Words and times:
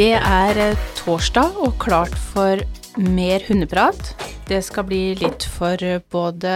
Det 0.00 0.14
er 0.16 0.56
eh, 0.56 0.84
torsdag 0.96 1.58
og 1.60 1.74
klart 1.82 2.14
for 2.16 2.62
mer 2.96 3.42
hundeprat. 3.44 4.14
Det 4.48 4.62
skal 4.64 4.86
bli 4.88 5.00
litt 5.20 5.44
for 5.44 5.76
eh, 5.84 6.00
både 6.00 6.54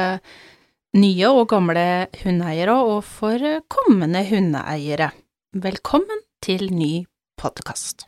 nye 0.97 1.29
og 1.29 1.51
gamle 1.51 1.83
hundeeiere, 2.23 2.73
og 2.73 3.03
for 3.05 3.37
eh, 3.37 3.61
kommende 3.69 4.23
hundeeiere. 4.31 5.11
Velkommen 5.61 6.25
til 6.41 6.71
ny 6.73 7.05
podkast. 7.37 8.07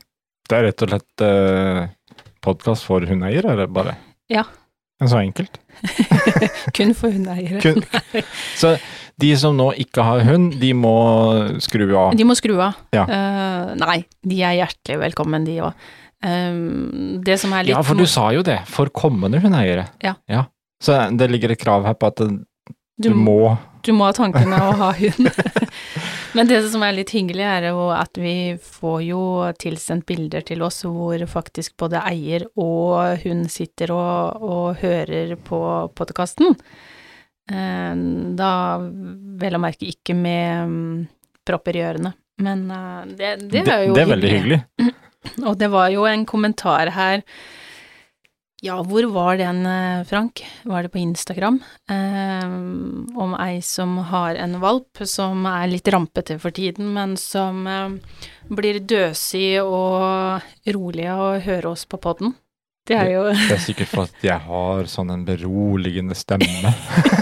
Det 0.49 0.57
er 0.57 0.71
rett 0.71 0.87
og 0.87 0.95
slett 0.95 1.27
eh, 1.29 1.85
podkast 2.41 2.89
for 2.89 3.05
hundeeiere, 3.05 3.59
eller 3.59 3.69
bare? 3.69 3.99
Ja. 4.33 4.47
Men 5.03 5.13
så 5.13 5.21
enkelt. 5.21 5.61
Kun 6.79 6.97
for 6.97 7.13
hundeeiere. 7.13 7.61
Kun, 7.61 7.85
så 8.57 8.79
de 9.21 9.31
som 9.41 9.57
nå 9.57 9.71
ikke 9.81 10.05
har 10.05 10.25
hund, 10.29 10.59
de 10.61 10.73
må 10.77 10.97
skru 11.65 11.87
av? 11.97 12.17
De 12.17 12.27
må 12.29 12.37
skru 12.37 12.57
av. 12.61 12.77
Ja. 12.93 13.07
Uh, 13.09 13.71
nei, 13.81 14.03
de 14.27 14.43
er 14.45 14.59
hjertelig 14.59 14.99
velkommen, 15.07 15.47
de 15.49 15.61
òg. 15.65 15.87
Uh, 16.25 17.17
det 17.25 17.39
som 17.41 17.55
er 17.57 17.65
litt 17.65 17.75
Ja, 17.77 17.81
for 17.87 17.97
du 17.97 18.05
sa 18.11 18.29
jo 18.37 18.45
det. 18.45 18.59
For 18.69 18.93
kommende 18.93 19.41
hundeeiere. 19.41 19.89
Ja. 20.05 20.17
ja. 20.29 20.45
Så 20.83 20.99
det 21.17 21.31
ligger 21.33 21.55
et 21.55 21.63
krav 21.63 21.87
her 21.89 21.97
på 21.97 22.11
at 22.13 22.21
du, 22.21 22.43
du 23.01 23.15
må 23.17 23.57
Du 23.87 23.95
må 23.97 24.09
ha 24.09 24.17
tankene 24.17 24.61
å 24.61 24.75
ha 24.83 24.91
hund. 24.99 25.31
Men 26.37 26.51
det 26.51 26.59
som 26.69 26.83
er 26.85 26.93
litt 26.93 27.15
hyggelig, 27.17 27.45
er 27.49 27.71
jo 27.71 27.87
at 27.97 28.19
vi 28.21 28.59
får 28.61 28.99
jo 29.07 29.21
tilsendt 29.57 30.05
bilder 30.09 30.45
til 30.45 30.61
oss 30.67 30.83
hvor 30.85 31.23
faktisk 31.31 31.79
både 31.81 32.03
eier 32.05 32.45
og 32.61 33.23
hun 33.23 33.47
sitter 33.49 33.95
og, 33.95 34.45
og 34.45 34.83
hører 34.83 35.33
på 35.41 35.61
podkasten. 35.97 36.53
Eh, 37.51 37.93
da 38.39 38.53
vel 39.41 39.59
å 39.59 39.63
merke 39.63 39.89
ikke 39.89 40.17
med 40.19 40.71
mm, 40.71 41.03
propper 41.47 41.79
i 41.79 41.85
ørene, 41.87 42.15
men 42.43 42.65
eh, 42.71 43.03
det, 43.19 43.35
det 43.53 43.67
var 43.69 43.85
jo 43.87 43.95
Det 43.95 44.03
er 44.03 44.15
veldig 44.15 44.33
hyggelig. 44.35 44.61
Og 45.47 45.55
det 45.59 45.69
var 45.73 45.91
jo 45.91 46.07
en 46.07 46.27
kommentar 46.27 46.93
her 46.95 47.23
ja, 48.65 48.77
hvor 48.83 49.05
var 49.13 49.37
den, 49.37 49.67
eh, 49.67 50.05
Frank? 50.05 50.41
Var 50.63 50.83
det 50.83 50.89
på 50.89 50.99
Instagram? 50.99 51.61
Eh, 51.91 52.47
om 53.21 53.37
ei 53.39 53.61
som 53.63 53.99
har 53.99 54.35
en 54.35 54.61
valp 54.61 55.03
som 55.05 55.45
er 55.47 55.69
litt 55.69 55.89
rampete 55.93 56.39
for 56.41 56.51
tiden, 56.51 56.89
men 56.95 57.17
som 57.21 57.67
eh, 57.67 58.17
blir 58.49 58.81
døsig 58.81 59.61
og 59.61 60.41
rolig 60.73 61.07
av 61.07 61.21
å 61.21 61.45
høre 61.45 61.69
oss 61.69 61.85
på 61.85 62.01
poden. 62.01 62.35
Det 62.87 62.97
er 62.97 63.13
jo 63.13 63.23
Det 63.35 63.59
er 63.59 63.63
sikkert 63.63 63.91
for 63.91 64.07
at 64.07 64.25
jeg 64.25 64.39
har 64.47 64.89
sånn 64.89 65.11
en 65.11 65.25
beroligende 65.27 66.17
stemme. 66.17 66.73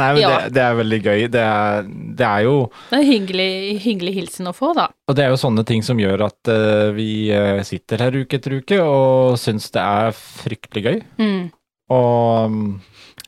Nei, 0.00 0.08
men 0.16 0.22
Ja. 0.22 0.30
det, 0.46 0.52
det 0.56 0.62
er 0.64 0.78
veldig 0.80 1.00
gøy. 1.04 1.22
Det 1.36 1.42
er, 1.44 1.86
det 2.18 2.26
er 2.26 2.44
jo 2.46 2.54
Det 2.90 2.98
er 2.98 3.06
hyggelig, 3.08 3.50
hyggelig 3.84 4.14
hilsen 4.16 4.50
å 4.50 4.54
få, 4.56 4.72
da. 4.78 4.88
Og 5.10 5.16
det 5.18 5.26
er 5.26 5.32
jo 5.34 5.40
sånne 5.42 5.64
ting 5.68 5.84
som 5.86 6.00
gjør 6.00 6.26
at 6.26 6.50
uh, 6.52 6.90
vi 6.96 7.28
eh, 7.34 7.60
sitter 7.68 8.04
her 8.06 8.16
uke 8.22 8.38
etter 8.40 8.56
uke 8.60 8.80
og 8.82 9.36
syns 9.40 9.68
det 9.74 9.82
er 9.84 10.16
fryktelig 10.16 10.84
gøy. 10.88 10.98
Mm. 11.20 11.42
Og 11.90 12.46
um, 12.50 12.80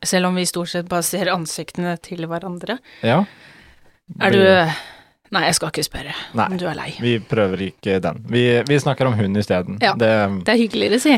Selv 0.03 0.31
om 0.31 0.37
vi 0.39 0.47
stort 0.49 0.71
sett 0.73 0.89
bare 0.91 1.05
ser 1.07 1.31
ansiktene 1.35 1.97
til 2.03 2.27
hverandre. 2.31 2.79
ja. 3.07 3.23
Er 4.21 4.35
du 4.35 4.43
Nei, 5.33 5.47
jeg 5.47 5.55
skal 5.57 5.71
ikke 5.71 5.85
spørre 5.87 6.13
Nei. 6.37 6.45
om 6.51 6.59
du 6.61 6.67
er 6.69 6.75
lei. 6.77 6.91
Vi 7.01 7.15
prøver 7.25 7.63
ikke 7.71 7.95
den. 8.05 8.19
Vi, 8.29 8.43
vi 8.69 8.77
snakker 8.83 9.09
om 9.09 9.15
hund 9.17 9.39
isteden. 9.41 9.79
Ja. 9.81 9.95
Det, 9.97 10.11
Det 10.45 10.53
er 10.53 10.59
hyggeligere, 10.61 10.99
si. 11.01 11.15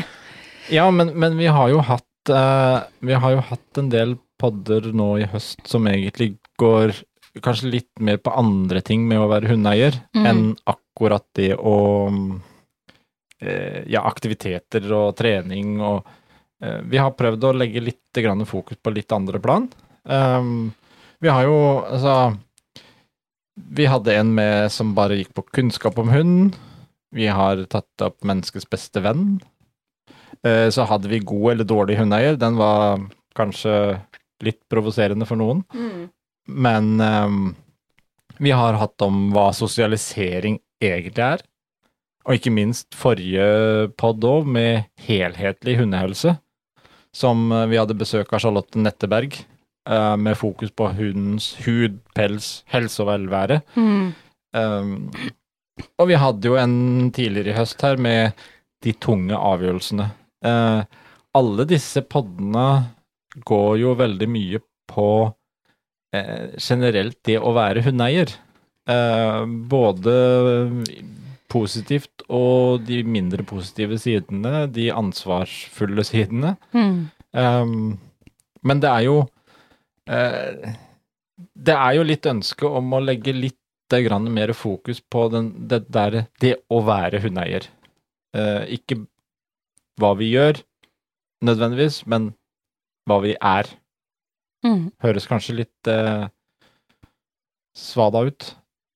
ja, 0.71 0.85
men, 0.95 1.11
men 1.19 1.35
vi 1.35 1.49
har 1.51 1.67
jo 1.73 1.81
hatt 1.83 2.31
uh, 2.31 2.85
Vi 3.03 3.17
har 3.19 3.35
jo 3.35 3.41
hatt 3.49 3.81
en 3.81 3.89
del 3.91 4.15
podder 4.41 4.91
nå 4.93 5.09
i 5.21 5.27
høst 5.31 5.65
som 5.69 5.87
egentlig 5.87 6.35
går 6.59 6.93
kanskje 7.43 7.71
litt 7.73 7.91
mer 7.99 8.17
på 8.23 8.31
andre 8.35 8.81
ting 8.85 9.07
med 9.07 9.19
å 9.19 9.29
være 9.31 9.49
hundeeier 9.51 9.97
Mm. 10.15 10.25
enn 10.25 10.43
akkurat 10.71 11.25
det 11.35 11.53
å 11.57 11.75
eh, 13.41 13.83
Ja, 13.91 14.05
aktiviteter 14.07 14.85
og 14.95 15.15
trening 15.19 15.81
og 15.81 16.05
eh, 16.61 16.81
Vi 16.87 16.97
har 16.97 17.11
prøvd 17.11 17.43
å 17.49 17.53
legge 17.57 17.83
litt 17.83 18.13
grann 18.15 18.45
fokus 18.47 18.77
på 18.81 18.93
litt 18.95 19.11
andre 19.11 19.39
plan. 19.43 19.67
Um, 20.03 20.73
vi 21.19 21.27
har 21.31 21.43
jo 21.47 21.57
altså 21.83 22.37
Vi 23.75 23.85
hadde 23.87 24.15
en 24.19 24.33
med 24.35 24.71
som 24.71 24.93
bare 24.95 25.17
gikk 25.19 25.33
på 25.35 25.45
kunnskap 25.55 25.97
om 25.99 26.09
hund. 26.11 26.55
Vi 27.15 27.27
har 27.31 27.61
tatt 27.71 28.01
opp 28.03 28.17
menneskets 28.27 28.67
beste 28.69 28.99
venn. 29.03 29.39
Eh, 30.43 30.67
så 30.69 30.83
hadde 30.87 31.07
vi 31.07 31.19
god 31.23 31.51
eller 31.53 31.63
dårlig 31.67 31.95
hundeeier. 31.97 32.35
Den 32.37 32.57
var 32.59 32.99
kanskje 33.35 34.01
litt 34.43 34.61
provoserende 34.71 35.27
for 35.29 35.39
noen. 35.39 35.63
Mm. 35.75 36.07
Men 36.51 36.89
um, 37.01 37.43
vi 38.37 38.51
har 38.51 38.77
hatt 38.79 39.01
om 39.05 39.29
hva 39.35 39.49
sosialisering 39.55 40.59
egentlig 40.83 41.23
er. 41.23 41.43
Og 42.25 42.39
ikke 42.39 42.53
minst 42.53 42.97
forrige 42.97 43.91
pod 43.99 44.23
òg, 44.25 44.47
med 44.49 44.89
helhetlig 45.05 45.77
hundehelse. 45.79 46.35
Som 47.15 47.51
eh, 47.53 47.67
vi 47.71 47.77
hadde 47.79 47.97
besøk 47.97 48.33
av 48.33 48.41
Charlotte 48.43 48.81
Netteberg, 48.81 49.37
uh, 49.89 50.15
med 50.17 50.37
fokus 50.37 50.73
på 50.73 50.89
hundens 50.97 51.53
hud, 51.63 52.01
pels, 52.17 52.63
helse 52.73 53.03
og 53.03 53.11
velvære. 53.11 53.61
Mm. 53.77 54.09
Um, 54.57 54.95
og 55.99 56.09
vi 56.09 56.17
hadde 56.19 56.49
jo 56.49 56.57
en 56.59 57.11
tidligere 57.15 57.53
i 57.53 57.57
høst 57.59 57.85
her 57.85 58.01
med 58.01 58.35
de 58.83 58.93
tunge 58.99 59.37
avgjørelsene. 59.37 60.09
Uh, 60.45 60.81
alle 61.35 61.65
disse 61.69 62.01
poddene 62.09 62.65
går 63.43 63.77
jo 63.81 63.95
veldig 63.99 64.27
mye 64.31 64.61
på 64.91 65.09
eh, 66.15 66.55
generelt 66.61 67.19
det 67.27 67.37
å 67.39 67.53
være 67.55 67.83
hundeeier. 67.85 68.31
Eh, 68.85 69.45
både 69.71 70.15
positivt 71.51 72.25
og 72.29 72.85
de 72.87 73.01
mindre 73.07 73.45
positive 73.47 73.97
sidene, 74.01 74.65
de 74.71 74.89
ansvarsfulle 74.93 76.05
sidene. 76.07 76.55
Mm. 76.75 77.07
Um, 77.35 77.95
men 78.65 78.81
det 78.81 78.89
er 78.89 79.01
jo 79.03 79.15
eh, 80.07 80.69
Det 81.35 81.73
er 81.75 81.97
jo 81.97 82.05
litt 82.07 82.29
ønske 82.29 82.69
om 82.79 82.93
å 82.95 83.01
legge 83.03 83.33
litt 83.35 83.59
grann 83.91 84.29
mer 84.33 84.53
fokus 84.55 85.01
på 85.01 85.27
den, 85.33 85.51
det 85.69 85.83
der 85.93 86.25
Det 86.41 86.55
å 86.73 86.79
være 86.87 87.21
hundeeier. 87.25 87.67
Eh, 88.35 88.63
ikke 88.79 89.03
hva 90.01 90.13
vi 90.19 90.31
gjør, 90.33 90.59
nødvendigvis, 91.45 92.01
men 92.09 92.33
hva 93.09 93.19
vi 93.23 93.35
er. 93.37 93.69
Mm. 94.65 94.89
Høres 95.03 95.27
kanskje 95.29 95.59
litt 95.61 95.89
eh, 95.91 96.27
svada 97.77 98.25
ut. 98.25 98.51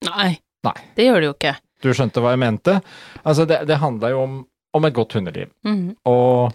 Nei. 0.08 0.32
Nei. 0.66 0.78
Det 0.96 1.06
gjør 1.06 1.22
det 1.22 1.30
jo 1.30 1.36
ikke. 1.38 1.56
Du 1.80 1.92
skjønte 1.96 2.24
hva 2.24 2.34
jeg 2.34 2.42
mente? 2.42 2.80
Altså, 3.24 3.46
det, 3.48 3.62
det 3.70 3.80
handla 3.80 4.12
jo 4.12 4.24
om, 4.26 4.36
om 4.76 4.88
et 4.88 4.96
godt 4.98 5.16
hundeliv. 5.16 5.52
Mm. 5.68 5.94
Og 6.10 6.52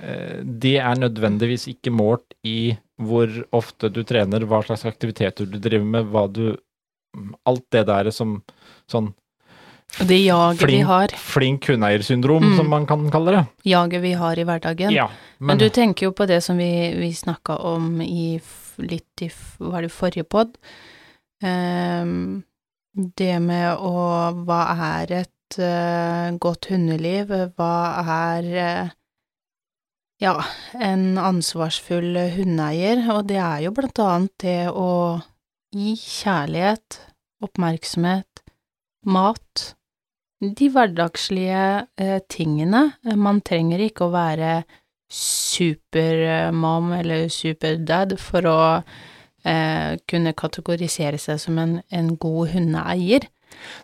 eh, 0.00 0.38
det 0.42 0.78
er 0.80 1.02
nødvendigvis 1.02 1.66
ikke 1.74 1.92
målt 1.92 2.36
i 2.46 2.76
hvor 2.96 3.28
ofte 3.56 3.90
du 3.92 4.00
trener, 4.08 4.46
hva 4.48 4.62
slags 4.64 4.86
aktiviteter 4.88 5.48
du 5.50 5.58
driver 5.60 5.92
med, 5.96 6.08
hva 6.12 6.28
du 6.30 6.46
Alt 7.48 7.62
det 7.72 7.86
der 7.88 8.10
som 8.12 8.42
sånn 8.92 9.06
det 10.08 10.18
jaget 10.24 10.68
vi 10.68 10.80
har, 10.84 11.08
flink 11.16 11.68
hundeeiersyndrom, 11.70 12.42
Mm. 12.42 12.56
som 12.56 12.68
man 12.68 12.86
kan 12.86 13.10
kalle 13.10 13.32
det. 13.32 13.46
jaget 13.64 14.02
vi 14.02 14.12
har 14.12 14.38
i 14.38 14.44
hverdagen. 14.44 14.90
Ja, 14.92 15.08
Men, 15.38 15.46
men, 15.46 15.58
du 15.58 15.68
tenker 15.68 16.06
jo 16.06 16.12
på 16.12 16.26
det 16.26 16.42
som 16.44 16.56
vi, 16.56 16.94
vi 16.96 17.12
snakka 17.14 17.56
om 17.56 18.00
i 18.02 18.40
litt 18.78 19.22
i 19.22 19.30
Var 19.58 19.82
det 19.82 19.92
forrige 19.92 20.24
pod? 20.24 20.56
Um, 21.42 22.44
det 23.16 23.40
med 23.40 23.76
å 23.76 23.92
Hva 24.44 24.60
er 25.00 25.12
et 25.12 25.58
uh, 25.60 26.36
godt 26.38 26.70
hundeliv? 26.70 27.32
Hva 27.56 27.72
er 28.04 28.48
uh, 28.56 28.90
ja, 30.20 30.34
en 30.80 31.18
ansvarsfull 31.20 32.16
hundeeier? 32.36 33.04
Og 33.12 33.26
det 33.28 33.40
er 33.40 33.66
jo 33.66 33.72
blant 33.76 33.98
annet 33.98 34.32
det 34.40 34.68
å 34.72 35.20
gi 35.76 35.92
kjærlighet, 36.00 37.00
oppmerksomhet, 37.44 38.44
mat. 39.04 39.75
De 40.54 40.68
hverdagslige 40.70 41.66
eh, 41.98 42.18
tingene. 42.30 42.90
Man 43.18 43.42
trenger 43.46 43.82
ikke 43.82 44.06
å 44.06 44.14
være 44.14 44.60
supermom 45.12 46.92
eller 46.96 47.28
superdad 47.32 48.16
for 48.20 48.48
å 48.50 48.60
eh, 49.46 49.96
kunne 50.10 50.34
kategorisere 50.36 51.18
seg 51.22 51.40
som 51.42 51.58
en, 51.62 51.78
en 51.90 52.12
god 52.20 52.54
hundeeier. 52.54 53.28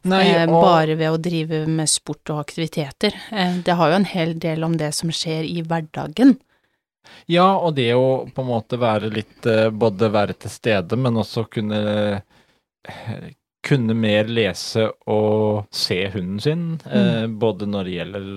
Nei, 0.09 0.25
eh, 0.35 0.47
og, 0.49 0.59
bare 0.63 0.97
ved 0.99 1.15
å 1.15 1.21
drive 1.23 1.65
med 1.71 1.91
sport 1.91 2.33
og 2.35 2.43
aktiviteter. 2.43 3.17
Eh, 3.31 3.61
det 3.65 3.77
har 3.79 3.93
jo 3.93 4.01
en 4.01 4.09
hel 4.09 4.35
del 4.43 4.67
om 4.67 4.77
det 4.79 4.93
som 4.97 5.13
skjer 5.15 5.47
i 5.49 5.63
hverdagen. 5.63 6.37
ja, 7.27 7.49
og 7.57 7.77
det 7.79 7.93
å 7.95 8.25
på 8.35 8.43
en 8.43 8.51
måte 8.51 8.79
være 8.79 9.11
litt 9.11 9.47
eh, 9.47 9.71
Både 9.71 10.11
være 10.13 10.37
til 10.39 10.51
stede, 10.51 10.97
men 10.97 11.19
også 11.19 11.47
kunne 11.51 11.81
kunne 13.63 13.95
mer 13.95 14.31
lese 14.31 14.89
og 15.11 15.69
se 15.71 16.01
hunden 16.11 16.41
sin, 16.43 16.67
eh, 16.91 17.27
både 17.27 17.69
når 17.71 17.89
det 17.89 17.97
gjelder 17.97 18.29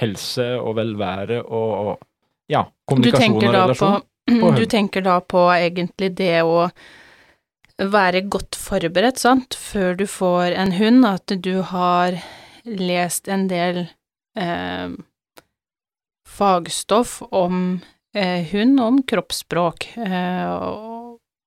helse 0.00 0.48
og 0.56 0.76
velvære 0.78 1.42
og, 1.44 1.72
og 1.84 2.50
ja, 2.50 2.64
kommunikasjon 2.88 3.38
og 3.40 3.56
relasjon. 3.58 3.96
på, 4.00 4.40
på 4.42 4.52
du 4.56 4.64
tenker 4.70 5.04
da 5.04 5.18
på 5.20 5.46
egentlig 5.52 6.14
det 6.16 6.38
å 6.42 6.68
være 7.78 8.22
godt 8.30 8.56
forberedt, 8.56 9.18
sant, 9.18 9.56
før 9.58 9.98
du 9.98 10.06
får 10.08 10.54
en 10.54 10.72
hund, 10.78 11.04
at 11.08 11.34
du 11.42 11.58
har 11.74 12.20
lest 12.64 13.28
en 13.28 13.48
del 13.50 13.86
eh, 14.38 14.94
fagstoff 16.24 17.18
om 17.34 17.80
eh, 18.16 18.46
hund, 18.52 18.80
om 18.80 19.02
kroppsspråk, 19.02 19.90
eh, 19.98 20.46
og 20.54 20.93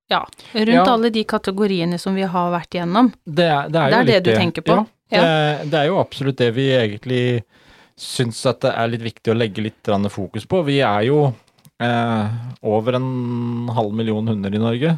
ja, 0.10 0.22
rundt 0.54 0.74
Ja. 0.74 0.84
alle 0.94 1.10
de 1.14 1.24
kategoriene 1.24 1.98
som 2.00 2.16
vi 2.16 2.24
har 2.24 2.52
vært 2.54 2.76
igjennom. 2.78 3.12
Det 3.26 3.46
er, 3.46 3.70
det 3.70 3.82
er, 3.82 3.90
Det 3.90 3.98
er 3.98 4.06
det 4.12 4.20
du 4.24 4.32
tenker 4.36 4.62
på? 4.68 4.78
Ja. 5.12 5.22
Det, 5.22 5.70
det 5.72 5.80
er 5.80 5.90
jo 5.90 6.00
absolutt 6.02 6.38
det 6.38 6.52
vi 6.56 6.70
egentlig 6.76 7.44
syns 7.98 8.46
at 8.46 8.62
det 8.62 8.74
er 8.78 8.92
litt 8.92 9.02
viktig 9.06 9.34
å 9.34 9.38
legge 9.38 9.64
litt 9.66 9.90
fokus 10.14 10.46
på. 10.46 10.62
Vi 10.68 10.80
er 10.86 11.08
jo 11.08 11.34
eh, 11.82 12.28
over 12.62 12.94
en 13.00 13.70
halv 13.74 13.94
million 13.94 14.28
hunder 14.28 14.54
i 14.54 14.62
Norge. 14.62 14.98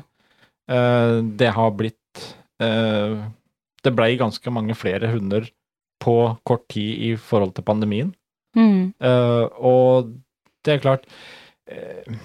Eh, 0.70 1.16
det 1.40 1.54
har 1.56 1.72
blitt 1.72 2.26
eh, 2.62 3.16
Det 3.82 3.94
blei 3.96 4.18
ganske 4.20 4.52
mange 4.52 4.76
flere 4.76 5.08
hunder 5.08 5.48
på 6.04 6.38
kort 6.44 6.68
tid 6.70 7.00
i 7.12 7.16
forhold 7.16 7.56
til 7.56 7.64
pandemien. 7.64 8.14
Mm. 8.58 8.94
Eh, 9.00 9.46
og 9.62 10.12
det 10.66 10.74
er 10.74 10.84
klart 10.84 11.04
eh, 11.70 12.16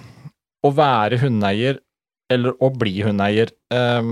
Å 0.64 0.70
være 0.72 1.18
hundeeier, 1.20 1.78
eller 2.32 2.56
å 2.62 2.70
bli 2.72 2.96
hundeeier, 3.04 3.52
eh, 3.74 4.10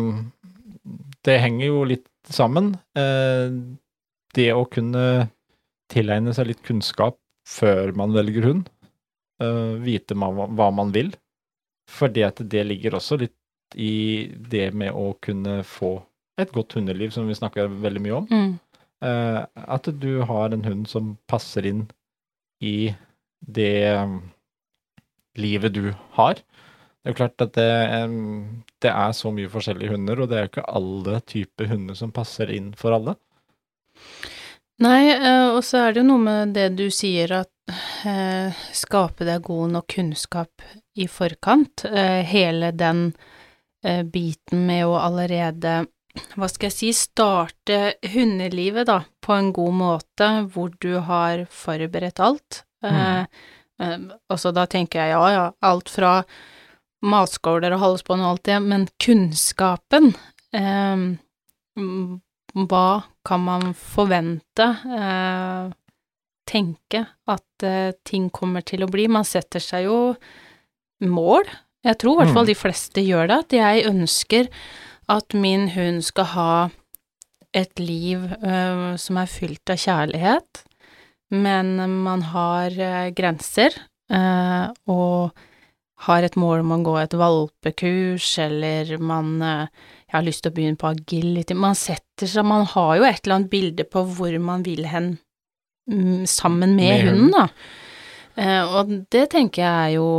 det 1.22 1.38
henger 1.38 1.66
jo 1.66 1.84
litt 1.88 2.08
sammen. 2.28 2.74
Eh, 2.98 3.52
det 4.34 4.50
å 4.54 4.64
kunne 4.70 5.28
tilegne 5.92 6.32
seg 6.34 6.50
litt 6.50 6.62
kunnskap 6.66 7.18
før 7.48 7.92
man 7.96 8.14
velger 8.14 8.46
hund, 8.48 8.70
eh, 9.42 9.74
vite 9.82 10.16
hva 10.16 10.70
man 10.72 10.92
vil, 10.94 11.12
fordi 11.90 12.24
at 12.26 12.40
det 12.48 12.64
ligger 12.66 12.96
også 12.96 13.18
litt 13.20 13.36
i 13.76 14.28
det 14.32 14.72
med 14.76 14.92
å 14.92 15.12
kunne 15.20 15.62
få 15.64 15.96
et 16.40 16.52
godt 16.52 16.76
hundeliv, 16.76 17.12
som 17.12 17.26
vi 17.28 17.36
snakker 17.36 17.68
veldig 17.68 18.02
mye 18.04 18.18
om. 18.20 18.28
Mm. 18.30 18.52
Eh, 19.02 19.40
at 19.54 19.88
du 20.00 20.22
har 20.28 20.52
en 20.52 20.64
hund 20.64 20.88
som 20.88 21.16
passer 21.30 21.66
inn 21.68 21.86
i 22.62 22.94
det 23.42 23.98
um, 23.98 24.20
livet 25.34 25.74
du 25.74 25.92
har. 26.16 26.38
Det 27.02 27.10
er 27.10 27.14
jo 27.16 27.18
klart 27.18 27.42
at 27.42 27.56
det, 27.58 27.70
det 28.78 28.90
er 28.94 29.14
så 29.18 29.32
mye 29.34 29.50
forskjellige 29.50 29.90
hunder, 29.90 30.20
og 30.22 30.28
det 30.30 30.38
er 30.38 30.44
jo 30.44 30.50
ikke 30.52 30.70
alle 30.70 31.18
typer 31.26 31.72
hunder 31.72 31.98
som 31.98 32.12
passer 32.14 32.52
inn 32.54 32.68
for 32.78 32.94
alle. 32.94 33.16
Nei, 34.82 35.10
eh, 35.10 35.48
og 35.52 35.60
så 35.66 35.82
er 35.82 35.92
det 35.92 36.02
jo 36.02 36.08
noe 36.08 36.22
med 36.22 36.54
det 36.56 36.68
du 36.78 36.86
sier, 36.94 37.34
at 37.42 37.74
eh, 38.08 38.62
skape 38.74 39.26
deg 39.28 39.42
god 39.46 39.74
nok 39.76 39.88
kunnskap 39.94 40.64
i 40.98 41.08
forkant. 41.10 41.84
Eh, 41.90 42.22
hele 42.26 42.72
den 42.74 43.10
biten 43.82 44.60
med 44.68 44.84
å 44.86 44.92
allerede, 44.94 45.72
hva 46.38 46.46
skal 46.46 46.68
jeg 46.68 46.74
si, 46.76 46.90
starte 46.94 47.96
hundelivet, 48.12 48.86
da, 48.86 49.00
på 49.18 49.34
en 49.34 49.48
god 49.50 49.74
måte, 49.74 50.28
hvor 50.54 50.70
du 50.78 51.00
har 51.02 51.42
forberedt 51.50 52.22
alt. 52.22 52.60
Mm. 52.82 53.26
så 54.38 54.50
da 54.54 54.68
tenker 54.70 55.02
jeg 55.02 55.12
ja, 55.14 55.26
ja, 55.34 55.42
alt 55.66 55.90
fra 55.90 56.12
matskåler 57.02 57.74
og 57.76 57.82
halsbånd 57.82 58.22
og 58.22 58.28
alt 58.34 58.44
det, 58.48 58.58
men 58.62 58.86
kunnskapen 59.02 60.12
eh, 60.54 61.06
hva 62.52 62.86
kan 63.24 63.40
man 63.46 63.72
forvente, 63.78 64.66
eh, 64.98 65.70
tenke 66.48 67.04
at 67.30 67.64
eh, 67.66 67.92
ting 68.04 68.28
kommer 68.34 68.64
til 68.66 68.84
å 68.84 68.90
bli? 68.90 69.06
Man 69.08 69.24
setter 69.24 69.62
seg 69.62 69.86
jo 69.86 69.98
mål. 71.02 71.48
Jeg 71.82 71.98
tror 71.98 72.14
i 72.14 72.20
hvert 72.22 72.34
fall 72.34 72.44
Mm. 72.46 72.52
de 72.52 72.58
fleste 72.60 73.02
gjør 73.02 73.28
det, 73.30 73.38
at 73.38 73.52
jeg 73.56 73.86
ønsker 73.88 74.48
at 75.10 75.34
min 75.34 75.68
hund 75.74 76.02
skal 76.04 76.24
ha 76.36 76.52
et 77.54 77.78
liv 77.80 78.20
eh, 78.42 78.96
som 78.96 79.16
er 79.18 79.26
fylt 79.26 79.68
av 79.72 79.80
kjærlighet, 79.82 80.62
men 81.32 81.74
man 82.04 82.22
har 82.22 82.70
eh, 82.78 83.10
grenser, 83.16 83.74
eh, 84.12 84.68
og 84.86 85.32
har 86.06 86.26
et 86.26 86.36
mål 86.40 86.64
om 86.64 86.74
å 86.74 86.82
gå 86.86 86.94
et 87.00 87.16
valpekurs, 87.18 88.28
eller 88.42 88.96
man 89.02 89.34
eh, 89.42 89.82
jeg 90.12 90.18
har 90.18 90.26
lyst 90.26 90.44
til 90.44 90.52
å 90.52 90.56
begynne 90.56 90.76
på 90.76 90.90
agility 90.90 91.54
Man 91.56 91.76
setter 91.78 92.28
seg 92.28 92.44
Man 92.44 92.66
har 92.68 92.98
jo 92.98 93.06
et 93.08 93.22
eller 93.22 93.38
annet 93.38 93.52
bilde 93.52 93.86
på 93.88 94.02
hvor 94.12 94.34
man 94.44 94.60
vil 94.66 94.84
hen 94.90 95.14
mm, 95.88 96.26
sammen 96.28 96.74
med, 96.76 96.90
Med 96.90 97.06
hunden, 97.08 97.32
da. 97.32 97.46
Eh, 98.36 98.74
og 98.76 98.92
det 99.12 99.26
tenker 99.32 99.64
jeg 99.64 99.72
er 99.72 99.94
jo 99.96 100.10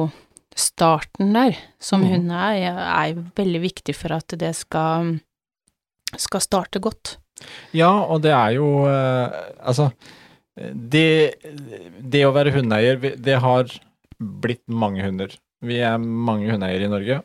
starten 0.58 1.32
der, 1.34 1.58
som 1.82 2.02
mm. 2.02 2.10
hund 2.10 2.34
er, 2.38 2.82
er 2.82 3.22
veldig 3.38 3.62
viktig 3.64 3.96
for 3.98 4.14
at 4.18 4.36
det 4.38 4.52
skal, 4.58 5.16
skal 6.14 6.44
starte 6.46 6.82
godt. 6.82 7.18
Ja, 7.74 7.92
og 8.06 8.22
det 8.26 8.34
er 8.34 8.54
jo 8.56 8.68
eh, 8.88 9.40
Altså, 9.66 9.90
det, 10.56 11.42
det 12.14 12.22
å 12.28 12.34
være 12.36 12.54
hundeeier, 12.54 13.02
det 13.02 13.40
har 13.42 13.72
blitt 14.18 14.64
mange 14.70 15.02
hunder. 15.06 15.34
Vi 15.64 15.80
er 15.80 15.98
mange 16.04 16.52
hundeeiere 16.52 16.88
i 16.88 16.92
Norge. 16.92 17.22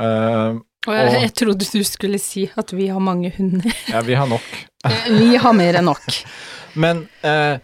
Uh, 0.00 0.58
Og 0.88 0.94
jeg, 0.96 1.06
Og- 1.12 1.20
jeg 1.22 1.32
trodde 1.38 1.68
du 1.70 1.84
skulle 1.86 2.18
si 2.18 2.48
at 2.58 2.72
vi 2.74 2.88
har 2.90 2.98
mange 3.00 3.30
hunder. 3.36 3.70
ja, 3.94 4.00
vi 4.02 4.14
har 4.18 4.26
nok. 4.26 4.48
vi 5.18 5.36
har 5.38 5.52
mer 5.54 5.78
enn 5.78 5.86
nok. 5.86 6.02
Men 6.82 7.04
uh, 7.22 7.58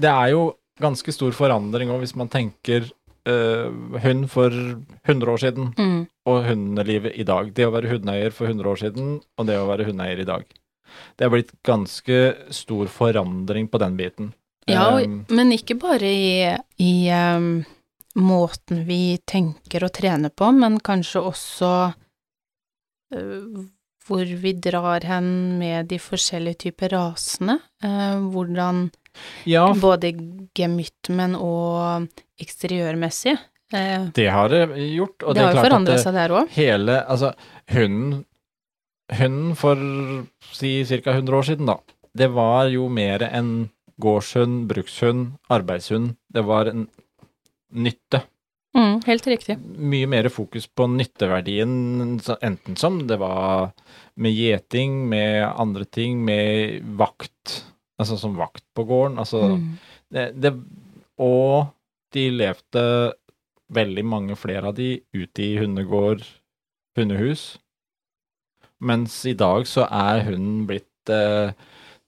det 0.00 0.08
er 0.08 0.30
jo 0.32 0.46
ganske 0.80 1.12
stor 1.12 1.34
forandring 1.36 1.90
òg, 1.92 2.00
hvis 2.00 2.14
man 2.16 2.30
tenker 2.32 2.86
uh, 3.28 3.68
hund 4.02 4.24
for 4.32 4.50
100 4.54 5.28
år 5.34 5.42
siden 5.42 5.68
Mm. 5.78 6.06
og 6.26 6.44
hundelivet 6.48 7.12
i 7.20 7.26
dag. 7.28 7.52
Det 7.54 7.66
å 7.68 7.74
være 7.74 7.90
hundeeier 7.92 8.32
for 8.32 8.46
100 8.48 8.70
år 8.72 8.80
siden 8.86 9.12
og 9.38 9.46
det 9.50 9.58
å 9.60 9.66
være 9.68 9.84
hundeeier 9.90 10.22
i 10.24 10.28
dag. 10.30 10.46
Det 11.18 11.24
er 11.26 11.30
blitt 11.32 11.52
ganske 11.64 12.16
stor 12.52 12.88
forandring 12.92 13.68
på 13.68 13.78
den 13.82 13.96
biten. 14.00 14.32
Ja, 14.70 14.88
Um, 15.02 15.24
men 15.28 15.50
ikke 15.52 15.74
bare 15.80 16.06
i, 16.06 16.56
i 16.78 16.92
um, 17.10 17.64
måten 18.18 18.82
vi 18.88 19.18
tenker 19.28 19.86
og 19.86 19.92
trener 19.96 20.32
på, 20.34 20.50
men 20.56 20.80
kanskje 20.84 21.22
også 21.30 21.70
uh, 23.14 23.62
hvor 24.06 24.34
vi 24.42 24.52
drar 24.58 25.06
hen 25.06 25.28
med 25.60 25.88
de 25.92 26.00
forskjellige 26.02 26.66
typer 26.66 26.92
rasene. 26.96 27.58
Uh, 27.84 28.18
hvordan 28.32 28.88
ja, 29.48 29.68
både 29.76 30.14
gemytmen 30.56 31.36
og 31.38 32.08
eksteriørmessig. 32.42 33.36
Uh, 33.72 34.10
det 34.16 34.28
har 34.32 34.52
det 34.52 34.66
gjort. 34.92 35.22
Og 35.22 35.36
det, 35.36 35.46
har 35.46 35.56
jo 35.56 35.64
forandret 35.64 36.04
seg 36.04 36.18
der 36.18 36.36
òg. 36.40 36.52
hele 36.58 37.00
Altså, 37.06 37.32
hunden 37.72 38.22
Hunden 39.12 39.56
for 39.58 39.76
si 40.56 40.86
ca. 40.88 41.12
100 41.12 41.36
år 41.36 41.42
siden, 41.44 41.66
da, 41.68 41.74
det 42.16 42.30
var 42.32 42.70
jo 42.72 42.86
mer 42.88 43.20
en 43.26 43.68
gårdshund, 44.00 44.68
brukshund, 44.70 45.34
arbeidshund. 45.52 46.14
Det 46.32 46.44
var 46.48 46.70
en 46.70 46.86
nytte. 47.72 48.22
Mm, 48.76 49.02
helt 49.04 49.26
riktig. 49.28 49.58
Mye 49.60 50.08
mer 50.08 50.28
fokus 50.32 50.64
på 50.66 50.86
nytteverdien, 50.88 51.72
enten 52.40 52.76
som 52.80 53.02
det 53.06 53.18
var 53.20 53.72
med 54.16 54.32
gjeting, 54.32 55.02
med 55.10 55.44
andre 55.60 55.84
ting, 55.84 56.22
med 56.24 56.80
vakt. 56.96 57.58
Altså 58.00 58.16
som 58.18 58.36
vakt 58.38 58.64
på 58.74 58.86
gården. 58.88 59.18
Altså 59.20 59.42
Mm. 59.58 59.78
det, 60.10 60.40
det, 60.40 60.54
Og 61.18 61.68
de 62.12 62.30
levde 62.30 63.12
veldig 63.72 64.04
mange 64.04 64.36
flere 64.36 64.68
av 64.68 64.74
de 64.74 65.00
ute 65.14 65.42
i 65.42 65.56
hundegård, 65.58 66.24
hundehus. 66.96 67.58
Mens 68.80 69.24
i 69.26 69.34
dag 69.34 69.66
så 69.66 69.86
er 69.86 70.24
hunden 70.26 70.66
blitt 70.66 71.08
eh, 71.12 71.52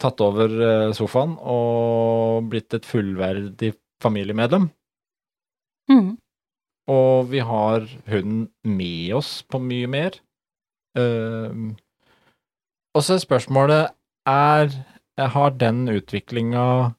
tatt 0.01 0.21
over 0.21 0.49
eh, 0.49 0.93
sofaen 0.97 1.37
og 1.41 2.49
blitt 2.51 2.75
et 2.75 2.85
fullverdig 2.89 3.75
familiemedlem. 4.03 4.71
Mm. 5.91 6.17
Og 6.91 7.31
vi 7.31 7.41
har 7.45 7.87
hunden 8.11 8.49
med 8.63 9.15
oss 9.17 9.39
på 9.49 9.61
mye 9.63 9.89
mer. 9.91 10.19
Uh, 10.99 11.73
og 12.95 13.03
så 13.03 13.17
er 13.17 13.25
spørsmålet 13.25 13.95
er 14.31 14.71
Har 15.19 15.51
den 15.59 15.89
utviklinga 15.91 16.95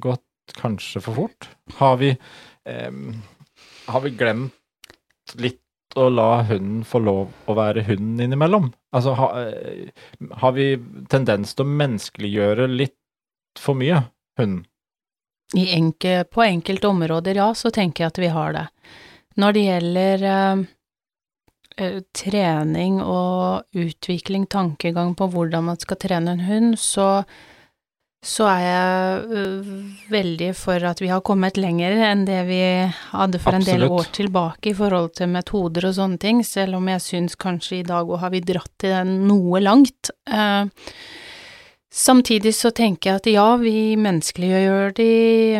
gått 0.00 0.54
kanskje 0.58 1.00
for 1.04 1.16
fort? 1.16 1.48
Har 1.78 1.96
vi 1.96 2.12
um, 2.68 3.22
Har 3.88 4.04
vi 4.04 4.12
glemt 4.16 5.34
litt 5.40 5.64
å 5.96 6.08
la 6.12 6.42
hunden 6.48 6.84
få 6.84 7.00
lov 7.00 7.32
å 7.48 7.56
være 7.56 7.86
hunden 7.88 8.20
innimellom? 8.26 8.70
Altså, 8.92 9.14
ha, 9.16 9.28
eh, 9.40 9.88
har 10.40 10.52
vi 10.56 10.74
tendens 11.08 11.54
til 11.56 11.64
å 11.64 11.76
menneskeliggjøre 11.80 12.68
litt 12.68 12.96
for 13.60 13.76
mye 13.78 14.02
hunden? 14.40 14.66
I 15.56 15.70
enke, 15.78 16.24
på 16.28 16.42
enkelte 16.44 16.88
områder, 16.88 17.38
ja, 17.40 17.52
så 17.54 17.70
tenker 17.72 18.04
jeg 18.04 18.12
at 18.12 18.18
vi 18.20 18.32
har 18.32 18.52
det. 18.52 18.66
Når 19.40 19.54
det 19.54 19.62
gjelder 19.64 20.24
eh, 20.28 20.64
eh, 21.78 22.00
trening 22.12 22.98
og 23.00 23.64
utvikling, 23.72 24.48
tankegang 24.50 25.14
på 25.16 25.30
hvordan 25.32 25.70
man 25.70 25.78
skal 25.80 26.00
trene 26.02 26.36
en 26.36 26.44
hund, 26.48 26.74
så 26.80 27.22
så 28.24 28.48
er 28.50 28.62
jeg 28.64 29.18
uh, 29.30 29.68
veldig 30.10 30.48
for 30.58 30.82
at 30.88 30.98
vi 30.98 31.10
har 31.12 31.22
kommet 31.26 31.58
lenger 31.60 31.94
enn 32.08 32.24
det 32.26 32.40
vi 32.48 32.60
hadde 33.12 33.38
for 33.38 33.54
en 33.54 33.66
del 33.66 33.86
år 33.86 34.10
tilbake 34.16 34.72
i 34.72 34.74
forhold 34.74 35.12
til 35.20 35.30
metoder 35.30 35.86
og 35.86 35.94
sånne 36.00 36.18
ting, 36.22 36.42
selv 36.42 36.80
om 36.80 36.90
jeg 36.90 37.04
syns 37.04 37.38
kanskje 37.38 37.78
i 37.78 37.86
dag 37.86 38.10
òg 38.10 38.24
har 38.24 38.34
vi 38.34 38.42
dratt 38.42 38.72
til 38.82 38.96
den 38.96 39.14
noe 39.30 39.62
langt. 39.62 40.10
Eh, 40.26 40.66
samtidig 41.94 42.54
så 42.56 42.70
tenker 42.74 43.10
jeg 43.10 43.20
at 43.20 43.30
ja, 43.32 43.48
vi 43.60 43.96
menneskeliggjør 44.00 44.94
de 44.98 45.12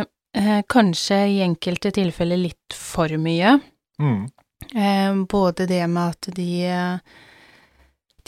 eh, 0.03 0.61
kanskje 0.71 1.21
i 1.35 1.41
enkelte 1.47 1.93
tilfeller 1.97 2.41
litt 2.41 2.77
for 2.77 3.13
mye. 3.21 3.59
Mm. 4.03 4.29
Eh, 4.75 5.21
både 5.31 5.69
det 5.71 5.85
med 5.89 6.15
at 6.17 6.31
de 6.37 6.51
eh, 6.67 6.99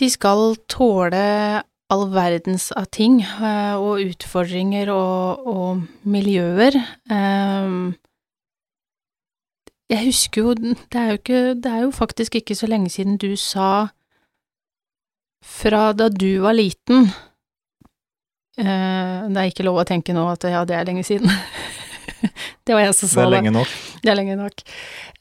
De 0.01 0.09
skal 0.09 0.55
tåle 0.73 1.63
all 1.91 2.05
verdens 2.15 2.71
av 2.73 2.87
ting 2.95 3.19
eh, 3.21 3.75
og 3.77 4.01
utfordringer 4.01 4.89
og, 4.95 5.47
og 5.47 5.83
miljøer. 6.09 6.79
Eh, 7.11 7.75
jeg 9.91 10.07
husker 10.07 10.45
jo 10.45 10.55
det 10.55 11.01
er 11.01 11.09
jo 11.11 11.19
ikke 11.19 11.41
Det 11.59 11.71
er 11.71 11.81
jo 11.83 11.91
faktisk 11.91 12.37
ikke 12.39 12.55
så 12.55 12.69
lenge 12.71 12.91
siden 12.95 13.19
du 13.19 13.35
sa 13.37 13.89
fra 15.43 15.93
da 15.93 16.09
du 16.13 16.41
var 16.45 16.55
liten 16.55 17.11
Det 18.61 19.41
er 19.41 19.51
ikke 19.51 19.65
lov 19.67 19.81
å 19.83 19.87
tenke 19.89 20.13
nå 20.17 20.25
at 20.33 20.45
ja, 20.51 20.65
det 20.69 20.77
er 20.77 20.85
lenge 20.89 21.05
siden. 21.07 21.31
det 22.67 22.75
var 22.75 22.83
jeg 22.85 22.97
som 22.99 23.09
sa 23.09 23.21
Det 23.23 23.27
er 23.29 23.33
lenge 23.37 23.53
nok. 23.55 23.73
Det 24.03 24.11
er 24.13 24.19
lenge 24.19 24.37
nok. 24.41 24.63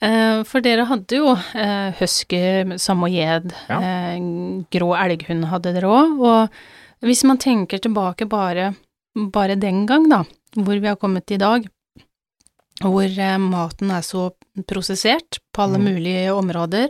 Eh, 0.02 0.42
for 0.50 0.66
dere 0.66 0.86
hadde 0.90 1.20
jo 1.22 1.34
uh, 1.36 1.90
husky, 2.00 2.42
samoyed, 2.82 3.54
Ja. 3.70 3.80
eh, 3.80 4.20
grå 4.74 4.92
elghund 4.98 5.48
hadde 5.52 5.74
dere 5.76 5.88
òg, 5.92 6.20
og 6.20 7.08
hvis 7.08 7.24
man 7.28 7.40
tenker 7.40 7.80
tilbake 7.84 8.28
bare, 8.30 8.74
bare 9.16 9.56
den 9.60 9.86
gang, 9.88 10.10
da, 10.12 10.24
hvor 10.60 10.80
vi 10.80 10.88
har 10.92 11.00
kommet 11.00 11.32
i 11.32 11.40
dag, 11.40 11.68
hvor 12.84 13.04
eh, 13.08 13.38
maten 13.44 13.92
er 13.92 14.04
så 14.08 14.30
prosessert 14.68 15.40
på 15.56 15.64
alle 15.66 15.80
Mm. 15.80 15.88
mulige 15.94 16.32
områder, 16.36 16.90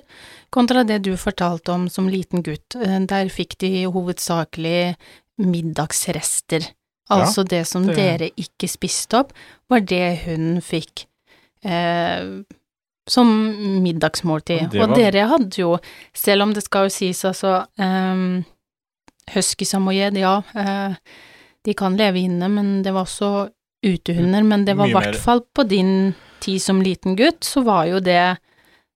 kontra 0.53 0.83
det 0.85 1.01
du 1.05 1.15
fortalte 1.17 1.71
om 1.73 1.87
som 1.89 2.07
liten 2.09 2.41
gutt. 2.45 2.75
Eh, 2.77 2.99
der 3.09 3.29
fikk 3.29 3.57
de 3.61 3.85
hovedsakelig 3.89 4.95
middagsrester. 5.39 6.67
Ja, 7.09 7.23
Altså 7.23 7.43
det 7.47 7.63
som 7.67 7.87
det- 7.87 7.95
dere 7.97 8.29
ikke 8.37 8.67
spiste 8.69 9.17
opp, 9.17 9.31
var 9.69 9.79
det 9.81 10.19
hun 10.25 10.61
fikk 10.61 11.05
eh, 11.65 12.43
som 13.09 13.27
middagsmåltid. 13.83 14.69
Det 14.71 14.81
Og 14.81 14.95
dere 14.95 15.27
hadde 15.27 15.57
jo, 15.57 15.79
selv 16.13 16.43
om 16.43 16.53
det 16.53 16.63
skal 16.63 16.85
jo 16.85 16.89
sies 16.93 17.23
altså 17.25 17.65
eh, 17.79 18.43
Husky 19.33 19.65
samoyed, 19.65 20.17
ja, 20.17 20.41
eh, 20.55 20.93
de 21.65 21.73
kan 21.73 21.97
leve 21.97 22.19
inne, 22.23 22.47
men 22.49 22.81
det 22.83 22.93
var 22.93 23.05
også 23.05 23.49
utehunder. 23.85 24.43
Men 24.43 24.65
det 24.65 24.75
var 24.77 24.87
i 24.87 24.93
hvert 24.93 25.15
fall 25.19 25.41
på 25.55 25.67
din 25.67 26.13
tid 26.41 26.59
som 26.61 26.81
liten 26.81 27.15
gutt, 27.19 27.41
så 27.45 27.63
var 27.65 27.85
jo 27.89 27.99
det 27.99 28.37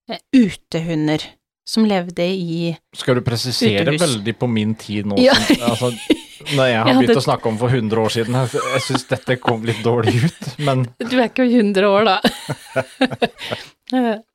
eh, 0.09 0.17
utehunder 0.33 1.21
som 1.65 1.85
levde 1.85 2.23
i 2.25 2.73
Skal 2.95 3.15
du 3.15 3.21
presisere 3.21 3.85
Utehus. 3.88 4.01
veldig 4.01 4.33
på 4.38 4.47
min 4.51 4.75
tid 4.75 5.05
nå, 5.05 5.17
Ja. 5.17 5.33
som, 5.33 5.55
altså, 5.69 5.91
når 6.57 6.67
jeg 6.69 6.79
har 6.79 6.89
Jeg 6.91 6.98
begynt 7.01 7.19
å 7.22 7.25
snakke 7.25 7.50
om 7.51 7.57
for 7.62 7.74
100 7.74 8.01
år 8.03 8.12
siden? 8.15 8.38
Jeg, 8.39 8.48
jeg 8.75 8.83
syns 8.88 9.05
dette 9.10 9.38
kom 9.41 9.65
litt 9.67 9.81
dårlig 9.86 10.13
ut, 10.25 10.43
men, 10.67 10.77
Du 11.01 11.15
er 11.19 11.27
ikke 11.29 11.48
100 11.50 11.89
år, 11.89 12.03
da. 12.10 12.17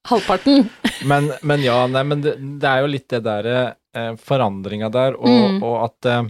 Halvparten. 0.09 0.69
men, 1.11 1.31
men 1.43 1.61
ja, 1.65 1.79
nei, 1.91 2.03
men 2.07 2.21
det, 2.23 2.37
det 2.63 2.69
er 2.71 2.85
jo 2.85 2.91
litt 2.93 3.09
det 3.11 3.23
derre 3.27 3.57
eh, 3.97 4.13
forandringa 4.23 4.91
der, 4.95 5.17
og, 5.19 5.27
Mm. 5.29 5.59
og 5.67 5.75
at 5.89 6.09
eh, 6.13 6.23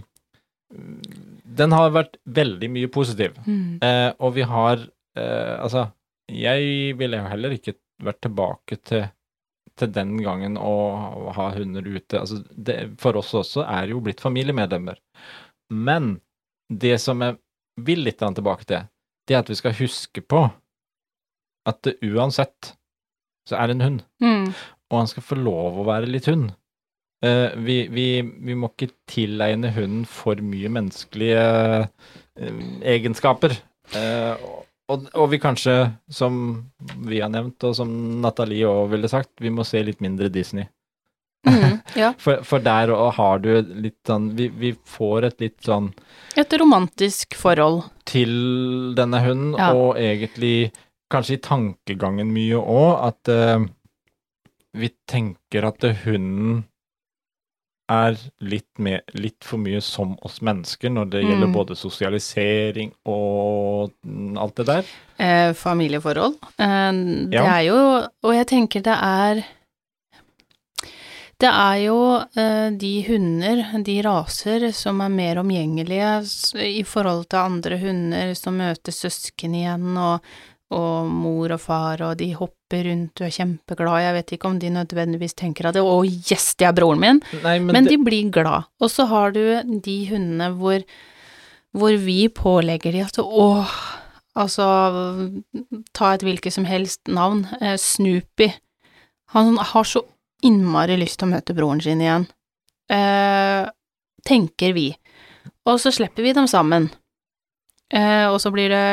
Den 1.59 1.71
har 1.75 1.91
vært 1.93 2.17
veldig 2.29 2.69
mye 2.71 2.89
positiv. 2.93 3.37
Mm. 3.45 3.79
Eh, 3.83 4.09
og 4.21 4.33
vi 4.37 4.43
har 4.47 4.81
eh, 5.17 5.55
Altså, 5.59 5.87
jeg 6.29 6.93
ville 6.99 7.17
jo 7.19 7.29
heller 7.31 7.55
ikke 7.55 7.73
vært 8.05 8.19
tilbake 8.23 8.77
til, 8.87 9.07
til 9.79 9.89
den 9.95 10.13
gangen 10.23 10.57
å 10.61 10.75
ha 11.35 11.47
hunder 11.55 11.83
ute. 11.89 12.19
Altså, 12.21 12.37
det, 12.53 12.77
for 13.01 13.17
oss 13.19 13.33
også 13.35 13.65
er 13.65 13.89
jo 13.91 13.99
blitt 14.05 14.21
familiemedlemmer. 14.23 14.99
Men 15.69 16.19
det 16.69 16.97
som 17.01 17.21
jeg 17.25 17.37
vil 17.85 18.03
litt 18.05 18.19
tilbake 18.21 18.67
til, 18.67 18.87
det 19.27 19.35
er 19.35 19.43
at 19.43 19.49
vi 19.51 19.57
skal 19.59 19.77
huske 19.77 20.21
på 20.21 20.47
at 21.69 21.81
det 21.85 21.99
uansett 22.05 22.73
så 23.49 23.57
er 23.57 23.69
det 23.69 23.77
en 23.77 23.85
hund, 23.85 24.01
Mm. 24.21 24.53
og 24.91 24.97
han 24.97 25.07
skal 25.09 25.25
få 25.25 25.37
lov 25.37 25.79
å 25.79 25.85
være 25.87 26.09
litt 26.09 26.27
hund. 26.29 26.51
Uh, 27.25 27.51
vi, 27.65 27.87
vi, 27.91 28.21
vi 28.21 28.55
må 28.55 28.69
ikke 28.71 28.93
tilegne 29.09 29.71
hunden 29.75 30.05
for 30.07 30.39
mye 30.39 30.69
menneskelige 30.71 31.41
uh, 31.83 32.61
egenskaper. 32.87 33.57
Uh, 33.91 34.37
og, 34.89 35.09
og 35.13 35.27
vi 35.33 35.41
kanskje, 35.41 35.91
som 36.09 36.37
vi 37.05 37.19
har 37.19 37.29
nevnt, 37.33 37.61
og 37.67 37.75
som 37.77 37.91
Nathalie 38.23 38.69
òg 38.69 38.93
ville 38.93 39.11
sagt, 39.11 39.33
vi 39.41 39.51
må 39.53 39.65
se 39.67 39.81
litt 39.83 39.99
mindre 40.01 40.31
Disney. 40.33 40.69
Mm. 41.47 41.79
Ja. 41.95 42.13
For, 42.23 42.41
for 42.43 42.59
der 42.59 42.91
har 43.15 43.39
du 43.39 43.61
litt 43.79 43.95
sånn 44.05 44.25
vi, 44.35 44.49
vi 44.49 44.73
får 44.85 45.23
et 45.29 45.39
litt 45.39 45.61
sånn 45.63 45.91
Et 46.35 46.51
romantisk 46.59 47.35
forhold. 47.39 47.83
til 48.05 48.93
denne 48.97 49.21
hunden, 49.23 49.53
Ja. 49.57 49.71
og 49.73 49.95
egentlig 49.97 50.71
kanskje 51.11 51.37
i 51.37 51.41
tankegangen 51.41 52.31
mye 52.33 52.57
òg, 52.59 53.07
at 53.07 53.29
uh, 53.29 53.65
vi 54.73 54.89
tenker 55.09 55.65
at 55.65 55.81
hunden 56.03 56.65
er 57.89 58.17
litt, 58.45 58.67
med, 58.77 59.01
litt 59.17 59.41
for 59.43 59.57
mye 59.57 59.79
som 59.81 60.11
oss 60.21 60.41
mennesker 60.45 60.91
når 60.93 61.09
det 61.09 61.23
gjelder 61.23 61.47
Mm. 61.49 61.53
både 61.55 61.75
sosialisering 61.79 62.91
og 63.09 63.91
alt 64.37 64.55
det 64.59 64.65
der. 64.67 64.83
Eh, 65.17 65.53
familieforhold. 65.57 66.35
Eh, 66.59 66.91
det 67.31 67.33
Ja. 67.33 67.45
er 67.57 67.63
jo 67.65 67.79
Og 68.23 68.33
jeg 68.35 68.45
tenker 68.47 68.81
det 68.83 68.93
er 69.01 69.43
Det 71.39 71.47
er 71.47 71.77
jo 71.85 71.99
eh, 72.19 72.67
de 72.75 72.93
hunder, 73.07 73.61
de 73.87 73.95
raser, 74.03 74.65
som 74.75 74.99
er 75.05 75.13
mer 75.13 75.39
omgjengelige 75.39 76.09
i 76.65 76.81
forhold 76.83 77.29
til 77.31 77.39
andre 77.39 77.77
hunder 77.79 78.33
som 78.35 78.57
møter 78.59 78.91
søsken 78.91 79.55
igjen, 79.55 79.93
og, 79.95 80.25
og 80.75 81.07
mor 81.07 81.55
og 81.55 81.61
far, 81.63 82.03
og 82.09 82.17
de 82.19 82.33
hopper 82.35 82.89
rundt 82.89 83.23
og 83.23 83.29
er 83.29 83.37
kjempeglad. 83.37 84.03
Jeg 84.03 84.17
vet 84.17 84.35
ikke 84.35 84.51
om 84.51 84.59
de 84.59 84.73
nødvendigvis 84.81 85.37
tenker 85.39 85.69
at 85.71 85.79
'å, 85.79 86.03
yes, 86.03 86.51
det 86.59 86.67
er 86.67 86.75
broren 86.75 86.99
min', 86.99 87.23
Nei, 87.39 87.55
men, 87.59 87.71
men 87.71 87.87
det, 87.87 87.95
de 87.95 88.03
blir 88.03 88.35
glad. 88.35 88.67
Og 88.83 88.91
så 88.91 89.07
har 89.07 89.31
du 89.31 89.39
de 89.63 89.97
hundene 90.11 90.51
hvor, 90.59 90.83
hvor 91.71 91.95
vi 92.03 92.27
pålegger 92.27 92.91
de 92.91 93.07
at 93.07 93.23
åh, 93.23 93.79
altså 94.35 94.67
ta 95.95 96.13
et 96.13 96.27
hvilket 96.27 96.51
som 96.51 96.67
helst 96.67 97.07
navn, 97.07 97.47
eh, 97.61 97.79
Snoopy. 97.79 98.51
Han 99.31 99.55
har 99.55 99.87
så 99.87 100.03
innmari 100.45 100.97
lyst 100.99 101.19
til 101.19 101.27
å 101.29 101.33
møte 101.35 101.55
broren 101.57 101.81
sin 101.83 102.01
igjen. 102.03 102.27
Eh, 102.91 103.67
tenker 104.25 104.73
vi. 104.73 104.87
Og 105.69 105.79
så 105.81 105.91
slipper 105.93 106.25
vi 106.25 106.33
dem 106.37 106.47
sammen. 106.49 106.89
Eh, 107.93 108.25
og 108.29 108.39
så 108.41 108.51
blir 108.53 108.69
det 108.71 108.83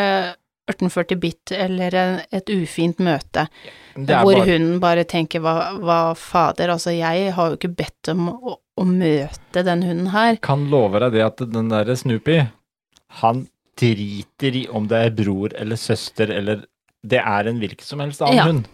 1840 0.66 1.18
bit 1.22 1.52
eller 1.54 1.94
en, 1.94 2.14
et 2.34 2.50
ufint 2.50 2.98
møte. 2.98 3.46
Hvor 3.94 4.32
bare, 4.34 4.44
hun 4.48 4.80
bare 4.82 5.04
tenker 5.08 5.40
hva, 5.44 5.54
hva 5.78 5.98
fader, 6.18 6.72
altså 6.74 6.90
jeg 6.96 7.30
har 7.36 7.52
jo 7.52 7.58
ikke 7.60 7.70
bedt 7.78 8.10
om 8.12 8.26
å, 8.34 8.56
å 8.58 8.84
møte 8.88 9.62
den 9.64 9.84
hunden 9.86 10.10
her. 10.12 10.40
kan 10.42 10.66
love 10.72 11.00
deg 11.04 11.14
det 11.14 11.22
at 11.24 11.44
den 11.54 11.70
derre 11.70 11.96
Snoopy, 11.96 12.40
han 13.22 13.46
driter 13.78 14.56
i 14.58 14.64
om 14.72 14.88
det 14.90 14.98
er 15.06 15.14
bror 15.16 15.54
eller 15.56 15.76
søster 15.80 16.32
eller 16.32 16.64
Det 17.06 17.20
er 17.20 17.46
en 17.46 17.58
hvilken 17.60 17.84
som 17.86 18.00
helst 18.02 18.22
annen 18.24 18.34
Ja. 18.40 18.44
hund. 18.48 18.64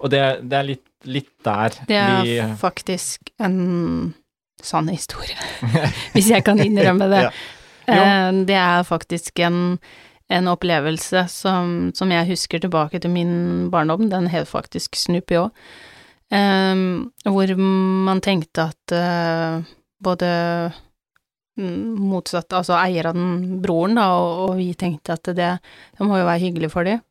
Og 0.00 0.08
det, 0.14 0.20
det 0.48 0.56
er 0.56 0.64
litt, 0.70 0.84
litt 1.04 1.30
der 1.44 1.74
Det 1.88 1.96
er 1.98 2.22
vi 2.22 2.36
faktisk 2.60 3.32
en 3.42 4.14
sann 4.62 4.88
historie, 4.92 5.36
hvis 6.14 6.30
jeg 6.30 6.44
kan 6.46 6.60
innrømme 6.62 7.08
det. 7.10 7.22
Ja. 7.26 7.32
Eh, 7.90 8.28
Det 8.46 8.54
er 8.54 8.84
faktisk 8.86 9.38
en, 9.42 9.78
en 10.30 10.48
opplevelse 10.48 11.24
som, 11.28 11.90
som 11.94 12.12
jeg 12.14 12.28
husker 12.30 12.62
tilbake 12.62 13.00
til 13.02 13.10
min 13.10 13.70
barndom, 13.70 14.08
den 14.10 14.28
het 14.30 14.48
faktisk 14.48 14.94
Snoopy 14.96 15.40
òg, 15.40 15.50
hvor 17.28 17.50
man 17.58 18.22
tenkte 18.24 18.70
at 18.70 18.94
uh, 18.96 19.60
både 20.00 20.28
mm, 21.58 21.98
motsatt, 22.08 22.52
altså 22.56 22.78
eieren, 22.78 23.60
broren, 23.60 23.98
da, 23.98 24.06
og, 24.16 24.38
og 24.46 24.56
vi 24.56 24.70
tenkte 24.78 25.12
at 25.18 25.28
det, 25.36 25.50
det 25.98 26.06
må 26.06 26.16
jo 26.22 26.24
være 26.30 26.44
hyggelig 26.46 26.70
for 26.72 26.88
dem. 26.88 27.02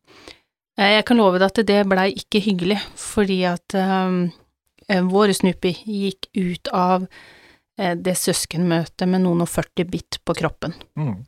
Eh, 0.80 0.96
Jeg 0.98 1.06
kan 1.08 1.20
love 1.20 1.40
deg 1.40 1.50
at 1.51 1.68
det 1.68 1.82
blei 1.90 2.12
ikke 2.16 2.42
hyggelig, 2.44 2.80
fordi 3.00 3.42
at 3.50 3.75
um, 3.75 4.24
vår 5.12 5.34
Snoopy 5.38 5.74
gikk 5.86 6.30
ut 6.38 6.72
av 6.75 7.08
uh, 7.08 7.96
det 7.96 8.16
søskenmøtet 8.20 9.08
med 9.10 9.25
noen 9.25 9.44
og 9.44 9.51
40 9.51 9.90
bitt 9.92 10.22
på 10.25 10.38
kroppen. 10.38 10.75
mm. 11.00 11.20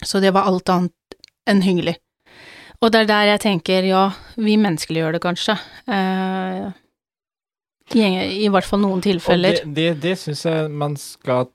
Så 0.00 0.16
det 0.24 0.30
var 0.32 0.46
alt 0.48 0.70
annet 0.72 1.16
enn 1.50 1.60
hyggelig. 1.60 1.98
Og 2.80 2.88
det 2.88 3.02
er 3.02 3.08
der 3.10 3.26
jeg 3.34 3.40
tenker, 3.42 3.84
ja, 3.84 4.06
vi 4.40 4.54
menneskeliggjør 4.56 5.18
det 5.18 5.20
kanskje. 5.20 5.58
Uh, 5.84 6.70
i, 7.92 8.00
I 8.46 8.48
hvert 8.48 8.64
fall 8.64 8.80
noen 8.80 9.02
Og 9.02 9.04
tilfeller. 9.04 9.60
det, 9.60 9.74
det, 9.76 9.90
det 10.00 10.14
syns 10.16 10.46
jeg 10.48 10.70
man 10.72 10.96
skal 10.96 11.50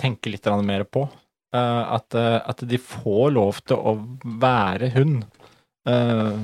tenke 0.00 0.32
litt 0.32 0.48
mer 0.66 0.82
på. 0.90 1.04
Uh, 1.54 1.94
at, 1.94 2.18
at 2.18 2.66
de 2.66 2.80
får 2.82 3.30
lov 3.36 3.62
til 3.62 3.78
å 3.78 3.94
være 4.42 4.90
hund. 4.98 5.22
Eh, 5.88 6.38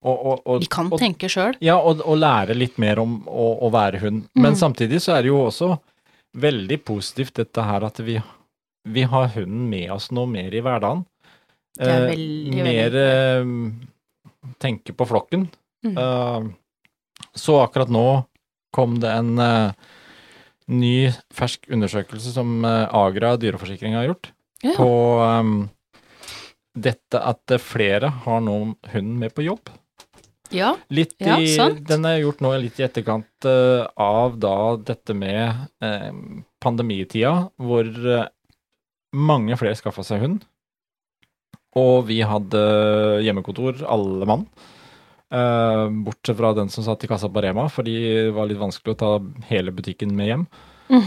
og, 0.00 0.16
og, 0.26 0.42
og, 0.46 0.60
De 0.62 0.68
kan 0.72 0.88
tenke 0.96 1.28
sjøl. 1.28 1.58
Ja, 1.60 1.74
og, 1.76 2.00
lære 2.16 2.54
litt 2.56 2.78
mer 2.80 3.02
om 3.02 3.18
å, 3.28 3.50
å 3.66 3.70
være 3.74 4.00
hund. 4.00 4.22
Men 4.34 4.54
Mm. 4.54 4.60
samtidig 4.62 5.00
så 5.04 5.16
er 5.18 5.22
det 5.26 5.32
jo 5.32 5.42
også 5.48 5.74
veldig 6.40 6.78
positivt 6.86 7.34
dette 7.40 7.62
her 7.66 7.84
at 7.84 7.98
vi, 8.06 8.16
vi 8.88 9.02
har 9.02 9.28
hunden 9.34 9.66
med 9.68 9.90
oss 9.92 10.10
noe 10.14 10.26
mer 10.30 10.54
i 10.54 10.62
hverdagen. 10.64 11.04
Det 11.76 11.86
er 11.90 12.08
Eh, 12.14 12.62
mer 12.64 12.96
veldig 12.96 13.04
eh, 13.04 14.54
tenke 14.62 14.94
på 14.96 15.06
flokken. 15.10 15.48
Mm. 15.84 15.96
Eh, 15.98 16.48
så 17.36 17.60
akkurat 17.62 17.90
nå 17.92 18.06
kom 18.72 18.96
det 19.02 19.10
en 19.12 19.38
eh, 19.38 19.72
ny, 20.70 21.10
fersk 21.34 21.68
undersøkelse 21.74 22.32
som 22.32 22.64
eh, 22.64 22.86
Agra 22.94 23.34
dyreforsikring 23.36 23.94
har 23.98 24.06
gjort, 24.08 24.32
Ja. 24.64 24.74
på 24.76 24.88
eh, 25.26 25.68
dette 26.82 27.20
at 27.20 27.54
eh, 27.54 27.62
flere 27.62 28.10
har 28.24 28.42
nå 28.44 28.56
hunden 28.92 29.16
med 29.20 29.34
på 29.36 29.46
jobb. 29.46 29.70
ja. 30.50 30.74
Litt 30.90 31.14
Ja, 31.22 31.38
i, 31.38 31.52
sant. 31.54 31.84
Den 31.86 32.06
er 32.08 32.20
gjort 32.22 32.42
nå 32.42 32.52
litt 32.58 32.80
i 32.80 32.86
etterkant 32.86 33.46
uh, 33.46 33.86
av 34.00 34.38
da 34.42 34.76
dette 34.76 35.14
med 35.14 35.66
eh, 35.84 36.10
pandemitida, 36.62 37.50
hvor 37.60 37.86
uh, 37.86 38.26
mange 39.14 39.58
flere 39.60 39.78
skaffa 39.78 40.04
seg 40.06 40.24
hund. 40.24 40.42
Og 41.78 42.08
vi 42.08 42.18
hadde 42.26 42.60
hjemmekontor, 43.22 43.84
alle 43.86 44.26
mann. 44.26 44.42
Bortsett 45.30 46.34
fra 46.34 46.48
den 46.58 46.66
som 46.74 46.82
satt 46.82 47.04
i 47.06 47.10
kassa 47.10 47.28
på 47.30 47.44
Rema, 47.44 47.68
fordi 47.70 47.94
det 48.26 48.32
var 48.34 48.48
litt 48.50 48.58
vanskelig 48.58 48.96
å 48.96 48.98
ta 48.98 49.10
hele 49.52 49.70
butikken 49.70 50.10
med 50.18 50.26
hjem. 50.26 50.42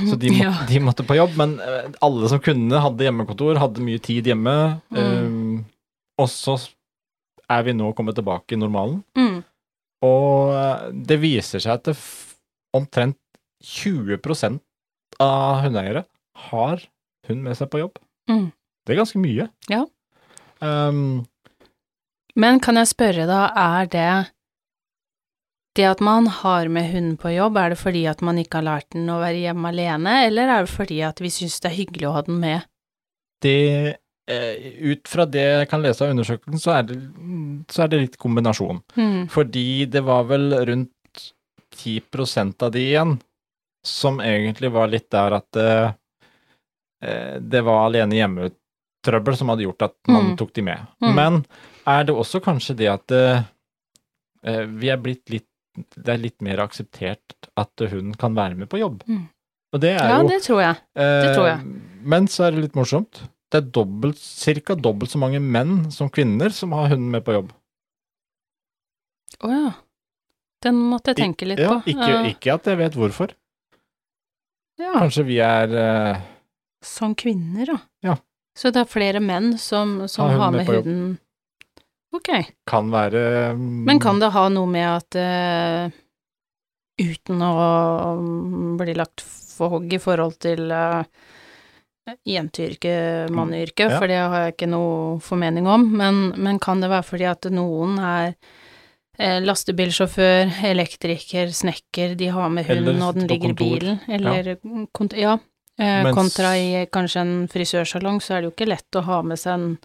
Så 0.08 0.16
de, 0.16 0.32
må, 0.32 0.40
ja. 0.46 0.54
de 0.70 0.80
måtte 0.80 1.04
på 1.04 1.18
jobb, 1.18 1.36
men 1.36 1.58
alle 2.00 2.30
som 2.32 2.40
kunne, 2.40 2.80
hadde 2.80 3.04
hjemmekontor, 3.04 3.60
hadde 3.60 3.84
mye 3.84 4.00
tid 4.08 4.32
hjemme. 4.32 4.56
Mm. 4.96 5.43
Og 6.22 6.30
så 6.30 6.58
er 7.52 7.66
vi 7.68 7.76
nå 7.76 7.92
kommet 7.98 8.18
tilbake 8.18 8.56
i 8.56 8.60
normalen. 8.60 9.02
Mm. 9.18 9.42
Og 10.06 10.54
eh, 10.56 10.86
det 11.10 11.20
viser 11.22 11.64
seg 11.64 11.80
at 11.80 11.92
omtrent 12.76 13.20
20% 13.64 14.60
av 15.24 15.64
hundeeiere 15.64 16.06
har 16.50 16.84
hund 17.30 17.44
med 17.46 17.58
seg 17.58 17.70
på 17.72 17.84
jobb. 17.84 18.00
Mm. 18.32 18.48
Det 18.84 18.94
er 18.94 19.00
ganske 19.00 19.22
mye. 19.22 19.48
Ja. 19.72 19.84
Um, 20.60 21.24
Men 22.36 22.60
kan 22.64 22.80
jeg 22.80 22.92
spørre 22.92 23.28
da, 23.30 23.46
er 23.56 23.92
det 23.92 24.10
det 25.78 25.86
at 25.90 26.04
man 26.06 26.28
har 26.30 26.68
med 26.70 26.92
hund 26.92 27.16
på 27.22 27.32
jobb, 27.34 27.58
er 27.58 27.74
det 27.74 27.80
fordi 27.82 28.04
at 28.06 28.22
man 28.22 28.38
ikke 28.38 28.60
har 28.60 28.68
lært 28.68 28.92
den 28.94 29.08
å 29.10 29.18
være 29.24 29.42
hjemme 29.42 29.72
alene, 29.72 30.20
eller 30.28 30.52
er 30.52 30.68
det 30.68 30.74
fordi 30.74 31.00
at 31.06 31.22
vi 31.24 31.32
syns 31.34 31.58
det 31.64 31.72
er 31.72 31.80
hyggelig 31.80 32.10
å 32.10 32.14
ha 32.18 32.22
den 32.28 32.38
med? 32.44 32.68
det 33.44 33.98
Ut 34.26 35.08
fra 35.12 35.26
det 35.28 35.42
jeg 35.44 35.68
kan 35.68 35.82
lese 35.84 36.06
av 36.06 36.14
undersøkelsen, 36.14 36.60
så 36.64 36.72
er 36.78 36.84
det, 36.88 36.96
så 37.74 37.84
er 37.84 37.90
det 37.92 38.00
litt 38.06 38.18
kombinasjon. 38.22 38.78
Mm. 38.96 39.26
Fordi 39.34 39.86
det 39.92 40.04
var 40.08 40.24
vel 40.30 40.46
rundt 40.70 41.24
10% 41.76 42.64
av 42.64 42.72
de 42.72 42.80
igjen 42.88 43.18
som 43.84 44.22
egentlig 44.24 44.70
var 44.72 44.88
litt 44.88 45.10
der 45.12 45.36
at 45.36 45.60
eh, 45.60 45.92
eh, 47.04 47.40
det 47.44 47.64
var 47.68 47.90
alene 47.90 48.16
hjemme-trøbbel 48.16 49.36
som 49.36 49.52
hadde 49.52 49.66
gjort 49.68 49.82
at 49.90 49.96
man 50.08 50.30
Mm. 50.32 50.38
tok 50.40 50.54
de 50.56 50.62
med. 50.70 50.80
Mm. 51.04 51.16
Men 51.18 51.42
er 51.86 52.04
det 52.08 52.16
også 52.16 52.40
kanskje 52.46 52.78
det 52.80 52.88
at 52.94 53.12
eh, 53.12 53.44
eh, 54.48 54.64
vi 54.72 54.88
er 54.94 54.98
blitt 55.04 55.28
litt 55.30 55.50
Det 55.98 56.08
er 56.14 56.20
litt 56.22 56.40
mer 56.46 56.60
akseptert 56.62 57.48
at 57.58 57.82
hun 57.90 58.12
kan 58.14 58.36
være 58.38 58.54
med 58.56 58.70
på 58.70 58.78
jobb. 58.78 59.00
Mm. 59.10 59.24
Og 59.74 59.80
det 59.82 59.96
er 59.98 60.08
Ja, 60.08 60.20
jo 60.22 60.28
det 60.30 60.42
tror 60.46 60.60
jeg. 60.62 60.76
eh, 60.96 61.34
tror 61.34 61.48
jeg. 61.48 61.64
Men 62.06 62.28
så 62.30 62.44
er 62.46 62.52
det 62.52 62.62
litt 62.68 62.76
morsomt. 62.78 63.24
Det 63.54 63.60
er 63.62 63.70
dobbelt, 63.70 64.18
cirka 64.18 64.74
dobbelt 64.74 65.14
så 65.14 65.20
mange 65.22 65.38
menn 65.38 65.92
som 65.94 66.10
kvinner 66.10 66.50
som 66.50 66.72
har 66.74 66.90
hunden 66.90 67.12
med 67.14 67.22
på 67.26 67.36
jobb. 67.36 67.52
Å 69.46 69.52
ja. 69.52 69.72
Den 70.64 70.80
måtte 70.90 71.12
jeg 71.14 71.20
tenke 71.20 71.46
litt 71.46 71.62
Ja, 71.62 71.76
på. 71.76 71.92
ikke, 71.92 72.14
ikke 72.32 72.54
at 72.56 72.70
jeg 72.72 72.80
vet 72.80 72.98
hvorfor. 72.98 73.36
Ja, 74.82 74.96
Kanskje 74.96 75.26
vi 75.28 75.38
er 75.44 75.76
uh... 75.76 76.22
som 76.82 77.14
kvinner, 77.14 77.76
da. 77.76 77.78
Ja. 78.02 78.16
Så 78.58 78.72
det 78.74 78.82
er 78.84 78.90
flere 78.90 79.22
menn 79.22 79.54
som, 79.62 80.00
som 80.10 80.32
Har 80.32 80.40
har 80.48 80.56
med 80.56 80.66
med 80.66 80.74
huden 80.74 81.04
Ok. 82.14 82.30
Kan 82.70 82.90
være 82.94 83.54
um... 83.54 83.84
Men 83.86 84.02
kan 84.02 84.22
det 84.22 84.32
ha 84.34 84.48
noe 84.54 84.70
med 84.70 84.88
at 84.88 85.18
uh, 85.18 85.94
uten 87.02 87.42
å 87.42 87.54
mm, 88.18 88.74
bli 88.82 88.98
lagt 88.98 89.22
for 89.26 89.78
hogg 89.78 89.94
i 89.94 90.02
forhold 90.02 90.38
til 90.42 90.74
uh, 90.74 91.06
jenteyrke, 92.28 93.30
manneyrke, 93.32 93.88
Ja. 93.90 94.00
for 94.00 94.08
det 94.08 94.18
har 94.20 94.36
jeg 94.46 94.54
ikke 94.56 94.70
noe 94.70 95.20
formening 95.24 95.68
om, 95.68 95.86
men, 95.98 96.34
men 96.38 96.60
kan 96.60 96.82
det 96.84 96.90
være 96.92 97.04
fordi 97.08 97.26
at 97.30 97.48
noen 97.52 97.98
er 98.00 98.34
eh, 99.20 99.40
lastebilsjåfør, 99.44 100.52
elektriker, 100.68 101.48
snekker, 101.56 102.16
de 102.20 102.28
har 102.34 102.50
med 102.50 102.66
hund 102.68 103.02
og 103.02 103.16
den 103.16 103.28
ligger 103.30 103.50
i 103.54 103.54
bilen, 103.54 104.00
eller 104.10 104.56
kont 104.94 105.14
ja. 105.18 105.38
Eh, 105.80 106.04
Mens- 106.06 106.14
kontra 106.16 106.52
i 106.60 106.86
kanskje 106.86 107.22
en 107.24 107.48
frisørsalong, 107.50 108.20
så 108.22 108.36
er 108.36 108.42
det 108.44 108.52
jo 108.52 108.54
ikke 108.54 108.68
lett 108.70 109.00
å 109.00 109.02
ha 109.08 109.22
med 109.26 109.40
seg 109.42 109.54
en 109.56 109.78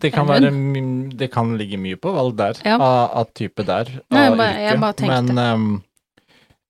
det 0.00 0.14
kan, 0.14 0.24
en 0.30 0.72
være, 0.72 1.16
det 1.20 1.26
kan 1.30 1.50
ligge 1.60 1.76
mye 1.76 1.98
på 2.00 2.08
valg 2.14 2.36
der, 2.38 2.54
Ja. 2.64 2.78
av, 2.80 3.10
av 3.20 3.26
type 3.36 3.66
der, 3.68 3.90
Nei, 4.10 4.28
av 4.30 4.38
bare- 4.38 4.70
yrke. 4.78 5.06
Men 5.10 5.38
um, 5.38 5.82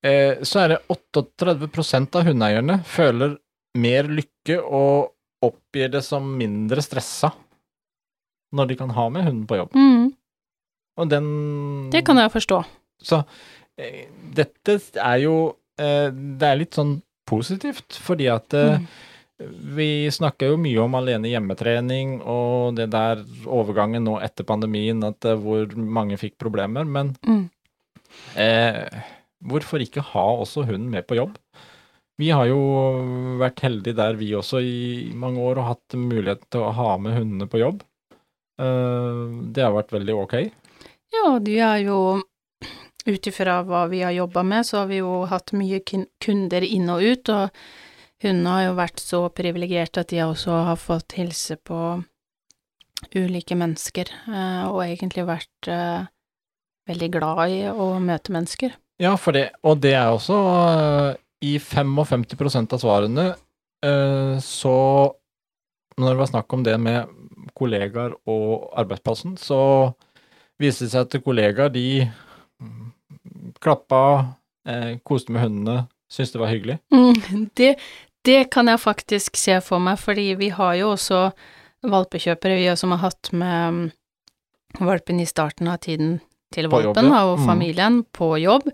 eh, 0.03 0.41
så 0.43 0.65
er 0.65 0.69
det 0.73 0.81
38% 0.91 2.17
av 2.19 2.25
hundeeierne 2.27 2.81
føler 2.85 3.37
mer 3.79 4.09
lykke 4.11 4.57
og 4.65 5.13
oppgir 5.47 5.91
det 5.93 6.03
som 6.05 6.27
mindre 6.37 6.83
stressa 6.85 7.31
når 8.57 8.67
de 8.73 8.77
kan 8.81 8.91
ha 8.91 9.05
med 9.09 9.25
hunden 9.29 9.47
på 9.47 9.57
jobb. 9.61 9.77
mm, 9.79 10.09
Og 10.99 11.09
den 11.09 11.91
Det 11.93 12.05
kan 12.05 12.17
jeg 12.19 12.33
forstå. 12.33 12.65
Så 13.03 13.23
eh, 13.79 14.09
dette 14.35 14.81
er 14.99 15.21
jo 15.23 15.55
eh, 15.79 16.11
Det 16.11 16.43
er 16.49 16.59
litt 16.59 16.75
sånn 16.77 17.01
positivt, 17.31 17.95
fordi 18.03 18.27
at 18.29 18.53
eh, 18.55 18.79
Mm. 18.81 18.87
vi 19.75 20.11
snakker 20.13 20.51
jo 20.51 20.57
mye 20.61 20.83
om 20.83 20.95
alene 20.99 21.31
hjemmetrening 21.31 22.21
og 22.29 22.75
det 22.77 22.91
der 22.93 23.23
overgangen 23.47 24.05
nå 24.05 24.19
etter 24.21 24.45
pandemien, 24.45 25.01
at 25.07 25.21
hvor 25.41 25.65
mange 25.79 26.19
fikk 26.21 26.37
problemer, 26.37 26.85
men 26.85 27.15
Mm. 27.25 27.49
eh, 28.37 29.01
hvorfor 29.43 29.81
ikke 29.81 30.03
ha 30.03 30.27
også 30.43 30.67
hunden 30.67 30.91
med 30.91 31.07
på 31.07 31.17
jobb? 31.17 31.39
Vi 32.21 32.29
har 32.35 32.51
jo 32.51 32.61
vært 33.41 33.63
heldige 33.65 33.97
der 33.97 34.19
vi 34.21 34.35
også 34.37 34.61
i 34.61 35.13
mange 35.17 35.41
år 35.41 35.63
og 35.63 35.71
hatt 35.71 35.97
mulighet 35.97 36.43
til 36.53 36.67
å 36.67 36.75
ha 36.77 36.97
med 37.01 37.17
hundene 37.17 37.49
på 37.49 37.63
jobb. 37.63 37.81
Eh, 38.61 39.23
det 39.55 39.65
har 39.65 39.73
vært 39.73 39.95
veldig 39.95 40.17
ok. 40.27 40.35
Ja, 41.15 41.39
de 41.41 41.57
er 41.65 41.79
jo 41.87 42.01
ut 43.07 43.29
ifra 43.31 43.63
hva 43.65 43.87
vi 43.89 44.03
har 44.05 44.13
jobba 44.13 44.45
med, 44.45 44.67
så 44.69 44.83
har 44.83 44.91
vi 44.91 45.01
jo 45.01 45.23
hatt 45.31 45.55
mye 45.57 45.81
kunder 45.87 46.67
inn 46.67 46.93
og 46.93 47.01
ut, 47.01 47.33
og 47.33 47.49
hundene 48.21 48.53
har 48.53 48.67
jo 48.67 48.77
vært 48.83 49.01
så 49.01 49.23
privilegerte 49.33 50.05
at 50.05 50.13
de 50.13 50.21
også 50.27 50.61
har 50.69 50.79
fått 50.81 51.17
hilse 51.17 51.57
på 51.57 51.81
ulike 53.17 53.57
mennesker, 53.57 54.13
eh, 54.29 54.63
og 54.69 54.85
egentlig 54.85 55.25
vært 55.25 55.73
eh, 55.73 56.05
veldig 56.91 57.11
glad 57.17 57.43
i 57.49 57.65
å 57.73 57.95
møte 58.03 58.37
mennesker. 58.37 58.77
Ja, 59.01 59.17
for 59.17 59.33
det, 59.33 59.49
og 59.65 59.81
det 59.81 59.97
er 59.97 60.13
også 60.13 60.37
i 61.41 61.57
55% 61.59 62.75
av 62.77 62.83
svarene 62.83 63.27
øh, 63.85 64.37
så 64.45 64.75
Når 65.97 66.09
det 66.09 66.19
var 66.21 66.29
snakk 66.31 66.53
om 66.53 66.63
det 66.65 66.77
med 66.81 67.09
kollegaer 67.57 68.15
og 68.29 68.71
arbeidsplassen, 68.79 69.35
så 69.37 69.93
viste 70.61 70.87
det 70.87 70.93
seg 70.95 71.07
at 71.07 71.25
kollegaer 71.25 71.73
de 71.75 72.07
mm, 72.61 72.87
klappa, 73.61 74.01
eh, 74.65 74.95
koste 75.05 75.35
med 75.35 75.43
hundene, 75.45 75.75
syntes 76.09 76.33
det 76.33 76.41
var 76.41 76.53
hyggelig. 76.53 76.79
Mm, 76.95 77.51
det, 77.59 77.75
det 78.25 78.39
kan 78.55 78.71
jeg 78.71 78.81
faktisk 78.81 79.37
se 79.37 79.59
for 79.65 79.83
meg, 79.83 79.99
fordi 80.01 80.31
vi 80.41 80.49
har 80.57 80.79
jo 80.81 80.95
også 80.95 81.21
valpekjøpere, 81.85 82.57
vi 82.63 82.73
som 82.81 82.95
har 82.97 83.05
hatt 83.11 83.33
med 83.33 83.77
mm, 83.77 83.85
valpen 84.81 85.21
i 85.21 85.29
starten 85.29 85.69
av 85.69 85.83
tiden 85.85 86.21
til 86.55 86.71
valpen 86.71 87.13
og 87.13 87.39
Mm. 87.39 87.47
familien 87.47 88.05
på 88.13 88.35
jobb, 88.41 88.71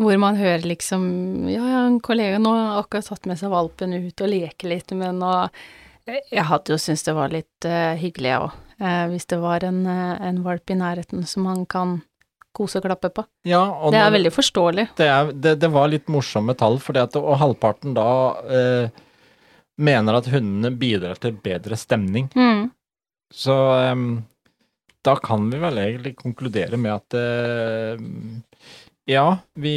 hvor 0.00 0.16
man 0.22 0.38
hører 0.40 0.64
liksom 0.64 1.02
Ja, 1.50 1.60
ja, 1.68 1.80
en 1.86 2.00
kollega 2.00 2.38
nå 2.40 2.52
har 2.56 2.80
akkurat 2.80 3.06
tatt 3.12 3.26
med 3.28 3.38
seg 3.40 3.52
valpen 3.52 3.92
ut 3.98 4.20
og 4.24 4.30
leker 4.32 4.72
litt 4.72 4.92
med 4.96 5.10
den, 5.12 5.22
og 5.22 5.50
jeg 6.32 6.42
hadde 6.48 6.72
jo 6.72 6.78
syntes 6.80 7.04
det 7.06 7.14
var 7.14 7.30
litt 7.30 7.66
uh, 7.68 7.92
hyggelig, 8.00 8.30
jeg 8.32 8.40
òg. 8.46 8.54
uh, 8.80 9.04
hvis 9.12 9.26
det 9.30 9.38
var 9.42 9.66
en, 9.68 9.82
uh, 9.86 10.16
en 10.26 10.40
valp 10.42 10.72
i 10.72 10.78
nærheten 10.80 11.26
som 11.28 11.44
man 11.46 11.66
kan 11.70 11.98
kose 12.56 12.80
og 12.80 12.86
klappe 12.88 13.12
på. 13.14 13.22
Ja, 13.46 13.60
og 13.62 13.92
Det 13.92 14.00
er 14.00 14.08
når- 14.08 14.16
veldig 14.16 14.32
forståelig. 14.34 14.86
det, 14.98 15.06
er, 15.06 15.30
det, 15.32 15.52
det 15.62 15.70
var 15.70 15.86
litt 15.92 16.08
morsomme 16.10 16.56
tall, 16.58 16.80
fordi 16.82 16.98
at, 17.04 17.14
og 17.20 17.36
halvparten 17.38 17.94
da 17.94 18.08
eh, 18.50 18.88
mener 19.78 20.18
at 20.18 20.26
hundene 20.32 20.72
bidrar 20.80 21.20
til 21.22 21.36
bedre 21.44 21.76
stemning. 21.78 22.26
Mm. 22.34 22.72
Så 23.30 23.54
um, 23.92 24.24
da 25.06 25.14
kan 25.22 25.46
vi 25.52 25.60
vel 25.62 25.78
egentlig 25.78 26.16
konkludere 26.18 26.76
med 26.76 26.90
at 26.96 27.14
eh, 27.14 28.02
ja, 29.10 29.38
vi, 29.54 29.76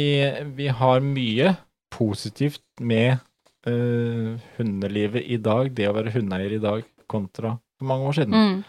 vi 0.54 0.68
har 0.68 1.02
mye 1.02 1.54
positivt 1.94 2.62
med 2.80 3.18
uh, 3.66 4.38
hundelivet 4.58 5.26
i 5.26 5.38
dag, 5.42 5.70
det 5.74 5.88
å 5.90 5.94
være 5.96 6.14
hundeeier 6.14 6.56
i 6.56 6.62
dag 6.62 6.86
kontra 7.10 7.56
for 7.78 7.90
mange 7.90 8.10
år 8.10 8.18
siden. 8.20 8.34
Mm. 8.34 8.62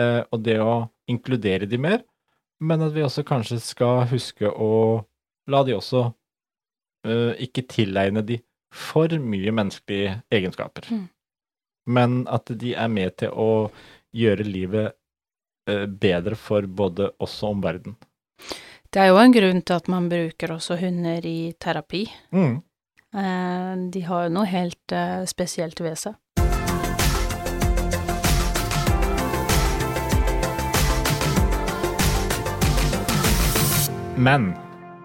Uh, 0.00 0.22
og 0.30 0.44
det 0.46 0.58
å 0.62 0.74
inkludere 1.10 1.68
de 1.68 1.80
mer, 1.80 2.02
men 2.62 2.84
at 2.86 2.94
vi 2.94 3.04
også 3.04 3.24
kanskje 3.26 3.58
skal 3.62 4.06
huske 4.12 4.48
å 4.48 5.02
la 5.50 5.64
de 5.66 5.74
også 5.74 6.04
uh, 6.06 7.32
ikke 7.42 7.66
tilegne 7.70 8.22
de 8.26 8.38
for 8.72 9.10
mye 9.20 9.52
menneskelige 9.52 10.20
egenskaper. 10.32 10.86
Mm. 10.88 11.06
Men 11.92 12.20
at 12.30 12.48
de 12.62 12.76
er 12.78 12.88
med 12.88 13.18
til 13.20 13.34
å 13.34 13.52
gjøre 14.14 14.46
livet 14.46 14.98
bedre 16.02 16.34
for 16.34 16.66
både 16.66 17.06
oss 17.22 17.36
og 17.44 17.56
omverdenen. 17.56 17.94
Det 18.92 19.00
er 19.00 19.06
jo 19.08 19.16
en 19.16 19.32
grunn 19.32 19.62
til 19.64 19.78
at 19.80 19.86
man 19.88 20.08
bruker 20.12 20.50
også 20.52 20.76
hunder 20.76 21.24
i 21.24 21.54
terapi. 21.56 22.02
Mm. 22.36 22.58
Eh, 23.16 23.70
de 23.94 24.02
har 24.04 24.26
jo 24.26 24.32
noe 24.34 24.50
helt 24.50 24.92
eh, 24.92 25.22
spesielt 25.24 25.80
ved 25.80 25.96
seg. 25.96 26.18
Men 34.20 34.52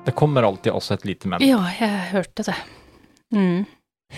det 0.04 0.18
kommer 0.20 0.44
alltid 0.44 0.76
også 0.76 1.00
et 1.00 1.08
lite 1.08 1.32
men. 1.32 1.48
Ja, 1.48 1.64
jeg 1.80 2.12
hørte 2.12 2.44
det. 2.44 2.60
Mm. 3.32 3.64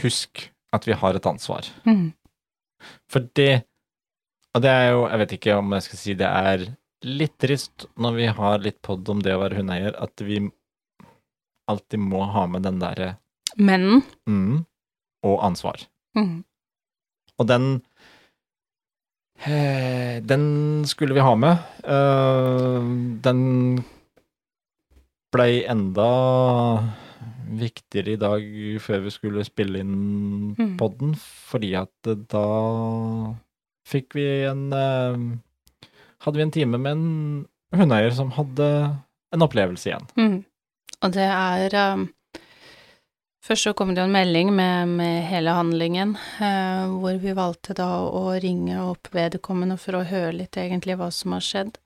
Husk 0.02 0.48
at 0.74 0.90
vi 0.90 0.98
har 0.98 1.14
et 1.14 1.30
ansvar. 1.30 1.70
Mm. 1.86 2.10
For 3.06 3.30
det 3.38 3.68
Og 4.58 4.64
det 4.66 4.70
er 4.74 4.92
jo, 4.96 5.06
jeg 5.06 5.20
vet 5.20 5.32
ikke 5.38 5.56
om 5.62 5.74
jeg 5.78 5.84
skal 5.86 5.98
si 6.00 6.14
det 6.18 6.26
er 6.26 6.72
litt 7.04 7.38
trist 7.40 7.86
når 7.98 8.16
vi 8.18 8.26
har 8.28 8.60
litt 8.60 8.82
pod 8.84 9.08
om 9.10 9.22
det 9.24 9.36
å 9.36 9.40
være 9.44 9.60
hundeeier, 9.62 9.96
at 10.02 10.20
vi 10.26 10.42
alltid 11.70 12.00
må 12.02 12.24
ha 12.34 12.46
med 12.50 12.64
den 12.66 12.80
derre 12.82 13.18
Mennen. 13.58 14.02
mm, 14.28 14.66
og 15.24 15.40
ansvar. 15.46 15.86
mm. 16.18 16.44
Og 17.40 17.48
den 17.48 17.82
eh, 19.46 20.20
Den 20.22 20.84
skulle 20.86 21.14
vi 21.16 21.24
ha 21.24 21.36
med. 21.40 21.58
Eh, 21.84 22.90
den 23.24 23.84
blei 25.32 25.64
enda 25.70 26.10
viktigere 27.50 28.14
i 28.14 28.20
dag 28.22 28.44
før 28.84 29.04
vi 29.08 29.14
skulle 29.16 29.46
spille 29.48 29.80
inn 29.82 30.56
Mm. 30.60 30.76
podden, 30.78 31.14
fordi 31.16 31.76
at 31.80 31.92
da 32.28 32.44
fikk 33.88 34.16
vi 34.18 34.26
en 34.50 34.74
eh, 34.74 35.18
Hadde 36.26 36.38
vi 36.40 36.44
en 36.48 36.52
time 36.52 36.78
med 36.82 36.92
en 36.92 37.46
hundeeier 37.80 38.12
som 38.16 38.32
hadde 38.36 38.70
en 39.34 39.46
opplevelse 39.46 39.90
igjen. 39.92 40.08
Mm. 40.18 40.40
Og 41.06 41.12
det 41.16 41.28
er 41.32 41.76
um, 41.96 42.08
Først 43.50 43.64
så 43.66 43.72
kom 43.74 43.94
det 43.96 44.02
jo 44.02 44.06
en 44.10 44.14
melding 44.14 44.50
med, 44.54 44.90
med 45.00 45.24
hele 45.30 45.54
handlingen, 45.56 46.12
uh, 46.42 46.92
hvor 47.00 47.16
vi 47.24 47.32
valgte 47.38 47.74
da 47.78 47.88
å 48.06 48.34
ringe 48.44 48.76
opp 48.84 49.08
vedkommende 49.16 49.78
for 49.80 49.96
å 49.98 50.04
høre 50.06 50.36
litt 50.42 50.58
egentlig 50.60 50.98
hva 51.00 51.08
som 51.16 51.34
har 51.38 51.46
skjedd. 51.46 51.80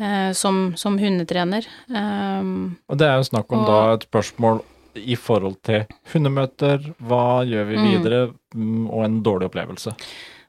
Eh, 0.00 0.32
som, 0.32 0.72
som 0.76 0.96
hundetrener. 0.98 1.66
Um, 1.92 2.76
Og 2.88 2.96
det 2.98 3.06
er 3.08 3.18
jo 3.20 3.26
snakk 3.28 3.52
om 3.52 3.60
Og- 3.60 3.66
da 3.68 3.80
et 3.94 4.06
spørsmål 4.08 4.62
i 4.96 5.14
forhold 5.16 5.58
til 5.64 5.84
hundemøter, 6.12 6.94
hva 7.00 7.44
gjør 7.48 7.66
vi 7.68 7.76
Mm. 7.76 7.84
videre, 7.90 8.34
mm, 8.54 8.86
og 8.90 9.04
en 9.04 9.22
dårlig 9.22 9.48
opplevelse. 9.50 9.94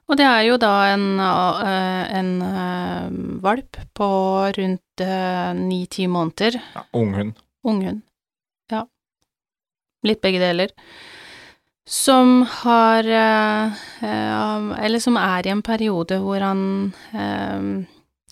Og 0.04 0.18
det 0.20 0.26
er 0.28 0.42
jo 0.44 0.58
da 0.60 0.72
en, 0.92 1.06
eh, 1.20 2.18
en 2.18 2.32
eh, 2.44 3.06
valp 3.44 3.78
på 3.96 4.08
rundt 4.58 5.04
ni-ti 5.64 6.06
måneder. 6.06 6.58
Ja, 6.74 6.84
Unghund. 6.92 7.38
Unghund. 7.64 8.02
Ja. 8.70 8.84
Litt 10.04 10.20
begge 10.20 10.42
deler. 10.42 10.74
Som 11.88 12.42
har 12.62 13.04
eh, 13.04 13.82
eh, 14.00 14.84
Eller 14.84 15.00
som 15.00 15.16
er 15.20 15.46
i 15.46 15.52
en 15.52 15.62
periode 15.64 16.16
hvor 16.22 16.40
han 16.40 16.62
eh, 17.12 17.66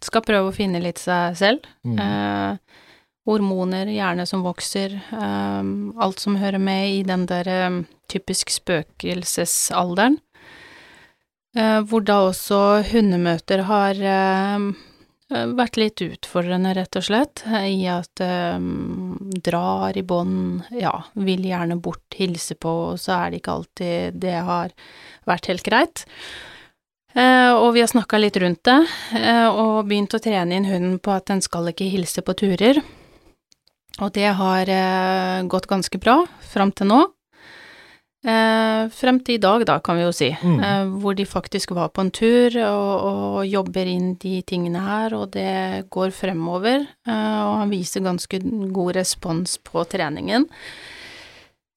skal 0.03 0.25
prøve 0.25 0.51
å 0.51 0.57
finne 0.57 0.81
litt 0.83 1.01
seg 1.01 1.37
selv. 1.41 1.69
Mm. 1.85 1.99
Eh, 2.01 2.81
hormoner, 3.29 3.87
hjerne 3.93 4.25
som 4.27 4.43
vokser, 4.43 4.97
eh, 5.15 5.73
alt 6.03 6.23
som 6.23 6.37
hører 6.41 6.59
med 6.59 6.89
i 6.97 7.03
den 7.07 7.27
der 7.31 7.49
eh, 7.49 7.81
typisk 8.13 8.51
spøkelsesalderen. 8.51 10.19
Eh, 11.53 11.81
hvor 11.85 12.05
da 12.09 12.23
også 12.31 12.59
hundemøter 12.89 13.61
har 13.69 13.99
eh, 14.01 14.69
vært 15.53 15.77
litt 15.77 16.01
utfordrende, 16.05 16.73
rett 16.79 16.97
og 16.97 17.05
slett, 17.05 17.43
eh, 17.45 17.67
i 17.75 17.83
at 17.93 18.23
eh, 18.25 18.57
drar 19.45 19.99
i 19.99 20.05
bånd, 20.07 20.65
ja, 20.73 20.95
vil 21.13 21.45
gjerne 21.45 21.77
bort, 21.83 22.07
hilse 22.17 22.57
på, 22.57 22.73
og 22.93 23.03
så 23.03 23.19
er 23.19 23.31
det 23.31 23.43
ikke 23.43 23.59
alltid 23.59 24.19
det 24.25 24.39
har 24.49 24.73
vært 25.29 25.53
helt 25.53 25.67
greit. 25.69 26.07
Eh, 27.13 27.53
og 27.53 27.75
vi 27.77 27.85
har 27.85 27.93
snakka 27.93 28.17
litt 28.17 28.39
rundt 28.41 28.65
det, 28.65 28.79
eh, 29.21 29.49
og 29.49 29.85
begynt 29.91 30.17
å 30.17 30.23
trene 30.25 30.57
inn 30.57 30.69
hunden 30.69 30.99
på 31.05 31.13
at 31.13 31.29
den 31.29 31.45
skal 31.45 31.69
ikke 31.69 31.91
hilse 31.93 32.25
på 32.25 32.33
turer. 32.39 32.81
Og 34.01 34.09
det 34.17 34.31
har 34.39 34.71
eh, 34.73 35.43
gått 35.53 35.69
ganske 35.69 36.01
bra 36.01 36.23
fram 36.49 36.73
til 36.73 36.89
nå. 36.89 37.03
Eh, 38.23 38.89
frem 38.95 39.17
til 39.27 39.35
i 39.35 39.43
dag, 39.43 39.65
da, 39.67 39.81
kan 39.83 39.97
vi 39.99 40.05
jo 40.05 40.13
si, 40.15 40.29
Mm. 40.31 40.61
eh, 40.63 40.85
hvor 41.03 41.15
de 41.19 41.25
faktisk 41.27 41.73
var 41.75 41.89
på 41.89 42.03
en 42.05 42.11
tur 42.13 42.55
og, 42.63 43.01
og 43.03 43.47
jobber 43.47 43.85
inn 43.91 44.15
de 44.15 44.43
tingene 44.43 44.79
her, 44.79 45.13
og 45.15 45.33
det 45.33 45.91
går 45.91 46.13
fremover, 46.15 46.87
eh, 47.07 47.41
og 47.43 47.57
han 47.65 47.71
viser 47.71 48.01
ganske 48.01 48.39
god 48.73 48.95
respons 48.95 49.59
på 49.59 49.83
treningen. 49.91 50.47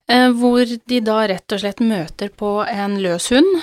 Eh, 0.08 0.30
hvor 0.38 0.62
de 0.86 1.00
da 1.00 1.26
rett 1.26 1.50
og 1.52 1.58
slett 1.64 1.80
møter 1.82 2.28
på 2.30 2.60
en 2.70 2.94
løs 3.02 3.26
hund 3.34 3.62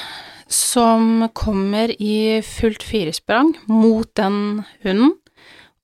som 0.51 1.29
kommer 1.33 1.87
i 2.01 2.41
fullt 2.43 2.83
firesprang 2.83 3.53
mot 3.71 4.09
den 4.19 4.65
hunden 4.83 5.13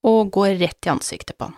og 0.03 0.31
går 0.35 0.59
rett 0.59 0.85
i 0.85 0.91
ansiktet 0.91 1.38
på 1.39 1.47
han. 1.47 1.55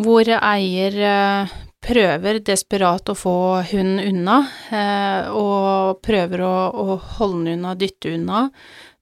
Hvor 0.00 0.24
eier 0.24 0.96
eh, 0.96 1.52
prøver 1.82 2.38
desperat 2.46 3.10
å 3.10 3.16
få 3.18 3.36
hunden 3.72 4.00
unna, 4.06 4.38
eh, 4.70 5.30
og 5.34 6.00
prøver 6.04 6.44
å, 6.46 6.54
å 6.70 6.96
holde 7.18 7.48
den 7.48 7.58
unna, 7.58 7.74
dytte 7.78 8.14
unna, 8.14 8.46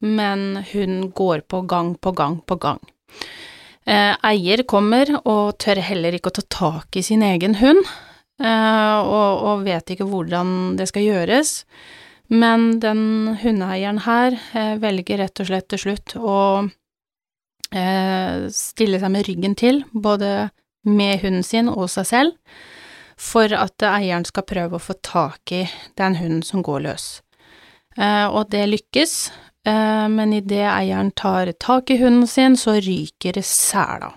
men 0.01 0.65
hun 0.73 1.11
går 1.17 1.45
på 1.51 1.63
gang 1.69 1.95
på 2.01 2.15
gang 2.17 2.41
på 2.41 2.57
gang. 2.61 2.81
Eh, 3.85 4.15
eier 4.31 4.65
kommer 4.69 5.13
og 5.21 5.59
tør 5.61 5.83
heller 5.85 6.17
ikke 6.17 6.33
å 6.33 6.39
ta 6.41 6.47
tak 6.57 6.97
i 6.97 7.05
sin 7.05 7.25
egen 7.27 7.59
hund, 7.61 7.83
eh, 8.41 8.99
og, 9.01 9.45
og 9.51 9.65
vet 9.69 9.93
ikke 9.93 10.09
hvordan 10.09 10.77
det 10.81 10.89
skal 10.89 11.05
gjøres. 11.05 11.59
Men 12.31 12.79
den 12.81 13.37
hundeeieren 13.43 14.05
her 14.05 14.37
velger 14.79 15.19
rett 15.19 15.41
og 15.43 15.49
slett 15.49 15.67
til 15.73 15.81
slutt 15.83 16.15
å 16.15 16.37
stille 18.55 19.01
seg 19.03 19.11
med 19.11 19.27
ryggen 19.27 19.57
til, 19.59 19.81
både 19.91 20.51
med 20.87 21.21
hunden 21.23 21.45
sin 21.45 21.69
og 21.69 21.91
seg 21.93 22.09
selv, 22.09 22.37
for 23.21 23.53
at 23.53 23.85
eieren 23.85 24.25
skal 24.25 24.47
prøve 24.49 24.79
å 24.79 24.83
få 24.83 24.97
tak 25.05 25.53
i 25.53 25.67
den 26.01 26.17
hunden 26.17 26.43
som 26.47 26.65
går 26.65 26.87
løs. 26.87 27.09
Eh, 27.99 28.27
og 28.27 28.49
det 28.53 28.65
lykkes, 28.71 29.15
eh, 29.69 30.07
men 30.09 30.33
idet 30.33 30.65
eieren 30.71 31.13
tar 31.13 31.53
tak 31.61 31.91
i 31.91 31.99
hunden 32.01 32.27
sin, 32.27 32.57
så 32.57 32.79
ryker 32.81 33.43
sela. 33.45 34.15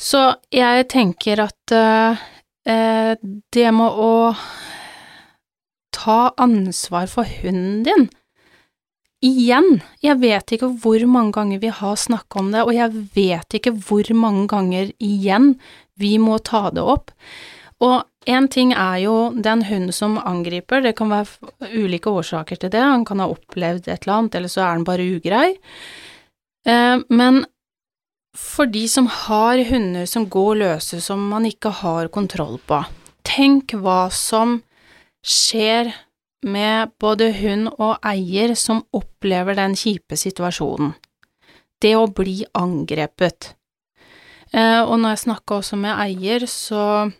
Så 0.00 0.22
jeg 0.54 0.88
tenker 0.88 1.42
at 1.44 1.74
eh, 1.76 2.22
det 3.52 3.68
med 3.74 4.00
å 4.00 4.32
ta 5.92 6.32
ansvar 6.40 7.10
for 7.10 7.28
hunden 7.42 7.82
din 7.84 8.08
Igjen, 9.20 9.82
jeg 10.00 10.16
vet 10.22 10.54
ikke 10.56 10.70
hvor 10.80 11.02
mange 11.04 11.34
ganger 11.36 11.60
vi 11.60 11.68
har 11.76 11.96
snakka 12.00 12.40
om 12.40 12.46
det, 12.54 12.62
og 12.64 12.72
jeg 12.72 13.02
vet 13.12 13.56
ikke 13.58 13.74
hvor 13.76 14.08
mange 14.16 14.46
ganger 14.48 14.92
igjen 14.96 15.54
vi 16.00 16.14
må 16.22 16.38
ta 16.40 16.70
det 16.72 16.80
opp. 16.80 17.12
Og 17.84 18.00
én 18.28 18.48
ting 18.52 18.72
er 18.72 19.02
jo 19.04 19.16
den 19.36 19.66
hunden 19.68 19.92
som 19.92 20.16
angriper, 20.16 20.80
det 20.80 20.94
kan 20.96 21.12
være 21.12 21.68
ulike 21.76 22.08
årsaker 22.08 22.60
til 22.60 22.72
det, 22.72 22.80
han 22.80 23.04
kan 23.08 23.20
ha 23.20 23.28
opplevd 23.28 23.88
et 23.88 24.06
eller 24.06 24.16
annet, 24.16 24.40
eller 24.40 24.52
så 24.52 24.64
er 24.64 24.72
han 24.72 24.88
bare 24.88 25.08
ugrei. 25.18 25.48
Eh, 26.64 26.96
men 27.12 27.44
for 28.36 28.72
de 28.72 28.86
som 28.88 29.08
har 29.10 29.60
hunder 29.68 30.08
som 30.08 30.28
går 30.32 30.60
løse, 30.62 31.00
som 31.04 31.28
man 31.28 31.44
ikke 31.48 31.72
har 31.82 32.08
kontroll 32.08 32.56
på, 32.64 32.80
tenk 33.26 33.76
hva 33.76 34.06
som 34.14 34.62
skjer 35.20 35.92
med 36.42 36.92
både 37.00 37.30
hund 37.36 37.68
og 37.76 37.98
eier 38.06 38.54
som 38.56 38.82
opplever 38.96 39.58
den 39.58 39.76
kjipe 39.76 40.16
situasjonen. 40.16 40.94
Det 41.80 41.94
å 41.96 42.08
bli 42.12 42.42
angrepet. 42.56 43.54
Eh, 44.52 44.82
og 44.82 44.98
når 44.98 45.14
jeg 45.14 45.24
snakka 45.24 45.60
også 45.60 45.78
med 45.80 45.94
eier, 45.94 46.44
så 46.50 47.10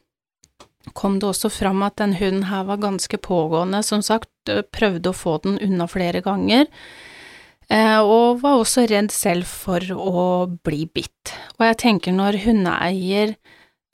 kom 0.96 1.18
det 1.20 1.28
også 1.30 1.50
fram 1.52 1.85
at 1.87 1.98
den 2.00 2.16
hunden 2.18 2.48
her 2.50 2.66
var 2.68 2.80
ganske 2.83 3.20
pågående, 3.22 3.83
som 3.87 4.02
sagt, 4.02 4.33
eh, 4.48 4.62
prøvde 4.62 5.12
å 5.12 5.16
få 5.16 5.38
den 5.44 5.59
unna 5.62 5.87
flere 5.88 6.20
ganger, 6.24 6.66
eh, 7.70 8.00
og 8.00 8.42
var 8.42 8.59
også 8.59 8.88
redd 8.90 9.12
selv 9.12 9.46
for 9.46 9.80
å 9.80 10.59
bli 10.64 10.87
bitt. 10.87 11.33
Og 11.59 11.66
jeg 11.68 11.78
tenker 11.78 12.12
når 12.12 12.44
hundeeier 12.44 13.37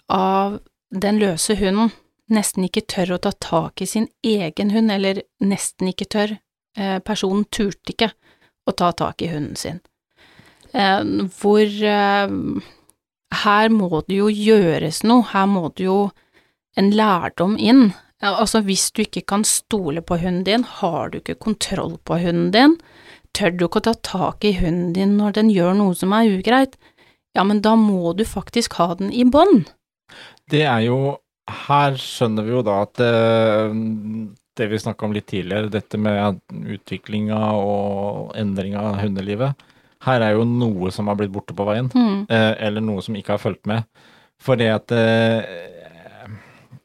av 0.08 0.60
den 0.90 1.18
løse 1.18 1.56
hunden 1.58 1.92
nesten 2.32 2.66
ikke 2.66 2.84
tør 2.90 3.16
å 3.16 3.22
ta 3.22 3.32
tak 3.32 3.82
i 3.82 3.88
sin 3.88 4.08
egen 4.26 4.72
hund, 4.74 4.92
eller 4.92 5.22
nesten 5.42 5.92
ikke 5.92 6.08
tør. 6.10 6.36
Eh, 6.76 6.98
personen 7.04 7.46
turte 7.50 7.94
ikke 7.94 8.10
å 8.66 8.74
ta 8.76 8.90
tak 8.92 9.22
i 9.22 9.30
hunden 9.30 9.56
sin. 9.56 9.80
Eh, 10.72 11.02
hvor 11.38 11.64
eh, 11.64 12.34
her 13.42 13.68
må 13.72 14.02
det 14.06 14.18
jo 14.18 14.30
gjøres 14.30 15.02
noe, 15.06 15.26
her 15.32 15.46
må 15.50 15.70
det 15.76 15.86
jo 15.86 16.00
en 16.76 16.90
lærdom 16.92 17.56
inn. 17.56 17.88
Altså, 18.24 18.62
hvis 18.64 18.90
du 18.96 19.02
ikke 19.04 19.22
kan 19.28 19.44
stole 19.44 20.02
på 20.04 20.18
hunden 20.20 20.44
din, 20.44 20.64
har 20.64 21.12
du 21.12 21.20
ikke 21.20 21.38
kontroll 21.46 21.96
på 22.04 22.18
hunden 22.22 22.50
din, 22.54 22.76
tør 23.36 23.52
du 23.52 23.66
ikke 23.66 23.82
å 23.82 23.88
ta 23.90 23.94
tak 24.08 24.44
i 24.48 24.54
hunden 24.56 24.94
din 24.96 25.16
når 25.18 25.36
den 25.36 25.52
gjør 25.52 25.76
noe 25.76 25.96
som 25.96 26.14
er 26.16 26.30
ugreit, 26.38 26.76
ja, 27.36 27.44
men 27.44 27.60
da 27.60 27.74
må 27.76 28.14
du 28.16 28.24
faktisk 28.24 28.78
ha 28.80 28.94
den 28.96 29.12
i 29.12 29.26
bånd. 29.28 29.68
Det 30.48 30.62
er 30.64 30.86
jo 30.86 31.18
Her 31.46 31.94
skjønner 32.00 32.42
vi 32.46 32.50
jo 32.56 32.62
da 32.66 32.80
at 32.82 32.94
det, 32.98 33.10
det 34.58 34.66
vi 34.72 34.80
snakka 34.82 35.06
om 35.06 35.12
litt 35.14 35.28
tidligere, 35.30 35.70
dette 35.70 35.98
med 36.00 36.40
utviklinga 36.76 37.38
og 37.60 38.32
endringa 38.40 38.82
av 38.90 38.98
hundelivet, 39.04 39.54
her 40.06 40.22
er 40.26 40.34
jo 40.36 40.44
noe 40.48 40.90
som 40.94 41.08
har 41.10 41.16
blitt 41.18 41.32
borte 41.34 41.54
på 41.56 41.66
veien, 41.68 41.88
Mm. 41.94 42.26
eh, 42.28 42.52
eller 42.66 42.80
noe 42.84 43.02
som 43.02 43.14
ikke 43.16 43.34
har 43.36 43.42
fulgt 43.42 43.66
med. 43.66 43.86
For 44.42 44.56
det 44.56 44.68
at 44.74 44.92
eh, 44.92 45.42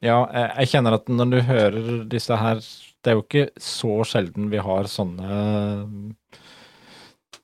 Ja, 0.01 0.23
jeg 0.57 0.69
kjenner 0.71 0.95
at 0.97 1.09
når 1.13 1.29
du 1.29 1.41
hører 1.45 2.05
disse 2.09 2.33
her 2.39 2.55
Det 2.57 3.11
er 3.11 3.17
jo 3.19 3.21
ikke 3.21 3.43
så 3.61 3.99
sjelden 4.07 4.47
vi 4.49 4.57
har 4.57 4.87
sånne 4.89 6.13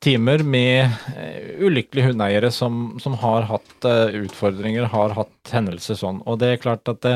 timer 0.04 0.44
med 0.46 0.92
eh, 1.18 1.58
ulykkelige 1.64 2.12
hundeeiere 2.12 2.52
som, 2.54 2.98
som 3.02 3.18
har 3.22 3.48
hatt 3.50 3.88
eh, 3.88 4.18
utfordringer, 4.24 4.90
har 4.94 5.16
hatt 5.18 5.54
hendelser 5.54 6.00
sånn. 6.00 6.22
Og 6.30 6.40
det 6.42 6.54
er 6.54 6.62
klart 6.64 6.92
at 6.92 7.02
det, 7.06 7.16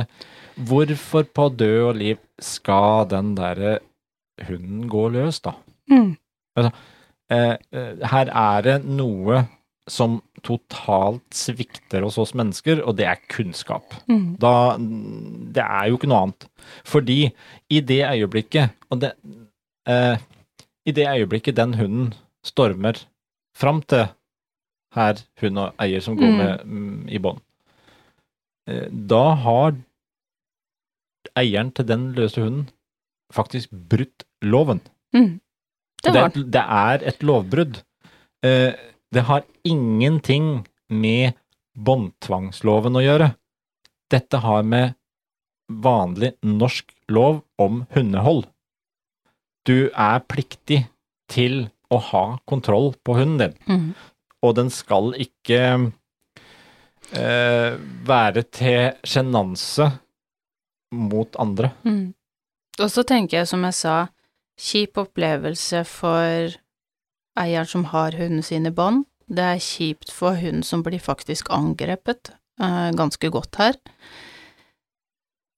hvorfor 0.70 1.28
på 1.30 1.48
død 1.60 1.80
og 1.92 2.00
liv 2.00 2.22
skal 2.42 3.08
den 3.12 3.36
derre 3.38 3.80
hunden 4.48 4.88
gå 4.90 5.08
løs, 5.14 5.42
da? 5.46 5.56
Mm. 5.92 6.16
Altså, 6.58 6.72
eh, 7.34 7.56
her 8.12 8.32
er 8.32 8.68
det 8.68 8.78
noe 8.88 9.46
som 9.90 10.20
totalt 10.46 11.26
svikter 11.36 12.06
hos 12.06 12.18
oss 12.22 12.34
mennesker, 12.38 12.82
og 12.86 12.98
det 13.00 13.08
er 13.10 13.22
kunnskap. 13.32 13.96
Mm. 14.10 14.36
Da, 14.42 14.78
det 14.78 15.64
er 15.66 15.90
jo 15.90 15.98
ikke 15.98 16.10
noe 16.12 16.26
annet. 16.28 16.50
Fordi 16.88 17.20
i 17.70 17.82
det 17.86 18.02
øyeblikket, 18.08 18.78
og 18.90 19.02
det, 19.04 19.14
eh, 19.90 20.22
i 20.86 20.94
det 20.96 21.08
øyeblikket 21.10 21.58
den 21.58 21.76
hunden 21.78 22.12
stormer 22.44 22.98
fram 23.58 23.82
til 23.84 24.08
her 24.96 25.22
hund 25.42 25.58
og 25.62 25.74
eier 25.80 26.02
som 26.04 26.18
går 26.20 26.32
Mm. 26.32 26.38
med 26.38 26.66
mm, 26.66 27.10
i 27.10 27.18
bånd, 27.20 27.40
eh, 28.68 28.88
da 28.92 29.36
har 29.36 29.76
eieren 31.38 31.72
til 31.76 31.86
den 31.88 32.10
løse 32.18 32.42
hunden 32.42 32.70
faktisk 33.34 33.70
brutt 33.72 34.26
loven. 34.44 34.82
Mm. 35.14 35.40
Det 36.04 36.14
Det, 36.14 36.22
er- 36.24 36.50
det 36.52 36.64
er 36.66 37.08
et 37.08 37.20
lovbrudd. 37.24 37.84
Eh, 38.44 38.74
det 39.14 39.24
har 39.24 39.44
ingenting 39.64 40.66
med 40.90 41.34
båndtvangsloven 41.78 42.96
å 42.98 43.04
gjøre. 43.06 43.36
Dette 44.10 44.40
har 44.42 44.64
med 44.64 44.96
vanlig 45.70 46.34
norsk 46.44 46.92
lov 47.08 47.44
om 47.60 47.86
hundehold. 47.94 48.46
Du 49.66 49.90
er 49.94 50.20
pliktig 50.20 50.88
til 51.30 51.70
å 51.92 52.00
ha 52.12 52.26
kontroll 52.50 52.94
på 53.04 53.18
hunden 53.20 53.42
din, 53.42 53.58
mm. 53.68 53.90
og 54.46 54.56
den 54.60 54.72
skal 54.74 55.12
ikke 55.20 55.62
eh, 57.12 57.76
være 58.08 58.46
til 58.48 58.96
sjenanse 59.04 59.90
mot 60.96 61.36
andre. 61.40 61.74
Mm. 61.84 62.12
Og 62.80 62.90
så 62.92 63.04
tenker 63.08 63.42
jeg, 63.42 63.52
som 63.52 63.64
jeg 63.68 63.78
sa, 63.78 63.96
kjip 64.62 65.00
opplevelse 65.02 65.84
for 65.90 66.58
eieren 67.40 67.70
som 67.70 67.88
har 67.92 68.16
hunden 68.20 68.44
sin 68.46 68.68
i 68.68 68.74
bånd. 68.76 69.06
Det 69.32 69.44
er 69.44 69.64
kjipt 69.64 70.12
for 70.12 70.36
hunden 70.40 70.66
som 70.68 70.84
blir 70.84 71.00
faktisk 71.00 71.52
angrepet, 71.56 72.34
eh, 72.62 72.92
ganske 72.98 73.32
godt 73.32 73.56
her. 73.62 73.80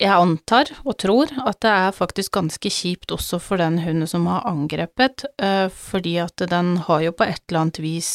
Jeg 0.01 0.09
antar 0.11 0.71
og 0.83 0.97
tror 0.99 1.29
at 1.45 1.59
det 1.63 1.69
er 1.71 1.91
faktisk 1.95 2.33
ganske 2.35 2.69
kjipt 2.73 3.11
også 3.13 3.37
for 3.39 3.61
den 3.61 3.77
hunden 3.83 4.09
som 4.09 4.25
har 4.27 4.45
angrepet, 4.49 5.23
eh, 5.37 5.67
fordi 5.69 6.15
at 6.23 6.43
den 6.49 6.75
har 6.87 7.03
jo 7.05 7.11
på 7.13 7.27
et 7.27 7.41
eller 7.47 7.61
annet 7.67 7.79
vis 7.83 8.09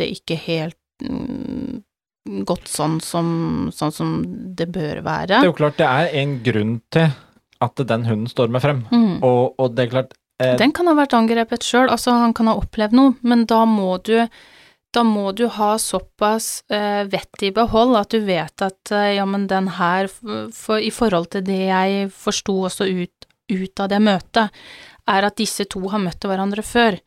det 0.00 0.08
ikke 0.16 0.38
helt 0.46 0.78
mm, 1.04 1.82
gått 2.48 2.68
sånn 2.72 2.98
som, 3.04 3.28
sånn 3.72 3.92
som 3.94 4.14
det 4.56 4.70
bør 4.74 5.02
være. 5.04 5.36
Det 5.36 5.44
er 5.44 5.50
jo 5.52 5.58
klart 5.60 5.78
det 5.80 5.86
er 5.88 6.10
en 6.22 6.38
grunn 6.44 6.78
til 6.92 7.10
at 7.64 7.84
den 7.90 8.04
hunden 8.08 8.30
stormer 8.30 8.62
frem, 8.64 8.84
Mm. 8.94 9.18
og, 9.26 9.54
og 9.58 9.74
det 9.76 9.86
er 9.86 9.92
klart 9.94 10.12
eh, 10.42 10.56
Den 10.60 10.72
kan 10.72 10.86
ha 10.86 10.94
vært 10.94 11.14
angrepet 11.18 11.64
sjøl, 11.66 11.88
altså 11.90 12.14
han 12.14 12.32
kan 12.36 12.46
ha 12.50 12.56
opplevd 12.60 12.94
noe, 12.96 13.14
men 13.22 13.44
da 13.50 13.64
må 13.66 13.96
du 14.06 14.20
da 14.94 15.04
må 15.04 15.32
du 15.36 15.46
ha 15.52 15.72
såpass 15.78 16.64
eh, 16.72 17.04
vett 17.10 17.42
i 17.44 17.50
behold 17.54 17.96
at 17.98 18.14
du 18.14 18.22
vet 18.24 18.64
at 18.64 18.92
eh, 18.94 19.14
ja, 19.18 19.26
men 19.28 19.46
den 19.50 19.68
her, 19.76 20.08
for, 20.08 20.80
i 20.80 20.90
forhold 20.94 21.30
til 21.34 21.44
det 21.46 21.60
jeg 21.68 22.08
forsto 22.14 22.56
også 22.68 22.88
ut, 22.88 23.28
ut 23.52 23.82
av 23.84 23.90
det 23.92 24.00
møtet, 24.04 24.62
er 25.08 25.24
at 25.28 25.38
disse 25.40 25.64
to 25.68 25.82
har 25.92 26.02
møtt 26.02 26.24
hverandre 26.24 26.64
før, 26.64 26.98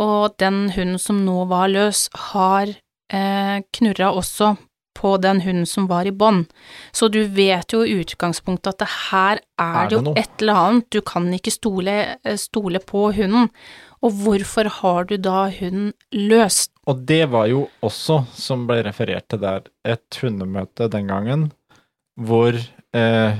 og 0.00 0.36
den 0.42 0.68
hunden 0.74 1.00
som 1.00 1.22
nå 1.24 1.44
var 1.50 1.70
løs, 1.72 2.06
har 2.32 2.68
eh, 3.12 3.58
knurra 3.76 4.12
også 4.16 4.54
på 4.94 5.16
den 5.22 5.40
hunden 5.44 5.66
som 5.66 5.86
var 5.90 6.06
i 6.06 6.12
bånd. 6.14 6.46
Så 6.92 7.08
du 7.12 7.20
vet 7.26 7.72
jo 7.74 7.82
i 7.84 7.96
utgangspunktet 8.00 8.74
at 8.74 8.78
det 8.84 8.88
her 9.10 9.40
er, 9.58 9.84
Er 9.84 9.88
det 9.90 9.96
jo 9.98 10.02
noe? 10.08 10.14
et 10.20 10.40
eller 10.40 10.60
annet, 10.66 10.86
du 10.90 11.00
kan 11.02 11.26
ikke 11.34 11.52
stole, 11.54 11.96
eh, 12.24 12.36
stole 12.40 12.78
på 12.80 13.08
hunden. 13.16 13.50
Og 14.04 14.12
hvorfor 14.22 14.68
har 14.80 15.04
du 15.08 15.16
da 15.16 15.48
hunden 15.50 15.92
løst? 16.12 16.70
Og 16.86 17.06
det 17.08 17.30
var 17.32 17.46
jo 17.48 17.68
også, 17.82 18.22
som 18.36 18.66
ble 18.68 18.82
referert 18.84 19.26
til 19.32 19.40
der, 19.40 19.62
et 19.84 20.18
hundemøte 20.20 20.90
den 20.92 21.08
gangen, 21.08 21.46
hvor 22.20 22.52
eh, 22.54 23.38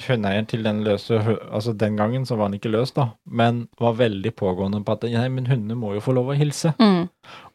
hundeeieren 0.00 0.46
til 0.48 0.62
den 0.64 0.82
løse 0.86 1.18
Altså, 1.50 1.72
den 1.78 1.96
gangen 1.96 2.24
så 2.26 2.36
var 2.38 2.48
han 2.48 2.56
ikke 2.58 2.70
løs, 2.72 2.92
da, 2.96 3.10
men 3.26 3.66
var 3.80 3.98
veldig 3.98 4.32
pågående 4.38 4.82
på 4.84 4.92
at 4.96 5.04
nei, 5.12 5.26
men 5.28 5.46
hundene 5.50 5.76
må 5.78 5.94
jo 5.96 6.00
få 6.04 6.14
lov 6.16 6.32
å 6.32 6.38
hilse. 6.38 6.74
Mm. 6.80 7.08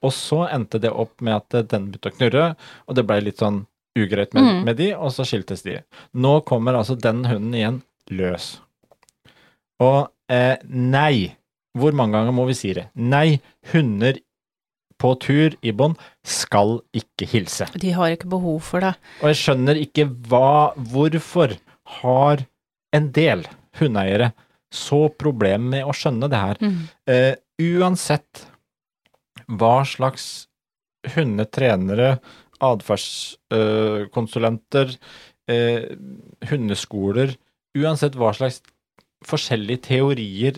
Og 0.05 0.13
så 0.15 0.43
endte 0.51 0.79
det 0.83 0.91
opp 0.93 1.21
med 1.21 1.35
at 1.39 1.69
den 1.71 1.89
begynte 1.91 2.11
å 2.11 2.17
knurre, 2.17 2.45
og 2.87 2.95
det 2.99 3.05
ble 3.09 3.19
litt 3.25 3.41
sånn 3.43 3.65
ugreit 3.97 4.33
med, 4.33 4.43
Mm. 4.43 4.63
med 4.65 4.77
de, 4.77 4.91
og 4.95 5.09
så 5.11 5.25
skiltes 5.25 5.63
de. 5.65 5.79
Nå 6.13 6.41
kommer 6.45 6.77
altså 6.77 6.95
den 6.99 7.25
hunden 7.25 7.53
igjen 7.57 7.81
løs. 8.13 8.59
Og 9.81 10.07
eh, 10.29 10.57
nei, 10.69 11.35
hvor 11.77 11.93
mange 11.97 12.17
ganger 12.17 12.33
må 12.35 12.45
vi 12.49 12.55
si 12.57 12.73
det? 12.77 12.87
Nei, 12.95 13.39
hunder 13.73 14.17
på 14.97 15.13
tur 15.21 15.53
i 15.61 15.71
bånd 15.77 15.97
skal 16.25 16.79
ikke 16.97 17.27
hilse. 17.29 17.67
De 17.77 17.91
har 17.93 18.15
ikke 18.15 18.29
behov 18.31 18.63
for 18.65 18.81
det. 18.81 18.95
Og 19.21 19.29
jeg 19.29 19.41
skjønner 19.43 19.77
ikke 19.81 20.07
hva 20.29 20.73
Hvorfor 20.77 21.53
har 22.01 22.37
en 22.95 23.11
del 23.15 23.41
hundeeiere 23.79 24.27
så 24.73 25.07
problem 25.15 25.69
med 25.73 25.83
å 25.87 25.93
skjønne 25.95 26.27
det 26.31 26.39
her? 26.41 26.57
Mm. 26.61 26.77
Uh, 27.09 27.35
uansett 27.77 28.33
hva 29.47 29.85
slags 29.87 30.47
hundetrenere, 31.15 32.19
atferdskonsulenter, 32.63 34.87
uh, 35.51 35.83
hundeskoler 36.49 37.29
Uansett 37.77 38.15
hva 38.17 38.31
slags 38.33 38.57
forskjellige 39.27 39.83
teorier 39.91 40.55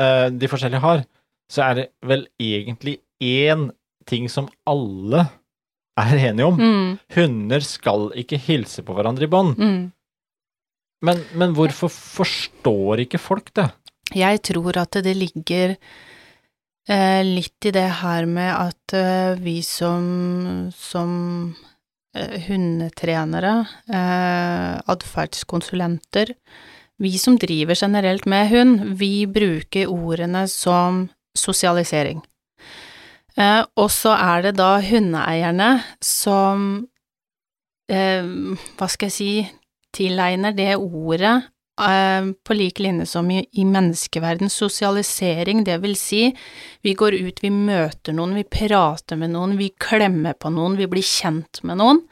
uh, 0.00 0.28
de 0.32 0.48
forskjellige 0.48 0.84
har, 0.84 1.00
så 1.52 1.60
er 1.66 1.74
det 1.78 1.86
vel 2.06 2.22
egentlig 2.40 2.96
én 3.20 3.70
ting 4.08 4.28
som 4.32 4.48
alle 4.68 5.26
er 6.00 6.14
enige 6.30 6.48
om. 6.48 6.56
Mm. 6.58 6.98
Hunder 7.16 7.62
skal 7.66 8.08
ikke 8.18 8.40
hilse 8.40 8.82
på 8.86 8.96
hverandre 8.96 9.24
i 9.28 9.30
bånd. 9.30 9.58
Mm. 9.58 9.92
Men, 11.02 11.22
men 11.34 11.54
hvorfor 11.56 11.90
forstår 11.92 13.04
ikke 13.04 13.20
folk 13.20 13.50
det? 13.56 13.68
Jeg 14.14 14.42
tror 14.46 14.76
at 14.78 14.96
det 15.04 15.14
ligger 15.16 15.74
eh, 15.74 17.22
litt 17.24 17.66
i 17.66 17.72
det 17.74 17.88
her 18.00 18.28
med 18.30 18.52
at 18.52 18.94
eh, 18.96 19.40
vi 19.40 19.58
som, 19.66 20.70
som 20.76 21.10
eh, 22.16 22.36
hundetrenere, 22.46 23.56
eh, 23.88 24.76
atferdskonsulenter, 24.94 26.34
vi 27.02 27.16
som 27.18 27.36
driver 27.40 27.74
generelt 27.74 28.26
med 28.30 28.48
hund, 28.52 28.84
vi 29.00 29.26
bruker 29.26 29.90
ordene 29.90 30.46
som 30.48 31.08
sosialisering. 31.34 32.22
Eh, 33.34 33.62
og 33.80 33.90
så 33.90 34.14
er 34.14 34.46
det 34.46 34.54
da 34.60 34.76
hundeeierne 34.84 35.70
som, 36.04 36.86
eh, 37.90 38.22
hva 38.78 38.88
skal 38.90 39.10
jeg 39.10 39.16
si, 39.16 39.32
tilegner 39.94 40.54
det 40.56 40.74
ordet 40.76 41.36
eh, 41.80 42.28
på 42.44 42.56
lik 42.58 42.82
linje 42.82 43.06
som 43.06 43.30
i, 43.30 43.40
i 43.52 43.64
menneskeverden, 43.64 44.50
sosialisering, 44.50 45.64
det 45.64 45.80
vil 45.82 45.96
si, 45.98 46.28
vi 46.82 46.94
går 46.98 47.18
ut, 47.22 47.42
vi 47.42 47.50
møter 47.54 48.16
noen, 48.16 48.36
vi 48.38 48.46
prater 48.46 49.18
med 49.20 49.34
noen, 49.34 49.58
vi 49.60 49.72
klemmer 49.80 50.36
på 50.38 50.52
noen, 50.54 50.78
vi 50.80 50.90
blir 50.90 51.06
kjent 51.06 51.62
med 51.62 51.82
noen. 51.82 52.02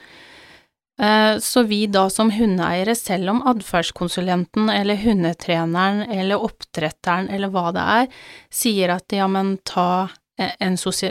Eh, 1.01 1.39
Så 1.39 1.63
vi 1.67 1.87
da 1.87 2.09
som 2.11 2.31
hundeeiere, 2.31 2.95
selv 2.95 3.31
om 3.31 3.43
atferdskonsulenten 3.49 4.71
eller 4.71 4.97
hundetreneren 4.97 6.05
eller 6.11 6.43
oppdretteren 6.43 7.31
eller 7.33 7.51
hva 7.51 7.73
det 7.75 7.87
er, 7.99 8.11
sier 8.53 8.93
at 8.95 9.13
ja, 9.17 9.27
men 9.27 9.57
ta, 9.65 10.09
eh, 10.39 10.53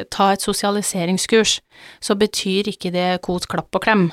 ta 0.09 0.31
et 0.31 0.41
sosialiseringskurs, 0.41 1.59
så 1.99 2.15
betyr 2.15 2.71
ikke 2.71 2.93
det 2.93 3.21
kos, 3.25 3.49
klapp 3.49 3.75
og 3.75 3.83
klem. 3.83 4.11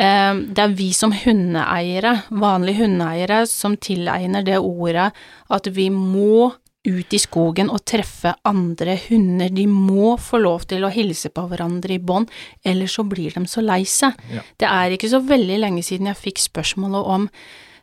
Eh, 0.00 0.34
Det 0.34 0.64
er 0.64 0.74
vi 0.74 0.90
som 0.96 1.12
hundeeiere, 1.12 2.22
vanlige 2.30 2.86
hundeeiere, 2.86 3.44
som 3.46 3.76
tilegner 3.76 4.44
det 4.46 4.58
ordet 4.58 5.10
at 5.50 5.66
vi 5.76 5.90
må 5.90 6.52
ut 6.88 7.12
i 7.12 7.20
skogen 7.20 7.68
og 7.68 7.82
treffe 7.84 8.32
andre 8.48 8.96
hunder. 9.08 9.50
De 9.52 9.66
må 9.68 10.14
få 10.16 10.40
lov 10.40 10.64
til 10.70 10.86
å 10.86 10.92
hilse 10.92 11.28
på 11.28 11.44
hverandre 11.50 11.98
i 11.98 12.00
bånd, 12.00 12.30
ellers 12.64 12.96
så 12.96 13.04
blir 13.04 13.34
de 13.36 13.44
så 13.50 13.60
lei 13.60 13.82
seg. 13.84 14.16
Ja. 14.32 14.44
Det 14.56 14.68
er 14.68 14.96
ikke 14.96 15.10
så 15.12 15.20
veldig 15.20 15.58
lenge 15.60 15.84
siden 15.84 16.08
jeg 16.08 16.16
fikk 16.16 16.40
spørsmålet 16.40 17.10
om 17.16 17.28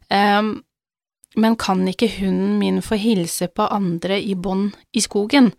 um, 0.10 0.56
men 1.38 1.56
kan 1.60 1.84
ikke 1.86 2.10
hunden 2.18 2.58
min 2.58 2.82
få 2.82 2.98
hilse 2.98 3.50
på 3.54 3.68
andre 3.70 4.18
i 4.18 4.34
bånd 4.34 4.74
i 4.98 5.04
skogen? 5.04 5.52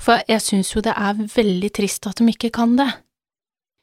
For 0.00 0.22
jeg 0.28 0.40
syns 0.40 0.72
jo 0.72 0.80
det 0.80 0.94
er 0.96 1.18
veldig 1.34 1.68
trist 1.76 2.06
at 2.08 2.16
de 2.16 2.32
ikke 2.32 2.52
kan 2.54 2.78
det. 2.78 2.88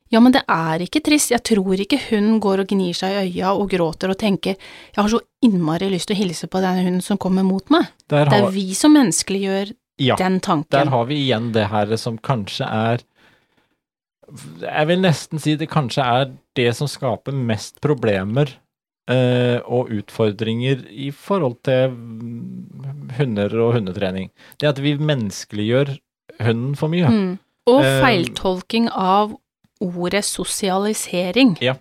Ja, 0.10 0.22
men 0.24 0.34
det 0.34 0.42
er 0.50 0.82
ikke 0.82 1.04
trist, 1.06 1.30
jeg 1.34 1.44
tror 1.46 1.78
ikke 1.78 2.00
hunden 2.08 2.40
går 2.42 2.64
og 2.64 2.72
gnir 2.72 2.98
seg 2.98 3.14
i 3.14 3.28
øya 3.28 3.52
og 3.54 3.70
gråter 3.70 4.10
og 4.10 4.18
tenker 4.18 4.56
jeg 4.56 4.98
har 4.98 5.10
så 5.12 5.22
innmari 5.46 5.92
lyst 5.92 6.10
til 6.10 6.18
å 6.18 6.22
hilse 6.24 6.50
på 6.50 6.62
den 6.64 6.82
hunden 6.82 7.04
som 7.06 7.20
kommer 7.22 7.46
mot 7.46 7.70
meg. 7.74 7.92
Har... 8.10 8.32
Det 8.32 8.40
er 8.40 8.50
vi 8.56 8.66
som 8.78 8.96
menneskeliggjør 8.98 9.76
ja, 10.02 10.16
den 10.18 10.40
tanken. 10.42 10.72
der 10.74 10.90
har 10.90 11.06
vi 11.10 11.20
igjen 11.26 11.52
det 11.54 11.68
her 11.70 11.92
som 12.00 12.18
kanskje 12.24 12.66
er 12.66 13.06
Jeg 14.64 14.88
vil 14.88 15.02
nesten 15.04 15.42
si 15.42 15.56
det 15.60 15.70
kanskje 15.70 16.06
er 16.06 16.32
det 16.58 16.72
som 16.78 16.90
skaper 16.90 17.34
mest 17.34 17.78
problemer 17.82 18.52
eh, 19.10 19.58
og 19.66 19.90
utfordringer 19.94 20.86
i 20.90 21.10
forhold 21.14 21.58
til 21.66 21.94
hunder 23.18 23.56
og 23.58 23.74
hundetrening. 23.78 24.30
Det 24.62 24.70
at 24.70 24.82
vi 24.82 24.96
menneskeliggjør 24.98 25.96
hunden 26.46 26.76
for 26.78 26.94
mye. 26.94 27.10
Mm. 27.10 27.32
Og 27.70 27.82
Eh, 27.84 28.02
feiltolking 28.04 28.90
av 28.94 29.34
ordet 29.80 30.26
sosialisering. 30.26 31.56
Ja. 31.64 31.76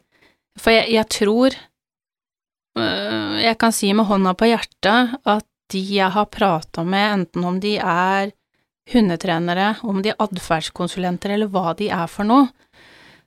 For 0.59 0.75
jeg, 0.75 0.91
jeg 0.91 1.09
tror 1.15 1.55
øh, 2.79 3.37
Jeg 3.43 3.59
kan 3.59 3.75
si 3.75 3.93
med 3.95 4.09
hånda 4.09 4.35
på 4.35 4.49
hjertet 4.51 5.19
at 5.27 5.47
de 5.73 5.81
jeg 5.99 6.11
har 6.15 6.29
prata 6.33 6.85
med, 6.85 7.13
enten 7.13 7.45
om 7.45 7.59
de 7.61 7.77
er 7.77 8.31
hundetrenere, 8.93 9.75
om 9.85 10.01
de 10.03 10.13
er 10.15 10.23
atferdskonsulenter 10.23 11.35
eller 11.35 11.51
hva 11.53 11.75
de 11.77 11.91
er 11.93 12.07
for 12.09 12.25
noe, 12.25 12.49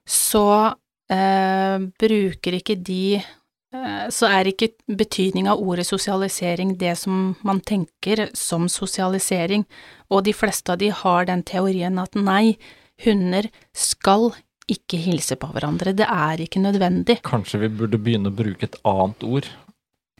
så 0.09 0.73
eh, 1.11 1.77
bruker 2.01 2.57
ikke 2.57 2.79
de 2.81 3.19
eh, 3.19 4.05
så 4.09 4.31
er 4.31 4.49
ikke 4.49 4.71
betydning 4.87 5.49
av 5.51 5.61
ordet 5.61 5.85
sosialisering 5.85 6.73
det 6.81 6.95
som 6.97 7.35
man 7.45 7.61
tenker 7.61 8.29
som 8.37 8.65
sosialisering, 8.65 9.67
og 10.09 10.25
de 10.25 10.33
fleste 10.33 10.73
av 10.73 10.81
de 10.81 10.89
har 11.03 11.29
den 11.29 11.45
teorien 11.45 12.01
at 12.01 12.17
nei, 12.17 12.57
hunder 13.05 13.47
skal 13.77 14.31
ikke 14.69 14.97
hilse 15.01 15.35
på 15.35 15.47
hverandre, 15.53 15.93
det 15.97 16.05
er 16.07 16.43
ikke 16.45 16.61
nødvendig. 16.61 17.21
Kanskje 17.25 17.59
vi 17.63 17.69
burde 17.69 17.97
begynne 18.01 18.29
å 18.31 18.35
bruke 18.35 18.63
et 18.69 18.77
annet 18.85 19.23
ord. 19.23 19.47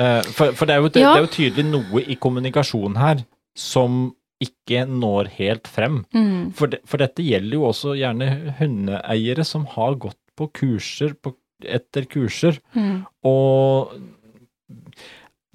Eh, 0.02 0.22
for 0.34 0.52
for 0.58 0.66
det, 0.66 0.76
er 0.76 0.82
jo, 0.82 0.90
det, 0.90 1.02
Ja. 1.02 1.14
det 1.14 1.22
er 1.22 1.28
jo 1.28 1.36
tydelig 1.36 1.66
noe 1.72 2.02
i 2.02 2.16
kommunikasjonen 2.16 2.98
her 2.98 3.26
som 3.56 4.16
ikke 4.42 4.88
når 4.90 5.28
helt 5.38 5.68
frem. 5.70 6.06
Mm. 6.16 6.52
For, 6.58 6.68
det, 6.68 6.80
for 6.90 6.98
dette 6.98 7.22
gjelder 7.22 7.54
jo 7.60 7.68
også 7.70 7.94
gjerne 8.00 8.56
hundeeiere 8.58 9.46
som 9.46 9.66
har 9.76 9.94
gått 10.02 10.18
på 10.36 10.48
kurser 10.52 11.14
på, 11.14 11.36
etter 11.62 12.08
kurser, 12.10 12.58
Mm. 12.74 13.06
og 13.24 13.92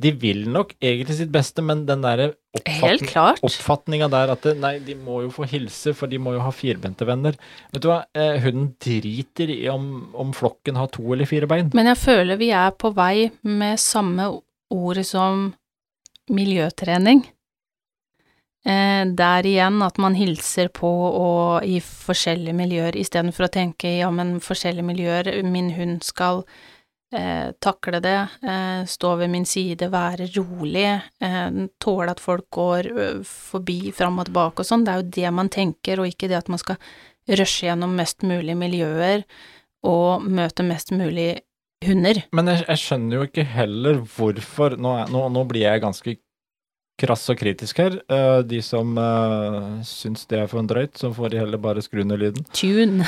de 0.03 0.13
vil 0.13 0.45
nok 0.53 0.75
egentlig 0.77 1.17
sitt 1.17 1.31
beste, 1.33 1.63
men 1.65 1.87
den 1.89 2.03
der 2.05 2.35
oppfatning, 2.57 3.39
oppfatninga 3.47 4.09
der 4.13 4.33
at 4.35 4.43
det, 4.45 4.57
nei, 4.61 4.75
de 4.85 4.97
må 5.01 5.23
jo 5.25 5.31
få 5.33 5.47
hilse, 5.49 5.95
for 5.97 6.13
de 6.13 6.21
må 6.21 6.35
jo 6.37 6.43
ha 6.45 6.53
firbente 6.53 7.09
venner. 7.09 7.39
Vet 7.73 7.85
du 7.85 7.89
hva, 7.89 8.03
eh, 8.17 8.37
hunden 8.45 8.75
driter 8.83 9.53
i 9.53 9.63
om, 9.73 10.11
om 10.13 10.35
flokken 10.37 10.77
har 10.77 10.91
to 10.93 11.07
eller 11.15 11.29
fire 11.29 11.49
bein. 11.49 11.73
Men 11.77 11.89
jeg 11.95 12.01
føler 12.03 12.41
vi 12.41 12.51
er 12.53 12.77
på 12.77 12.93
vei 12.97 13.31
med 13.49 13.81
samme 13.81 14.29
ordet 14.75 15.07
som 15.09 15.49
miljøtrening. 16.29 17.25
Eh, 18.67 19.03
der 19.17 19.47
igjen 19.49 19.81
at 19.87 19.97
man 20.03 20.17
hilser 20.19 20.69
på 20.75 20.93
og 20.93 21.65
i 21.65 21.79
forskjellige 21.81 22.57
miljøer, 22.59 23.01
istedenfor 23.01 23.49
å 23.49 23.53
tenke 23.55 23.97
ja, 24.03 24.13
men 24.13 24.41
forskjellige 24.45 24.91
miljøer, 24.93 25.37
min 25.47 25.71
hund 25.79 26.03
skal 26.05 26.43
eh, 26.45 26.76
takle 27.63 28.01
det, 28.03 28.29
eh, 28.43 28.85
stå 28.85 29.13
ved 29.17 29.31
min 29.31 29.45
side, 29.47 29.89
være 29.93 30.27
rolig, 30.35 31.01
eh, 31.21 31.51
tåle 31.79 32.11
at 32.11 32.21
folk 32.21 32.49
går 32.51 32.91
forbi 33.25 33.93
fram 33.95 34.19
og 34.19 34.27
tilbake 34.27 34.61
og 34.61 34.67
sånn. 34.67 34.85
Det 34.85 34.93
er 34.93 35.03
jo 35.03 35.11
det 35.11 35.33
man 35.33 35.49
tenker, 35.49 36.01
og 36.01 36.11
ikke 36.11 36.29
det 36.29 36.41
at 36.41 36.49
man 36.49 36.59
skal 36.59 36.77
rushe 37.29 37.67
gjennom 37.67 37.95
mest 37.97 38.23
mulig 38.23 38.57
miljøer 38.59 39.25
og 39.87 40.23
møte 40.23 40.67
mest 40.67 40.91
mulig 40.91 41.41
hunder. 41.85 42.23
Men 42.33 42.51
jeg, 42.51 42.65
jeg 42.67 42.83
skjønner 42.83 43.19
jo 43.19 43.27
ikke 43.27 43.47
heller 43.47 44.01
hvorfor 44.17 44.77
Nå, 44.81 44.95
er, 45.03 45.11
nå, 45.13 45.27
nå 45.33 45.43
blir 45.49 45.67
jeg 45.67 45.83
ganske 45.85 46.17
krass 47.01 47.27
og 47.33 47.39
kritisk 47.41 47.83
her. 47.83 47.99
Uh, 48.09 48.41
de 48.47 48.63
som 48.65 48.97
uh, 48.97 49.77
syns 49.85 50.25
det 50.31 50.41
er 50.41 50.49
for 50.51 50.63
en 50.63 50.71
drøyt, 50.71 50.97
så 50.99 51.13
får 51.15 51.35
de 51.35 51.43
heller 51.43 51.61
bare 51.61 51.85
skru 51.85 52.03
ned 52.05 52.23
lyden. 52.23 52.47
Tune. 52.57 53.05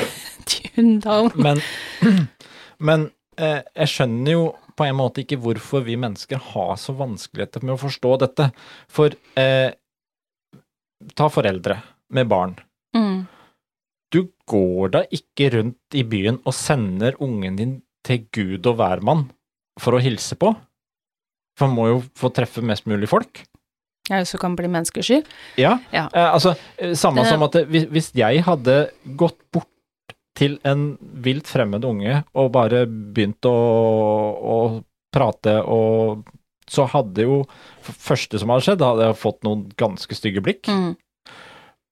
Tune 0.50 0.98
down. 1.00 1.32
Men, 1.34 1.62
men 2.90 3.08
eh, 3.08 3.19
jeg 3.40 3.90
skjønner 3.92 4.32
jo 4.34 4.44
på 4.76 4.86
en 4.86 4.96
måte 4.96 5.22
ikke 5.24 5.38
hvorfor 5.42 5.82
vi 5.84 5.96
mennesker 6.00 6.40
har 6.52 6.76
så 6.80 6.94
vanskeligheter 6.96 7.64
med 7.66 7.74
å 7.74 7.80
forstå 7.82 8.14
dette. 8.22 8.46
For 8.92 9.12
eh, 9.40 9.72
ta 11.18 11.28
foreldre 11.32 11.80
med 12.16 12.28
barn. 12.30 12.56
Mm. 12.96 13.26
Du 14.10 14.24
går 14.50 14.90
da 14.96 15.04
ikke 15.14 15.52
rundt 15.54 15.94
i 15.94 16.02
byen 16.02 16.40
og 16.44 16.56
sender 16.56 17.14
ungen 17.22 17.58
din 17.60 17.76
til 18.06 18.24
Gud 18.34 18.66
og 18.66 18.78
hvermann 18.80 19.28
for 19.80 19.94
å 19.96 20.02
hilse 20.02 20.34
på? 20.40 20.50
For 21.58 21.68
man 21.68 21.76
må 21.76 21.86
jo 21.90 22.00
få 22.18 22.30
treffe 22.34 22.64
mest 22.64 22.88
mulig 22.90 23.08
folk. 23.10 23.44
Ja, 24.10 24.24
så 24.26 24.40
kan 24.42 24.56
bli 24.58 24.66
menneskesky. 24.66 25.20
Ja. 25.60 25.76
Ja. 25.94 26.08
Eh, 26.12 26.32
altså, 26.34 26.56
eh, 26.78 26.94
samme 26.98 27.22
Det- 27.22 27.28
som 27.30 27.42
at 27.46 27.52
hvis, 27.68 27.84
hvis 27.86 28.10
jeg 28.14 28.42
hadde 28.42 28.90
gått 29.16 29.38
bort 29.52 29.68
til 30.38 30.58
en 30.68 30.92
vilt 31.24 31.48
fremmed 31.50 31.84
unge 31.84 32.20
og 32.38 32.52
bare 32.54 32.84
begynt 32.86 33.44
å, 33.48 33.54
å 34.40 34.58
prate 35.14 35.56
og 35.66 36.26
Så 36.70 36.84
hadde 36.86 37.24
jo 37.26 37.40
første 37.82 38.38
som 38.38 38.52
hadde 38.52 38.62
skjedd, 38.62 38.82
hadde 38.86 39.08
jeg 39.08 39.16
fått 39.18 39.40
noen 39.42 39.64
ganske 39.74 40.14
stygge 40.14 40.38
blikk. 40.46 40.68
Mm. 40.70 40.92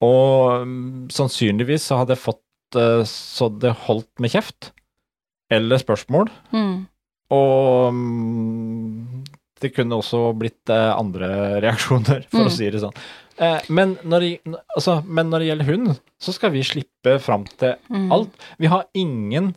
Og 0.07 0.62
mm, 0.62 1.09
sannsynligvis 1.11 1.88
så 1.90 1.98
hadde 1.98 2.14
jeg 2.14 2.22
fått 2.22 2.79
eh, 2.79 3.03
så 3.11 3.48
det 3.51 3.72
holdt 3.88 4.22
med 4.22 4.31
kjeft. 4.37 4.70
Eller 5.51 5.83
spørsmål. 5.83 6.31
Mm. 6.55 6.87
Og 7.35 7.90
mm, 7.96 9.24
det 9.64 9.72
kunne 9.74 9.98
også 9.98 10.20
blitt 10.38 10.70
eh, 10.70 10.92
andre 10.94 11.59
reaksjoner, 11.64 12.22
for 12.31 12.44
Mm. 12.44 12.46
å 12.46 12.55
si 12.55 12.70
det 12.70 12.85
sånn. 12.85 12.94
Eh, 13.40 13.61
men, 13.70 13.96
når 14.03 14.20
det, 14.20 14.31
altså, 14.77 14.98
men 15.07 15.31
når 15.31 15.38
det 15.44 15.48
gjelder 15.51 15.68
hund, 15.70 15.90
så 16.20 16.33
skal 16.35 16.51
vi 16.51 16.62
slippe 16.66 17.18
fram 17.22 17.44
til 17.59 17.77
Mm. 17.90 18.11
alt. 18.12 18.31
Vi 18.59 18.66
har 18.66 18.85
ingen 18.94 19.55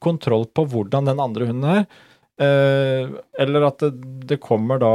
kontroll 0.00 0.44
på 0.46 0.66
hvordan 0.68 1.06
den 1.06 1.20
andre 1.20 1.46
hunden 1.46 1.64
er. 1.78 1.86
Eh, 2.42 3.08
eller 3.38 3.66
at 3.68 3.78
det, 3.78 3.92
det 4.26 4.40
kommer 4.40 4.78
da 4.80 4.90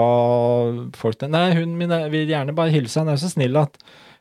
folk 0.97 1.17
til 1.21 1.29
Nei, 1.31 1.53
hunden 1.53 1.77
min 1.77 1.91
er- 1.91 2.09
vil 2.09 2.27
gjerne 2.27 2.53
bare 2.57 2.73
hilse, 2.73 2.97
han 2.99 3.07
er 3.09 3.15
jo 3.15 3.27
så 3.27 3.29
snill 3.31 3.55
at 3.61 3.77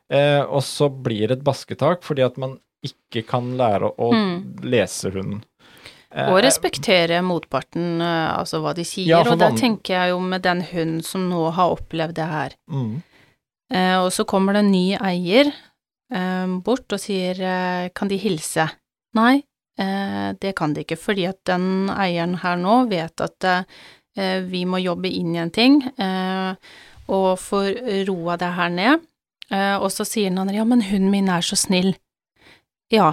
eh, 0.09 0.39
Og 0.45 0.61
så 0.63 0.87
blir 0.89 1.27
det 1.27 1.39
et 1.39 1.43
basketak 1.43 2.01
fordi 2.05 2.23
at 2.23 2.37
man 2.37 2.59
ikke 2.85 3.25
kan 3.27 3.57
lære 3.57 3.89
å 3.97 4.11
Mm. 4.13 4.61
lese 4.63 5.11
hunden. 5.11 5.43
Eh, 6.15 6.29
Og 6.31 6.41
respektere 6.41 7.19
motparten, 7.21 7.99
eh, 8.01 8.37
altså 8.39 8.61
hva 8.63 8.73
de 8.73 8.83
sier. 8.85 9.07
Ja, 9.07 9.19
og 9.19 9.37
da 9.39 9.49
tenker 9.51 9.93
jeg 9.97 10.09
jo 10.13 10.19
med 10.19 10.41
den 10.43 10.61
hunden 10.61 11.03
som 11.03 11.27
nå 11.29 11.51
har 11.51 11.75
opplevd 11.75 12.13
det 12.15 12.27
her. 12.29 12.49
mm. 12.71 13.03
Eh, 13.73 13.97
og 13.99 14.11
så 14.15 14.23
kommer 14.27 14.55
det 14.55 14.63
en 14.63 14.71
ny 14.71 14.85
eier 14.95 15.51
eh, 15.51 16.55
bort 16.63 16.93
og 16.95 17.01
sier 17.03 17.39
eh, 17.43 17.89
kan 17.95 18.11
de 18.11 18.19
hilse? 18.21 18.69
Nei, 19.17 19.41
det 19.77 20.55
kan 20.57 20.71
de 20.73 20.81
ikke, 20.81 20.95
fordi 20.97 21.27
at 21.29 21.37
den 21.45 21.91
eieren 21.93 22.39
her 22.41 22.55
nå 22.57 22.87
vet 22.89 23.21
at 23.21 23.45
vi 24.49 24.63
må 24.65 24.79
jobbe 24.81 25.11
inn 25.13 25.35
i 25.35 25.41
en 25.43 25.51
ting 25.53 25.75
og 25.85 27.27
få 27.37 27.59
roa 28.07 28.39
det 28.41 28.49
her 28.57 28.71
ned. 28.73 29.05
Og 29.53 29.85
så 29.93 30.01
sier 30.01 30.31
den 30.31 30.41
andre 30.41 30.57
ja, 30.57 30.65
men 30.65 30.81
hunden 30.81 31.13
min 31.13 31.29
er 31.29 31.45
så 31.45 31.53
snill. 31.61 31.93
Ja, 32.89 33.11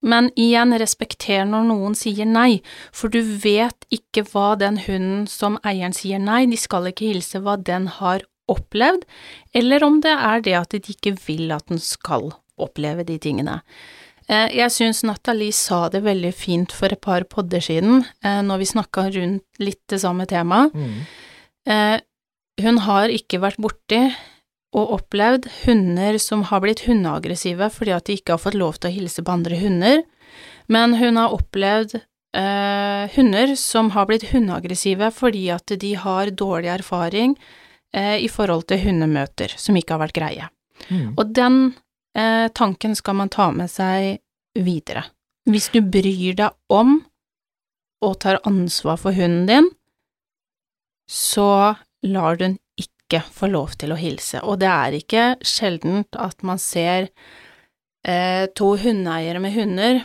men 0.00 0.30
igjen, 0.40 0.72
respekter 0.80 1.44
når 1.44 1.68
noen 1.68 1.96
sier 2.00 2.28
nei, 2.28 2.62
for 2.96 3.12
du 3.12 3.20
vet 3.20 3.84
ikke 3.92 4.24
hva 4.30 4.54
den 4.56 4.80
hunden 4.86 5.28
som 5.28 5.60
eieren 5.68 5.96
sier 5.96 6.20
nei, 6.20 6.46
de 6.48 6.56
skal 6.56 6.88
ikke 6.94 7.12
hilse, 7.12 7.44
hva 7.44 7.58
den 7.60 7.92
har 8.00 8.24
opplevd, 8.48 9.04
eller 9.54 9.84
om 9.84 10.00
det 10.04 10.12
er 10.14 10.42
det 10.46 10.56
at 10.58 10.74
de 10.74 10.94
ikke 10.94 11.16
vil 11.26 11.52
at 11.54 11.66
den 11.70 11.80
skal 11.82 12.32
oppleve 12.56 13.04
de 13.04 13.18
tingene. 13.18 13.60
Eh, 14.28 14.48
Jeg 14.56 14.70
syns 14.74 15.04
Nathalie 15.04 15.52
sa 15.52 15.88
det 15.88 16.02
veldig 16.06 16.32
fint 16.34 16.72
for 16.72 16.90
et 16.92 17.00
par 17.00 17.24
podder 17.24 17.60
siden, 17.60 18.04
eh, 18.22 18.42
når 18.42 18.58
vi 18.62 18.72
snakka 18.72 19.08
rundt 19.14 19.62
litt 19.62 19.82
det 19.88 20.00
samme 20.00 20.26
temaet. 20.26 20.74
Mm. 20.74 22.00
Hun 22.62 22.78
har 22.86 23.10
ikke 23.12 23.40
vært 23.42 23.58
borti 23.60 24.00
og 24.76 24.92
opplevd 25.00 25.48
hunder 25.64 26.18
som 26.22 26.44
har 26.50 26.62
blitt 26.64 26.84
hundeaggressive 26.86 27.68
fordi 27.74 27.94
at 27.96 28.08
de 28.08 28.16
ikke 28.18 28.36
har 28.36 28.42
fått 28.42 28.58
lov 28.58 28.78
til 28.78 28.90
å 28.90 28.96
hilse 28.96 29.24
på 29.24 29.34
andre 29.34 29.58
hunder, 29.60 30.02
men 30.72 30.96
hun 31.00 31.18
har 31.20 31.34
opplevd 31.36 31.98
eh, 31.98 33.04
hunder 33.16 33.54
som 33.60 33.92
har 33.96 34.08
blitt 34.08 34.28
hundeaggressive 34.32 35.10
fordi 35.16 35.46
at 35.54 35.76
de 35.80 35.92
har 36.00 36.32
dårlig 36.32 36.72
erfaring 36.78 37.36
eh, 37.96 38.18
i 38.24 38.28
forhold 38.28 38.66
til 38.70 38.82
hundemøter 38.84 39.56
som 39.58 39.76
ikke 39.78 39.96
har 39.96 40.04
vært 40.06 40.18
greie. 40.18 40.48
Mm. 40.90 41.14
Og 41.16 41.32
den 41.36 41.58
eh, 42.16 42.46
tanken 42.54 42.96
skal 42.98 43.18
man 43.22 43.32
ta 43.32 43.50
med 43.54 43.72
seg 43.72 44.20
videre. 44.56 45.06
Hvis 45.46 45.70
du 45.74 45.80
bryr 45.80 46.36
deg 46.38 46.54
om 46.72 47.00
og 48.04 48.18
tar 48.22 48.42
ansvar 48.46 48.98
for 49.00 49.16
hunden 49.16 49.46
din, 49.48 49.68
så 51.10 51.76
lar 52.06 52.36
du 52.36 52.44
den 52.44 52.58
ikke 52.76 53.22
få 53.32 53.48
lov 53.52 53.76
til 53.78 53.94
å 53.94 54.00
hilse. 54.00 54.42
Og 54.42 54.58
det 54.60 54.68
er 54.70 54.98
ikke 54.98 55.24
sjeldent 55.46 56.18
at 56.18 56.42
man 56.46 56.60
ser 56.60 57.08
eh, 58.06 58.44
to 58.58 58.74
hundeeiere 58.82 59.40
med 59.42 59.54
hunder 59.54 60.02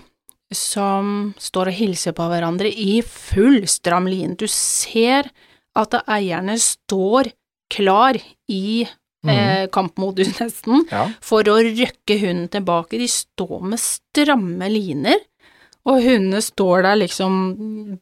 som 0.51 1.31
står 1.39 1.71
og 1.71 1.77
hilser 1.77 2.15
på 2.15 2.27
hverandre 2.27 2.69
i 2.69 2.99
full 3.05 3.63
stram 3.71 4.09
line. 4.11 4.35
Du 4.35 4.47
ser 4.51 5.31
at 5.79 5.95
eierne 6.03 6.57
står 6.59 7.31
klar 7.71 8.19
i 8.51 8.83
eh, 9.27 9.65
kampmodus, 9.73 10.33
nesten, 10.41 10.85
Ja. 10.91 11.07
for 11.23 11.47
å 11.51 11.57
røkke 11.63 12.17
hunden 12.21 12.49
tilbake. 12.53 12.99
De 13.01 13.07
står 13.11 13.61
med 13.73 13.81
stramme 13.81 14.69
liner, 14.71 15.23
og 15.89 16.03
hundene 16.05 16.41
står 16.45 16.83
der 16.85 16.99
liksom, 17.01 17.39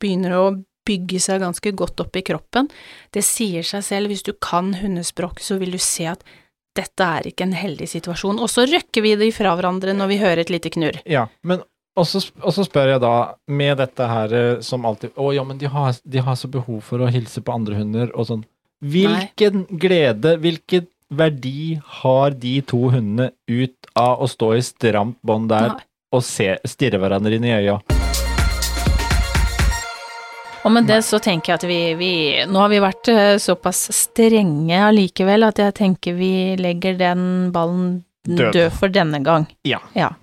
begynner 0.02 0.36
å 0.36 0.46
bygge 0.90 1.20
seg 1.22 1.44
ganske 1.44 1.72
godt 1.78 2.02
opp 2.02 2.16
i 2.18 2.24
kroppen. 2.26 2.68
Det 3.14 3.22
sier 3.24 3.64
seg 3.68 3.84
selv, 3.86 4.10
hvis 4.10 4.26
du 4.26 4.34
kan 4.42 4.74
hundespråk, 4.82 5.40
så 5.44 5.60
vil 5.62 5.76
du 5.76 5.82
se 5.82 6.08
at 6.10 6.24
dette 6.78 7.06
er 7.06 7.28
ikke 7.30 7.46
en 7.46 7.54
heldig 7.58 7.88
situasjon. 7.92 8.40
Og 8.42 8.50
så 8.50 8.64
røkker 8.70 9.04
vi 9.06 9.12
det 9.20 9.28
ifra 9.32 9.52
hverandre 9.58 9.94
når 9.98 10.10
vi 10.12 10.18
hører 10.22 10.42
et 10.46 10.52
lite 10.54 10.72
knurr. 10.74 10.98
Ja, 11.10 11.28
men 11.44 11.62
og 12.00 12.06
så 12.08 12.22
og 12.40 12.54
så 12.56 12.64
spør 12.64 12.94
jeg 12.94 13.02
da, 13.04 13.14
med 13.52 13.78
dette 13.82 14.06
her 14.08 14.34
eh, 14.38 14.60
som 14.64 14.86
alltid 14.88 15.18
Å 15.20 15.32
ja, 15.36 15.42
men 15.44 15.58
de 15.60 15.68
har, 15.74 15.98
de 16.06 16.22
har 16.24 16.38
så 16.40 16.48
behov 16.48 16.78
for 16.86 17.02
å 17.04 17.10
hilse 17.12 17.42
på 17.44 17.52
andre 17.52 17.76
hunder 17.82 18.14
og 18.16 18.30
sånn. 18.30 18.44
Hvilken 18.80 19.66
glede, 19.76 20.38
hvilken 20.40 20.86
verdi 21.12 21.82
har 22.00 22.32
de 22.32 22.60
to 22.64 22.86
hundene 22.94 23.34
ut 23.50 23.90
av 24.00 24.22
å 24.24 24.28
stå 24.30 24.54
i 24.56 24.62
stramt 24.64 25.18
bånd 25.26 25.50
der 25.52 25.74
Nei. 25.74 25.82
og 26.16 26.24
se, 26.24 26.54
stirre 26.64 27.02
hverandre 27.02 27.36
inn 27.36 27.48
i 27.50 27.52
øya? 27.58 27.80
Og 30.64 30.72
med 30.76 30.88
det 30.88 31.02
så 31.08 31.20
tenker 31.24 31.54
jeg 31.54 31.60
at 31.60 31.66
vi, 31.68 31.80
vi 32.00 32.14
Nå 32.48 32.60
har 32.60 32.72
vi 32.72 32.80
vært 32.84 33.12
eh, 33.12 33.36
såpass 33.40 33.86
strenge 33.96 34.80
allikevel 34.90 35.48
at 35.48 35.60
jeg 35.60 35.76
tenker 35.76 36.16
vi 36.16 36.32
legger 36.60 36.96
den 37.00 37.52
ballen 37.56 38.06
Død. 38.30 38.52
død, 38.54 38.72
for 38.76 38.92
denne 38.94 39.24
gang. 39.26 39.48
Ja. 39.68 39.80
Ja. 39.96 40.14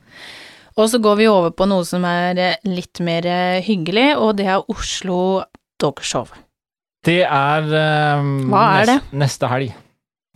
Og 0.77 0.91
så 0.93 1.01
går 1.03 1.17
vi 1.21 1.29
over 1.29 1.53
på 1.57 1.69
noe 1.69 1.85
som 1.89 2.05
er 2.09 2.41
eh, 2.41 2.59
litt 2.69 3.01
mer 3.05 3.27
eh, 3.29 3.61
hyggelig, 3.65 4.11
og 4.21 4.37
det 4.41 4.49
er 4.53 4.65
Oslo 4.73 5.43
Dogshow. 5.81 6.29
Det 7.07 7.23
er 7.23 7.67
um, 8.19 8.51
er 8.51 8.89
det? 8.89 9.01
neste 9.15 9.47
helg. 9.51 9.75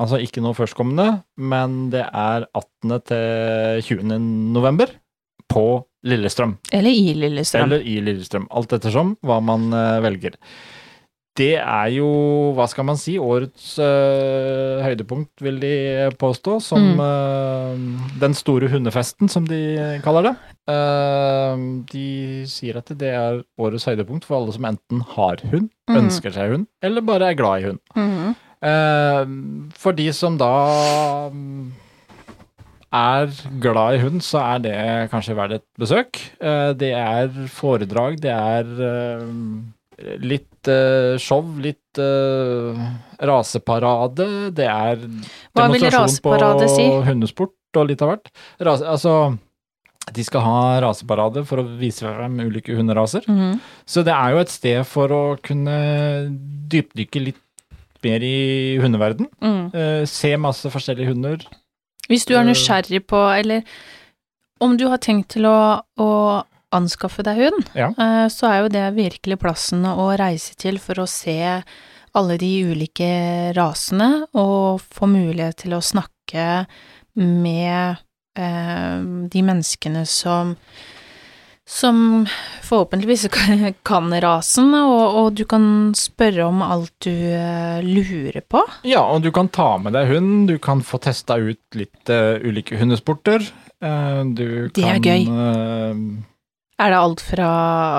Altså 0.00 0.20
ikke 0.22 0.40
noe 0.44 0.56
førstkommende, 0.56 1.22
men 1.36 1.88
det 1.92 2.04
er 2.06 2.46
18. 2.56 2.92
til 3.10 3.82
20. 3.88 4.20
november 4.54 4.92
på 5.50 5.64
Lillestrøm. 6.06 6.54
Eller 6.72 6.94
i 6.94 7.10
Lillestrøm. 7.18 7.66
Eller 7.66 7.82
i 7.84 7.98
Lillestrøm. 8.04 8.46
Alt 8.54 8.72
ettersom 8.78 9.16
hva 9.26 9.40
man 9.44 9.66
eh, 9.76 9.98
velger. 10.06 10.38
Det 11.38 11.54
er 11.62 11.86
jo, 11.94 12.08
hva 12.56 12.66
skal 12.68 12.84
man 12.88 12.98
si, 12.98 13.14
årets 13.22 13.78
øh, 13.78 14.80
høydepunkt, 14.82 15.30
vil 15.40 15.60
de 15.62 16.10
påstå. 16.18 16.58
Som 16.60 16.82
Mm. 16.98 17.00
øh, 17.00 17.76
den 18.20 18.34
store 18.34 18.68
hundefesten, 18.68 19.28
som 19.28 19.46
de 19.46 20.00
kaller 20.04 20.22
det. 20.26 20.34
Uh, 20.70 21.82
de 21.90 22.44
sier 22.46 22.76
at 22.78 22.90
det 23.00 23.08
er 23.10 23.40
årets 23.58 23.84
høydepunkt 23.88 24.24
for 24.26 24.36
alle 24.38 24.52
som 24.54 24.64
enten 24.68 25.00
har 25.16 25.40
hund, 25.50 25.70
mm. 25.88 25.96
ønsker 25.96 26.30
seg 26.34 26.52
hund, 26.52 26.66
eller 26.82 27.02
bare 27.02 27.30
er 27.30 27.38
glad 27.38 27.62
i 27.62 27.66
hund. 27.70 27.80
Mm. 27.96 28.34
Uh, 28.60 29.72
for 29.74 29.96
de 29.96 30.12
som 30.12 30.36
da 30.38 30.50
er 32.92 33.30
glad 33.62 33.96
i 33.96 34.02
hund, 34.04 34.20
så 34.22 34.42
er 34.44 34.62
det 34.66 34.76
kanskje 35.10 35.36
verdt 35.38 35.58
et 35.58 35.66
besøk. 35.78 36.20
Uh, 36.42 36.70
det 36.74 36.92
er 36.92 37.30
foredrag, 37.50 38.20
det 38.22 38.30
er 38.30 38.64
litt 40.22 40.70
uh, 40.70 41.18
show, 41.20 41.42
litt 41.60 42.00
uh, 42.00 42.78
raseparade, 43.30 44.26
det 44.56 44.66
er 44.66 45.04
Hva 45.52 45.68
demonstrasjon 45.68 46.18
på 46.24 46.72
si? 46.72 46.88
hundesport 47.08 47.80
og 47.80 47.88
litt 47.90 48.02
av 48.02 48.12
hvert. 48.14 48.32
Rase, 48.66 48.86
altså, 48.88 49.14
de 50.10 50.24
skal 50.26 50.44
ha 50.44 50.62
raseparade 50.82 51.44
for 51.48 51.62
å 51.62 51.68
vise 51.80 52.06
frem 52.06 52.40
ulike 52.42 52.74
hunderaser. 52.76 53.26
Mhm. 53.28 53.60
Så 53.86 54.04
det 54.06 54.16
er 54.16 54.34
jo 54.34 54.42
et 54.42 54.52
sted 54.52 54.82
for 54.88 55.14
å 55.14 55.22
kunne 55.44 55.78
dypdykke 56.70 57.24
litt 57.28 57.40
mer 58.04 58.24
i 58.24 58.78
hundeverden. 58.80 59.28
Mm. 59.44 59.64
Uh, 59.74 60.04
se 60.08 60.32
masse 60.40 60.70
forskjellige 60.72 61.12
hunder. 61.12 61.42
Hvis 62.08 62.24
du 62.26 62.34
er 62.34 62.46
nysgjerrig 62.48 63.04
på, 63.06 63.18
eller 63.36 63.62
om 64.60 64.76
du 64.76 64.88
har 64.90 64.98
tenkt 65.04 65.34
til 65.36 65.46
å, 65.46 65.82
å 66.00 66.10
anskaffe 66.72 67.22
deg 67.26 67.36
hund, 67.44 67.70
Ja. 67.74 67.88
eh, 67.98 68.26
så 68.30 68.46
er 68.50 68.58
jo 68.62 68.68
det 68.74 68.84
virkelig 68.94 69.38
plassen 69.42 69.82
å 69.84 70.10
reise 70.18 70.54
til 70.56 70.78
for 70.78 70.94
å 71.02 71.08
se 71.08 71.62
alle 72.14 72.36
de 72.38 72.52
ulike 72.66 73.52
rasene, 73.54 74.26
og 74.34 74.80
få 74.82 75.06
mulighet 75.10 75.56
til 75.64 75.74
å 75.76 75.82
snakke 75.82 76.66
med 77.16 77.96
eh, 78.38 78.98
de 79.30 79.42
menneskene 79.42 80.06
som 80.06 80.56
som 81.70 82.26
forhåpentligvis 82.66 83.28
kan- 83.86 84.14
rasen, 84.22 84.72
og, 84.74 85.14
og 85.20 85.34
du 85.38 85.44
kan 85.46 85.92
spørre 85.94 86.48
om 86.48 86.64
alt 86.66 86.90
du 87.06 87.12
eh, 87.14 87.78
lurer 87.86 88.40
på. 88.42 88.64
Ja, 88.82 89.04
og 89.06 89.22
du 89.22 89.30
kan 89.30 89.46
ta 89.54 89.76
med 89.78 89.94
deg 89.94 90.08
hund, 90.10 90.48
du 90.50 90.56
kan 90.58 90.82
få 90.82 90.98
testa 90.98 91.36
ut 91.38 91.60
litt 91.78 92.10
uh, 92.10 92.42
ulike 92.42 92.74
hundesporter. 92.80 93.44
Uh, 93.78 94.24
du 94.34 94.66
Det 94.74 94.82
er 94.82 94.98
kan, 94.98 95.06
gøy. 95.06 95.28
eh, 95.30 95.94
Er 96.80 96.94
det 96.94 97.00
alt 97.00 97.22
fra 97.24 97.48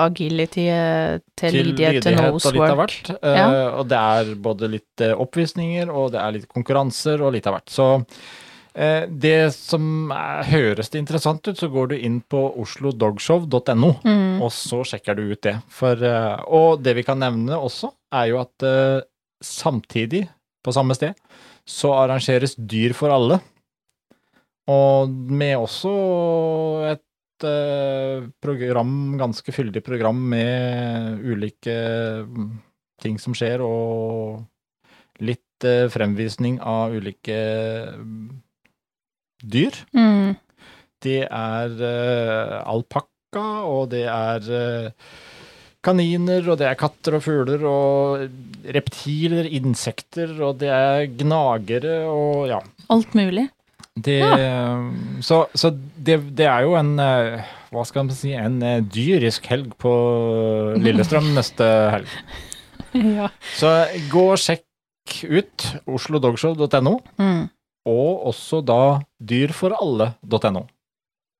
agility 0.08 0.64
eh, 0.66 1.18
til 1.38 1.58
lydighet 1.58 2.02
til 2.02 2.16
lydighet 2.16 2.46
og 2.46 2.56
litt 2.56 2.64
av 2.72 2.80
hvert. 2.80 3.10
Eh. 3.14 3.42
Og 3.78 3.84
det 3.90 3.98
er 3.98 4.32
både 4.42 4.70
litt 4.72 5.04
eh, 5.04 5.12
oppvisninger, 5.14 5.92
og 5.92 6.14
det 6.14 6.22
er 6.22 6.34
litt 6.38 6.48
konkurranser, 6.50 7.22
og 7.22 7.36
litt 7.36 7.46
av 7.46 7.58
hvert. 7.58 7.70
Så 7.72 7.90
det 8.72 9.52
som 9.52 10.08
er, 10.16 10.46
høres 10.48 10.88
det 10.88 11.02
interessant 11.02 11.44
ut, 11.44 11.58
så 11.60 11.66
går 11.68 11.90
du 11.90 11.96
inn 11.98 12.22
på 12.24 12.40
oslodogshow.no. 12.62 13.90
Mm. 14.00 14.38
Og 14.40 14.48
så 14.56 14.80
sjekker 14.88 15.18
du 15.18 15.26
ut 15.34 15.42
det. 15.44 15.58
For, 15.68 16.00
og 16.48 16.80
det 16.80 16.96
vi 16.96 17.04
kan 17.04 17.20
nevne 17.20 17.58
også, 17.60 17.92
er 18.16 18.30
jo 18.30 18.40
at 18.40 18.64
samtidig, 19.44 20.24
på 20.64 20.72
samme 20.72 20.96
sted, 20.96 21.12
så 21.68 21.92
arrangeres 22.00 22.56
Dyr 22.56 22.96
for 22.96 23.12
alle. 23.12 23.42
Og 24.72 25.12
med 25.12 25.58
også 25.60 25.92
et 26.94 27.04
eh, 27.48 28.28
program, 28.42 29.16
ganske 29.20 29.54
fyldig 29.54 29.82
program 29.84 30.20
med 30.32 31.22
ulike 31.24 31.74
mm, 32.26 32.48
ting 33.02 33.18
som 33.22 33.36
skjer, 33.36 33.64
og 33.64 34.42
litt 35.22 35.66
eh, 35.66 35.88
fremvisning 35.92 36.60
av 36.60 36.94
ulike 36.96 37.38
mm, 37.98 38.28
dyr. 39.54 39.82
Mm. 39.96 40.34
Det 41.02 41.22
er 41.26 41.72
uh, 41.82 42.58
alpakka, 42.70 43.46
og 43.66 43.88
det 43.90 44.04
er 44.06 44.44
kaniner, 45.82 46.46
og 46.46 46.60
det 46.60 46.68
er 46.68 46.78
katter 46.78 47.16
og 47.18 47.24
fugler, 47.24 47.64
og 47.66 48.70
reptiler, 48.76 49.48
insekter, 49.50 50.30
og 50.38 50.60
det 50.62 50.70
er 50.70 51.08
gnagere, 51.10 51.96
og 52.06 52.46
ja. 52.52 52.60
Alt 52.94 53.18
mulig. 53.18 53.48
Det, 54.00 54.22
Så, 55.20 55.46
så 55.54 55.68
det, 56.00 56.16
det 56.38 56.46
er 56.48 56.62
jo 56.64 56.72
en 56.78 56.94
eh, 56.98 57.42
Hva 57.74 57.82
skal 57.84 58.06
man 58.06 58.14
si 58.16 58.30
En 58.32 58.54
eh, 58.64 58.78
dyrisk 58.80 59.44
helg 59.52 59.74
på 59.82 59.92
Lillestrøm 60.80 61.28
neste 61.38 61.66
helg. 61.92 62.14
Ja. 62.96 63.28
Så 63.56 63.72
gå 64.12 64.24
og 64.32 64.40
sjekk 64.40 64.64
ut 65.28 65.66
oslodogshow.no, 65.88 66.94
Mm. 67.20 67.46
og 67.88 68.26
også 68.32 68.60
da 68.64 68.78
dyrforalle.no. 69.20 70.62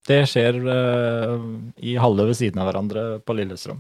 Det 0.08 0.20
skjer 0.26 0.56
uh, 0.66 1.44
i 1.78 1.92
halve 2.00 2.24
ved 2.32 2.34
siden 2.40 2.58
av 2.58 2.68
hverandre 2.70 3.04
på 3.22 3.36
Lillestrøm. 3.38 3.78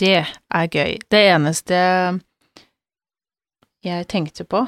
Det 0.00 0.14
er 0.24 0.70
gøy. 0.72 0.94
Det 1.12 1.20
eneste 1.34 1.80
jeg 3.84 4.06
tenkte 4.08 4.46
på, 4.48 4.62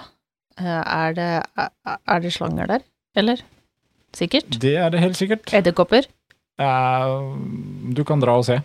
eh, 0.61 0.83
er 0.83 1.15
det, 1.17 1.31
er 1.89 2.21
det 2.25 2.33
slanger 2.35 2.69
der? 2.75 2.85
Eller? 3.13 3.43
Sikkert. 4.17 4.55
Det 4.61 4.73
er 4.81 4.89
det 4.89 5.01
helt 5.03 5.19
sikkert. 5.19 5.51
Edderkopper? 5.53 6.07
Uh, 6.57 7.37
du 7.93 8.01
kan 8.09 8.23
dra 8.23 8.39
og 8.41 8.47
se. 8.49 8.57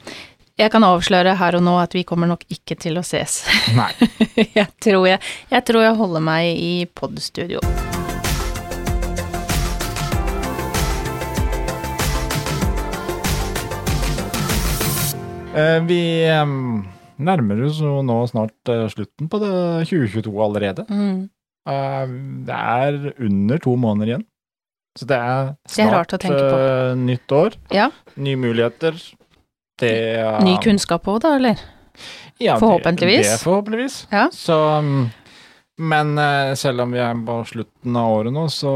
Jeg 0.58 0.72
kan 0.72 0.86
avsløre 0.88 1.34
her 1.36 1.58
og 1.60 1.66
nå 1.66 1.74
at 1.82 1.92
vi 1.92 2.06
kommer 2.08 2.32
nok 2.32 2.46
ikke 2.48 2.78
til 2.80 2.96
å 2.96 3.04
ses. 3.04 3.42
Nei. 3.76 3.92
jeg, 4.60 4.70
tror 4.80 5.04
jeg, 5.10 5.20
jeg 5.52 5.68
tror 5.68 5.84
jeg 5.84 6.00
holder 6.00 6.24
meg 6.24 6.64
i 6.64 6.88
podstudio. 6.96 7.60
Uh, 15.52 15.80
vi 15.92 16.02
um, 16.40 16.86
nærmer 17.20 17.66
oss 17.68 17.84
nå 17.84 18.22
snart 18.32 18.72
uh, 18.72 18.88
slutten 18.96 19.28
på 19.28 19.44
det 19.44 19.58
2022 19.92 20.38
allerede. 20.48 20.88
Mm. 20.88 21.26
Eh, 21.68 22.08
det 22.48 22.58
er 22.58 22.98
under 23.20 23.60
to 23.64 23.76
måneder 23.76 24.14
igjen. 24.14 24.26
Så 24.98 25.06
det 25.06 25.18
er 25.22 25.52
Det 25.68 25.78
er 25.84 25.90
snart 25.92 26.16
tenke 26.20 26.42
på. 26.42 26.58
eh, 26.58 26.96
nytt 26.98 27.32
år. 27.38 27.56
Ja. 27.72 27.90
Nye 28.18 28.36
muligheter. 28.42 28.98
Det 29.78 29.92
er 30.18 30.40
Ny 30.42 30.56
kunnskap 30.64 31.06
òg, 31.06 31.20
da, 31.22 31.36
eller? 31.38 31.60
Ja, 32.40 32.56
det- 32.56 32.62
Forhåpentligvis. 32.62 33.28
Det, 33.30 33.40
forhåpentligvis. 33.44 33.98
Ja. 34.12 34.28
Så 34.34 34.58
um, 34.80 35.12
Men 35.80 36.18
eh, 36.18 36.56
selv 36.58 36.82
om 36.82 36.92
vi 36.92 36.98
er 36.98 37.14
på 37.14 37.36
slutten 37.46 37.96
av 37.96 38.12
året 38.16 38.34
nå, 38.34 38.48
så 38.50 38.72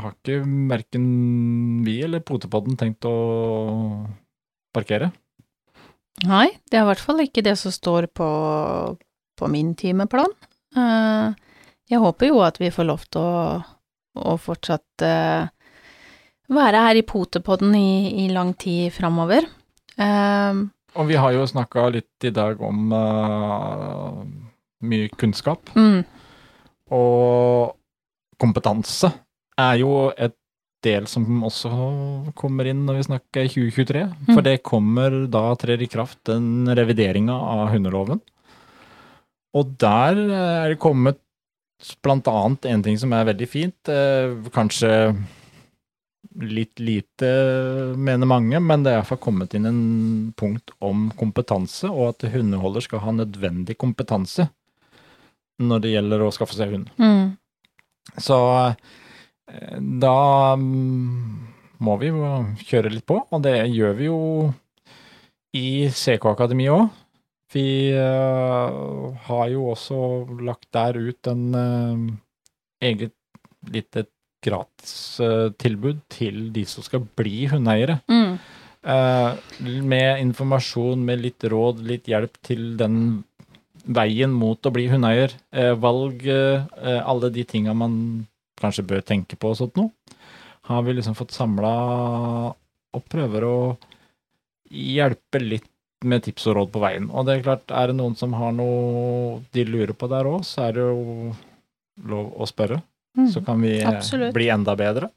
har 0.00 0.12
ikke 0.14 0.44
verken 0.70 1.08
vi 1.84 1.96
eller 2.06 2.20
Potepodden 2.22 2.76
tenkt 2.78 3.02
å 3.10 4.06
parkere. 4.74 5.10
Nei, 6.24 6.46
det 6.70 6.78
er 6.78 6.84
i 6.84 6.88
hvert 6.92 7.02
fall 7.02 7.18
ikke 7.24 7.42
det 7.42 7.56
som 7.58 7.72
står 7.74 8.06
på, 8.14 8.28
på 9.38 9.48
min 9.50 9.74
timeplan. 9.74 10.30
Eh, 10.76 11.34
jeg 11.90 11.98
håper 11.98 12.30
jo 12.30 12.38
at 12.46 12.58
vi 12.62 12.70
får 12.70 12.86
lov 12.86 13.02
til 13.10 13.20
å, 13.20 13.64
å 14.16 14.36
fortsatt 14.38 15.02
eh, 15.02 15.48
være 16.54 16.82
her 16.86 17.00
i 17.00 17.02
Potepodden 17.08 17.74
i, 17.78 18.24
i 18.24 18.28
lang 18.32 18.52
tid 18.60 18.92
framover. 18.94 19.46
Eh, 19.98 20.62
Og 20.94 21.08
vi 21.08 21.16
har 21.18 21.32
jo 21.34 21.46
snakka 21.50 21.88
litt 21.94 22.28
i 22.28 22.30
dag 22.34 22.60
om 22.62 22.92
eh, 22.92 24.22
mye 24.86 25.08
kunnskap. 25.18 25.72
mm, 25.74 26.04
Og 26.94 27.74
kompetanse 28.40 29.10
er 29.58 29.78
jo 29.80 30.10
et 30.18 30.34
del 30.84 31.06
som 31.08 31.24
også 31.46 31.70
kommer 32.36 32.68
inn 32.68 32.82
når 32.84 32.98
vi 32.98 33.06
snakker 33.08 33.46
2023. 33.48 34.02
For 34.28 34.42
Mm. 34.42 34.44
det 34.44 34.62
kommer 34.62 35.14
da 35.32 35.54
trer 35.56 35.80
i 35.80 35.86
kraft 35.88 36.18
den 36.28 36.66
revideringa 36.68 37.32
av 37.32 37.70
hundeloven. 37.72 38.20
Og 39.54 39.78
der 39.78 40.18
er 40.18 40.68
det 40.74 40.78
kommet 40.82 41.18
blant 42.04 42.28
annet 42.30 42.68
en 42.70 42.84
ting 42.84 42.98
som 43.00 43.12
er 43.16 43.26
veldig 43.28 43.48
fint. 43.50 43.90
Eh, 43.92 44.34
kanskje 44.54 44.90
litt 46.40 46.80
lite, 46.82 47.28
mener 48.00 48.26
mange, 48.26 48.58
men 48.58 48.82
det 48.82 48.90
er 48.90 48.98
iallfall 48.98 49.20
kommet 49.22 49.54
inn 49.54 49.68
en 49.68 49.82
punkt 50.38 50.72
om 50.82 51.06
kompetanse, 51.18 51.86
og 51.90 52.14
at 52.14 52.26
hundeholder 52.32 52.82
skal 52.82 53.04
ha 53.04 53.14
nødvendig 53.14 53.76
kompetanse 53.78 54.48
når 55.62 55.84
det 55.84 55.92
gjelder 55.92 56.24
å 56.24 56.32
skaffe 56.34 56.56
seg 56.56 56.74
hund. 56.74 56.90
mm, 56.98 58.16
Så 58.18 58.38
eh, 58.66 59.78
da 59.78 60.16
mm, 60.58 61.46
må 61.84 61.96
vi 62.00 62.10
kjøre 62.66 62.90
litt 62.90 63.06
på, 63.06 63.20
og 63.30 63.44
det 63.44 63.60
gjør 63.70 63.94
vi 64.00 64.10
jo 64.10 64.20
i 65.54 65.66
CK-akademiet 65.94 66.74
òg. 66.74 67.03
Vi 67.54 67.92
eh, 67.94 69.18
har 69.28 69.46
jo 69.52 69.68
også 69.70 69.98
lagt 70.42 70.66
der 70.74 70.98
ut 70.98 71.30
en 71.30 71.44
eh, 71.54 72.88
eget 72.90 73.14
lite 73.70 74.08
gratistilbud 74.44 76.02
til 76.12 76.48
de 76.52 76.64
som 76.68 76.84
skal 76.84 77.06
bli 77.16 77.46
hundeeiere. 77.52 78.00
mm, 78.08 78.36
Eh, 78.84 79.36
med 79.80 80.20
informasjon, 80.20 81.00
med 81.00 81.22
litt 81.22 81.44
råd, 81.48 81.78
litt 81.88 82.10
hjelp 82.10 82.34
til 82.44 82.74
den 82.76 83.22
veien 83.96 84.28
mot 84.28 84.60
å 84.60 84.72
bli 84.74 84.90
hundeeier. 84.92 85.32
Valg, 85.80 86.20
alle 86.84 87.30
de 87.32 87.44
tinga 87.48 87.72
man 87.72 87.94
kanskje 88.60 88.84
bør 88.84 89.00
tenke 89.00 89.38
på 89.40 89.54
og 89.54 89.56
sånt 89.56 89.80
noe. 89.80 89.88
Har 90.68 90.84
vi 90.84 90.98
liksom 90.98 91.16
fått 91.16 91.32
samla 91.32 91.72
og 92.52 93.08
prøver 93.08 93.48
å 93.48 93.56
hjelpe 94.68 95.40
litt 95.40 95.68
med 96.04 96.22
tips 96.26 96.46
og 96.50 96.56
råd 96.58 96.70
på 96.74 96.82
veien. 96.82 97.08
Og 97.10 97.26
det 97.26 97.38
er 97.38 97.44
klart, 97.46 97.70
er 97.72 97.90
det 97.90 97.96
noen 97.98 98.14
som 98.18 98.32
har 98.38 98.52
noe 98.56 99.40
de 99.56 99.64
lurer 99.68 99.94
på 99.96 100.08
der 100.12 100.28
òg, 100.30 100.44
så 100.46 100.68
er 100.68 100.76
det 100.78 100.84
jo 100.86 101.34
lov 102.10 102.32
å 102.42 102.48
spørre. 102.50 102.80
mm. 103.18 103.28
Så 103.34 103.42
kan 103.46 103.60
vi 103.62 103.76
eh, 103.80 103.88
Absolutt. 103.88 104.34
bli 104.36 104.48
enda 104.52 104.74
bedre. 104.78 105.10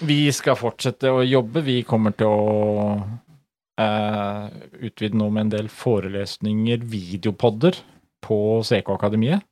Vi 0.00 0.22
skal 0.32 0.56
fortsette 0.56 1.10
å 1.12 1.20
jobbe. 1.26 1.60
Vi 1.66 1.82
kommer 1.84 2.14
til 2.16 2.30
å 2.32 2.94
eh, 3.80 4.46
utvide 4.88 5.18
nå 5.20 5.28
med 5.30 5.46
en 5.48 5.52
del 5.58 5.68
forelesninger, 5.68 6.80
videopodder, 6.88 7.76
på 8.24 8.38
CK-akademiet. 8.64 9.44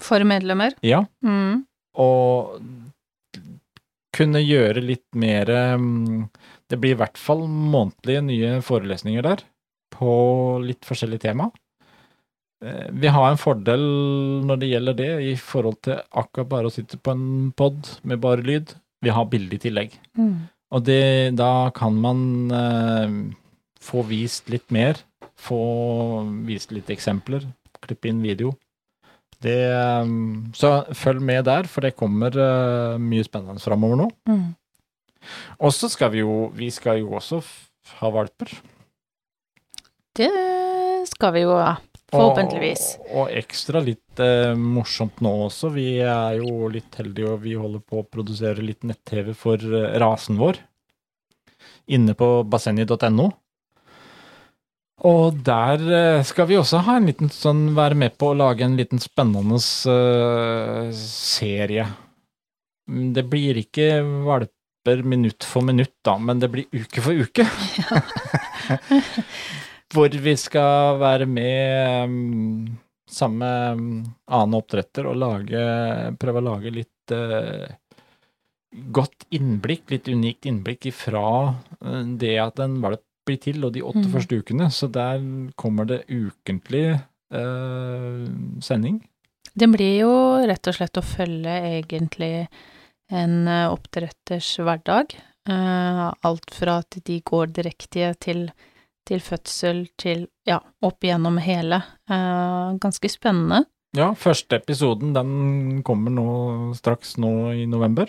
For 0.00 0.24
medlemmer. 0.24 0.72
Ja. 0.84 1.02
Mm, 1.24 1.64
Og 2.00 2.60
kunne 4.16 4.40
gjøre 4.42 4.80
litt 4.84 5.06
mer 5.16 5.48
mm, 5.80 6.22
Det 6.70 6.78
blir 6.78 6.94
i 6.94 7.00
hvert 7.00 7.18
fall 7.18 7.42
månedlige 7.50 8.22
nye 8.26 8.52
forelesninger 8.62 9.26
der, 9.26 9.42
på 9.90 10.12
litt 10.62 10.86
forskjellige 10.86 11.24
tema. 11.26 11.50
Eh, 12.62 12.88
Vi 12.92 13.10
har 13.10 13.30
en 13.30 13.40
fordel 13.40 13.82
når 14.46 14.60
det 14.62 14.70
gjelder 14.70 14.94
det, 15.00 15.10
i 15.32 15.34
forhold 15.36 15.80
til 15.86 15.98
akkurat 16.12 16.48
bare 16.48 16.70
å 16.70 16.74
sitte 16.74 16.98
på 17.00 17.14
en 17.16 17.50
pod 17.56 17.90
med 18.06 18.20
bare 18.22 18.44
lyd. 18.46 18.74
Vi 19.02 19.10
har 19.10 19.28
bilde 19.32 19.56
i 19.56 19.62
tillegg. 19.66 19.98
mm. 20.16 20.48
Og 20.70 20.84
det, 20.86 21.34
da 21.34 21.70
kan 21.74 21.96
man 21.98 22.18
eh, 22.54 23.14
få 23.82 24.04
vist 24.06 24.46
litt 24.52 24.68
mer, 24.70 25.00
få 25.34 26.22
vist 26.46 26.70
litt 26.70 26.92
eksempler, 26.94 27.42
klippe 27.82 28.06
inn 28.06 28.20
video. 28.22 28.52
Det, 29.42 29.56
eh, 29.72 30.12
så 30.54 30.70
følg 30.94 31.24
med 31.26 31.48
der, 31.48 31.66
for 31.66 31.82
det 31.82 31.96
kommer 31.98 32.30
eh, 32.38 33.00
mye 33.02 33.26
spennende 33.26 33.58
framover 33.64 33.98
nå. 34.04 34.08
Mm. 34.30 34.44
Og 35.60 35.74
så 35.76 35.90
skal 35.92 36.12
vi 36.14 36.22
jo 36.22 36.50
Vi 36.56 36.70
skal 36.72 37.02
jo 37.02 37.14
også 37.18 37.42
ha 38.00 38.10
valper. 38.14 38.52
Det 40.16 40.30
skal 41.10 41.34
vi 41.36 41.44
jo 41.46 41.54
ha. 41.58 41.76
Forhåpentligvis. 42.10 42.96
Og, 43.04 43.10
og 43.22 43.36
ekstra 43.38 43.78
litt 43.86 44.18
eh, 44.22 44.56
morsomt 44.58 45.20
nå 45.22 45.30
også. 45.46 45.70
Vi 45.76 46.00
er 46.02 46.40
jo 46.40 46.66
litt 46.72 46.96
heldige, 46.98 47.36
og 47.36 47.44
vi 47.44 47.54
holder 47.54 47.84
på 47.86 48.00
å 48.00 48.08
produsere 48.08 48.64
litt 48.66 48.82
nett-TV 48.82 49.30
for 49.38 49.62
eh, 49.62 49.94
rasen 50.02 50.40
vår. 50.40 50.58
Inne 51.94 52.16
på 52.18 52.32
bassenget.no. 52.50 53.28
Og 55.06 55.38
der 55.46 55.86
eh, 55.96 56.24
skal 56.26 56.50
vi 56.50 56.58
også 56.60 56.82
ha 56.84 56.98
en 56.98 57.06
liten 57.08 57.30
sånn 57.32 57.70
være 57.78 57.96
med 58.02 58.18
på 58.20 58.32
å 58.32 58.36
lage 58.36 58.66
en 58.66 58.76
liten 58.76 59.00
spennende 59.00 59.56
eh, 59.94 60.90
serie. 60.98 61.86
Mm, 62.90 63.12
Det 63.16 63.24
blir 63.30 63.62
ikke 63.62 63.92
valper 64.84 65.02
minutt 65.02 65.44
for 65.44 65.62
minutt, 65.62 65.94
da, 66.04 66.18
men 66.18 66.40
det 66.40 66.48
blir 66.50 66.64
uke 66.72 67.00
for 67.02 67.12
uke. 67.12 67.44
Hvor 69.90 70.08
vi 70.08 70.36
skal 70.38 70.98
være 71.00 71.26
med 71.26 72.04
um, 72.04 72.78
sammen 73.10 73.38
med 73.40 73.72
um, 73.72 74.14
annen 74.30 74.54
oppdretter 74.60 75.06
og 75.10 75.16
lage, 75.18 75.64
prøve 76.20 76.38
å 76.38 76.46
lage 76.46 76.70
litt 76.70 77.12
uh, 77.12 77.66
godt 78.94 79.26
innblikk, 79.34 79.88
litt 79.90 80.08
unikt 80.08 80.46
innblikk 80.46 80.86
ifra 80.92 81.56
eh, 81.82 82.04
det 82.22 82.36
at 82.38 82.60
en 82.62 82.76
valp 82.84 83.02
blir 83.26 83.40
til, 83.42 83.64
og 83.66 83.72
de 83.74 83.82
åtte 83.82 84.06
Mm. 84.06 84.12
første 84.14 84.38
ukene. 84.38 84.70
Så 84.70 84.86
der 84.88 85.18
kommer 85.58 85.84
det 85.84 86.04
ukentlig 86.08 86.94
uh, 87.34 88.26
sending. 88.62 89.00
Det 89.52 89.66
blir 89.68 89.98
jo 90.04 90.12
rett 90.46 90.70
og 90.70 90.76
slett 90.76 90.96
å 90.96 91.02
følge 91.02 91.50
egentlig 91.82 92.46
en 93.10 93.48
eh, 93.48 93.66
oppdretters 93.72 94.48
hverdag. 94.62 95.14
Eh, 95.50 96.02
alt 96.26 96.54
fra 96.54 96.78
at 96.82 96.98
de 97.06 97.20
går 97.26 97.52
direkte 97.56 98.12
til, 98.22 98.46
til 99.08 99.22
fødsel 99.24 99.84
til 100.00 100.26
ja, 100.46 100.60
opp 100.86 101.04
igjennom 101.06 101.38
hele. 101.42 101.82
Eh, 102.10 102.76
ganske 102.82 103.10
spennende. 103.10 103.64
Ja, 103.96 104.12
første 104.14 104.60
episoden 104.60 105.14
den 105.16 105.80
kommer 105.82 106.12
nå 106.14 106.28
straks 106.78 107.16
nå 107.18 107.32
i 107.58 107.64
november. 107.66 108.06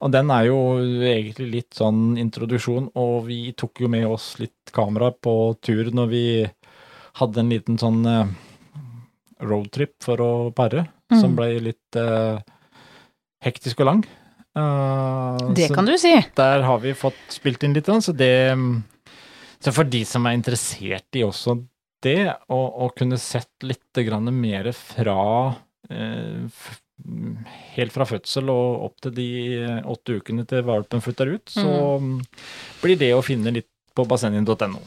Og 0.00 0.12
den 0.14 0.30
er 0.32 0.46
jo 0.46 0.58
egentlig 0.80 1.48
litt 1.52 1.74
sånn 1.76 2.14
introduksjon, 2.16 2.86
og 2.96 3.26
vi 3.26 3.50
tok 3.52 3.82
jo 3.82 3.88
med 3.92 4.06
oss 4.08 4.30
litt 4.40 4.70
kamera 4.72 5.10
på 5.12 5.34
tur 5.60 5.90
når 5.92 6.06
vi 6.08 6.22
hadde 7.18 7.42
en 7.42 7.50
liten 7.52 7.76
sånn 7.82 8.00
roadtrip 9.44 9.98
for 10.04 10.20
å 10.24 10.30
pare, 10.54 10.86
som 11.10 11.32
Mm. 11.32 11.36
ble 11.36 11.60
litt 11.60 11.96
eh, 11.96 12.38
hektisk 13.44 13.80
og 13.80 13.86
lang. 13.86 14.04
Eh, 14.58 15.52
Det 15.54 15.68
kan 15.74 15.86
du 15.86 15.96
si. 15.98 16.14
der 16.34 16.62
har 16.66 16.78
vi 16.82 16.94
fått 16.94 17.20
spilt 17.28 17.62
inn 17.62 17.74
litt, 17.74 17.86
så 17.86 18.12
det 18.16 18.56
Så 19.60 19.72
for 19.72 19.84
de 19.84 20.04
som 20.04 20.24
er 20.26 20.32
interessert 20.32 21.14
i 21.14 21.22
også 21.22 21.60
det, 22.02 22.32
å, 22.48 22.88
kunne 22.96 23.18
sett 23.18 23.62
litt 23.62 23.92
grann 23.92 24.24
mer 24.32 24.72
fra 24.72 25.52
uh, 25.92 26.62
helt 27.76 27.92
fra 27.92 28.06
fødsel 28.08 28.48
og 28.48 28.86
opp 28.86 29.02
til 29.04 29.12
de 29.12 29.28
åtte 29.84 30.16
ukene 30.16 30.46
til 30.48 30.64
valpen 30.64 31.04
flytter 31.04 31.34
ut, 31.36 31.52
så 31.52 32.00
blir 32.80 32.96
det 32.96 33.12
å 33.12 33.20
finne 33.24 33.52
litt 33.52 33.68
på 33.94 34.06
bassenget.no. 34.08 34.80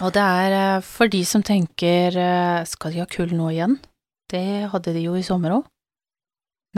Og 0.00 0.12
det 0.14 0.24
er 0.24 0.56
eh, 0.56 0.84
for 0.86 1.10
de 1.12 1.20
som 1.28 1.44
tenker 1.44 2.16
eh, 2.16 2.64
skal 2.68 2.94
de 2.94 3.02
ha 3.02 3.08
kull 3.10 3.34
nå 3.36 3.50
igjen? 3.52 3.76
Det 4.32 4.70
hadde 4.72 4.94
de 4.96 5.04
jo 5.04 5.16
i 5.18 5.24
sommer 5.26 5.58
òg. 5.58 5.66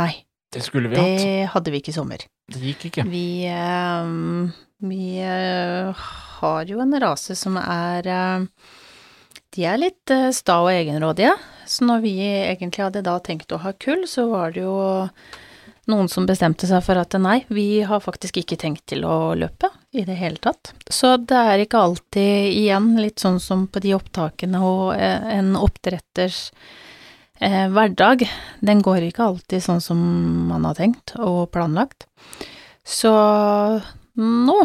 Nei, 0.01 0.25
Det 0.55 0.63
skulle 0.63 0.89
vi 0.89 0.97
hatt. 0.97 1.19
det 1.19 1.51
hadde 1.51 1.75
vi 1.75 1.83
ikke 1.83 1.91
i 1.91 1.97
sommer. 1.97 2.25
Det 2.51 2.63
gikk 2.63 2.89
ikke. 2.91 3.05
Vi, 3.11 3.27
uh, 3.51 4.51
vi 4.87 5.07
uh, 5.21 6.05
har 6.39 6.71
jo 6.71 6.83
en 6.85 6.99
rase 7.03 7.35
som 7.39 7.59
er 7.61 8.07
uh, 8.07 8.45
De 9.55 9.65
er 9.67 9.81
litt 9.81 10.13
sta 10.35 10.61
og 10.63 10.71
egenrådige. 10.73 11.35
Så 11.67 11.87
når 11.89 12.05
vi 12.05 12.15
egentlig 12.27 12.85
hadde 12.85 13.03
da 13.07 13.17
tenkt 13.23 13.55
å 13.55 13.63
ha 13.63 13.73
kull, 13.73 14.07
så 14.11 14.29
var 14.31 14.55
det 14.55 14.63
jo 14.63 14.77
noen 15.91 16.09
som 16.09 16.27
bestemte 16.27 16.67
seg 16.69 16.81
for 16.85 16.97
at 16.97 17.15
nei, 17.21 17.43
vi 17.53 17.83
har 17.85 18.01
faktisk 18.01 18.39
ikke 18.41 18.57
tenkt 18.61 18.87
til 18.91 19.05
å 19.05 19.35
løpe 19.37 19.69
i 19.93 20.05
det 20.07 20.17
hele 20.17 20.41
tatt. 20.43 20.73
Så 20.89 21.17
det 21.21 21.39
er 21.39 21.65
ikke 21.65 21.83
alltid 21.83 22.55
igjen 22.57 22.95
litt 23.01 23.21
sånn 23.23 23.39
som 23.43 23.67
på 23.69 23.83
de 23.85 23.93
opptakene 23.97 24.63
og 24.65 24.95
en 24.97 25.53
oppdretters 25.61 26.49
hverdag, 27.41 28.25
den 28.63 28.81
går 28.83 29.09
ikke 29.09 29.25
alltid 29.27 29.63
sånn 29.65 29.81
som 29.83 29.99
man 30.49 30.65
har 30.69 30.75
tenkt 30.79 31.17
og 31.19 31.51
planlagt. 31.55 32.07
Så 32.85 33.11
nå 34.21 34.57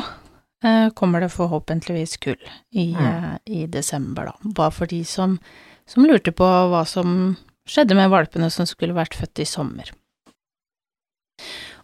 eh, 0.63 0.89
kommer 0.93 1.23
det 1.23 1.31
forhåpentligvis 1.33 2.17
kull 2.21 2.39
i, 2.71 2.93
Mm. 2.93 3.05
eh, 3.05 3.37
i 3.45 3.65
desember, 3.67 4.25
da. 4.25 4.35
Bare 4.43 4.71
for 4.71 4.85
de 4.87 5.03
som, 5.03 5.39
som 5.87 6.05
lurte 6.05 6.31
på 6.35 6.43
hva 6.45 6.85
som 6.87 7.37
skjedde 7.69 7.95
med 7.95 8.09
valpene 8.11 8.49
som 8.51 8.65
skulle 8.65 8.93
vært 8.97 9.15
født 9.15 9.39
i 9.39 9.45
sommer. 9.45 9.91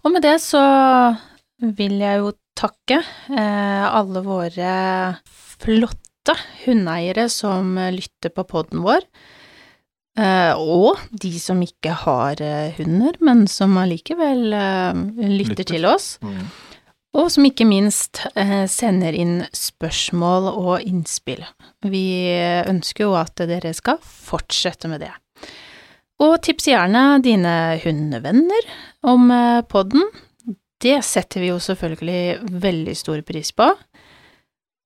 Og 0.03 0.11
med 0.11 0.21
det 0.21 0.39
så 0.43 0.61
vil 1.59 1.97
jeg 1.99 2.19
jo 2.19 2.33
takke 2.55 2.99
eh, 3.01 3.85
alle 3.89 4.21
våre 4.25 5.17
flotte 5.25 6.35
hundeeiere 6.65 7.29
som 7.29 7.75
lytter 7.77 8.29
på 8.33 8.43
podden 8.49 8.83
vår. 8.85 9.01
Eh, 10.15 10.53
og 10.55 11.01
de 11.11 11.33
som 11.43 11.59
ikke 11.63 11.91
har 12.05 12.39
uh, 12.39 12.71
hunder, 12.77 13.17
men 13.19 13.43
som 13.51 13.75
allikevel 13.81 14.47
uh, 14.55 14.95
lytter 15.19 15.51
Lytter. 15.51 15.67
til 15.73 15.87
oss. 15.89 16.15
Mm. 16.23 16.45
Og 17.15 17.27
som 17.31 17.47
ikke 17.47 17.63
minst 17.63 18.25
sender 18.67 19.15
inn 19.15 19.37
spørsmål 19.55 20.49
og 20.51 20.81
innspill. 20.83 21.45
Vi 21.87 22.27
ønsker 22.67 23.05
jo 23.05 23.13
at 23.15 23.39
dere 23.47 23.71
skal 23.71 24.01
fortsette 24.03 24.89
med 24.91 24.99
det. 24.99 25.13
Og 26.19 26.35
tips 26.43 26.67
gjerne 26.73 27.05
dine 27.23 27.53
hundevenner 27.85 28.67
om 29.07 29.31
podden. 29.71 30.03
Det 30.83 30.97
setter 31.07 31.45
vi 31.45 31.53
jo 31.53 31.63
selvfølgelig 31.63 32.59
veldig 32.67 32.97
stor 32.99 33.23
pris 33.31 33.53
på. 33.55 33.71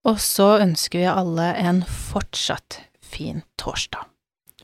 Og 0.06 0.22
så 0.22 0.52
ønsker 0.62 1.02
vi 1.02 1.10
alle 1.10 1.50
en 1.66 1.82
fortsatt 1.82 2.84
fin 3.02 3.42
torsdag. 3.58 4.06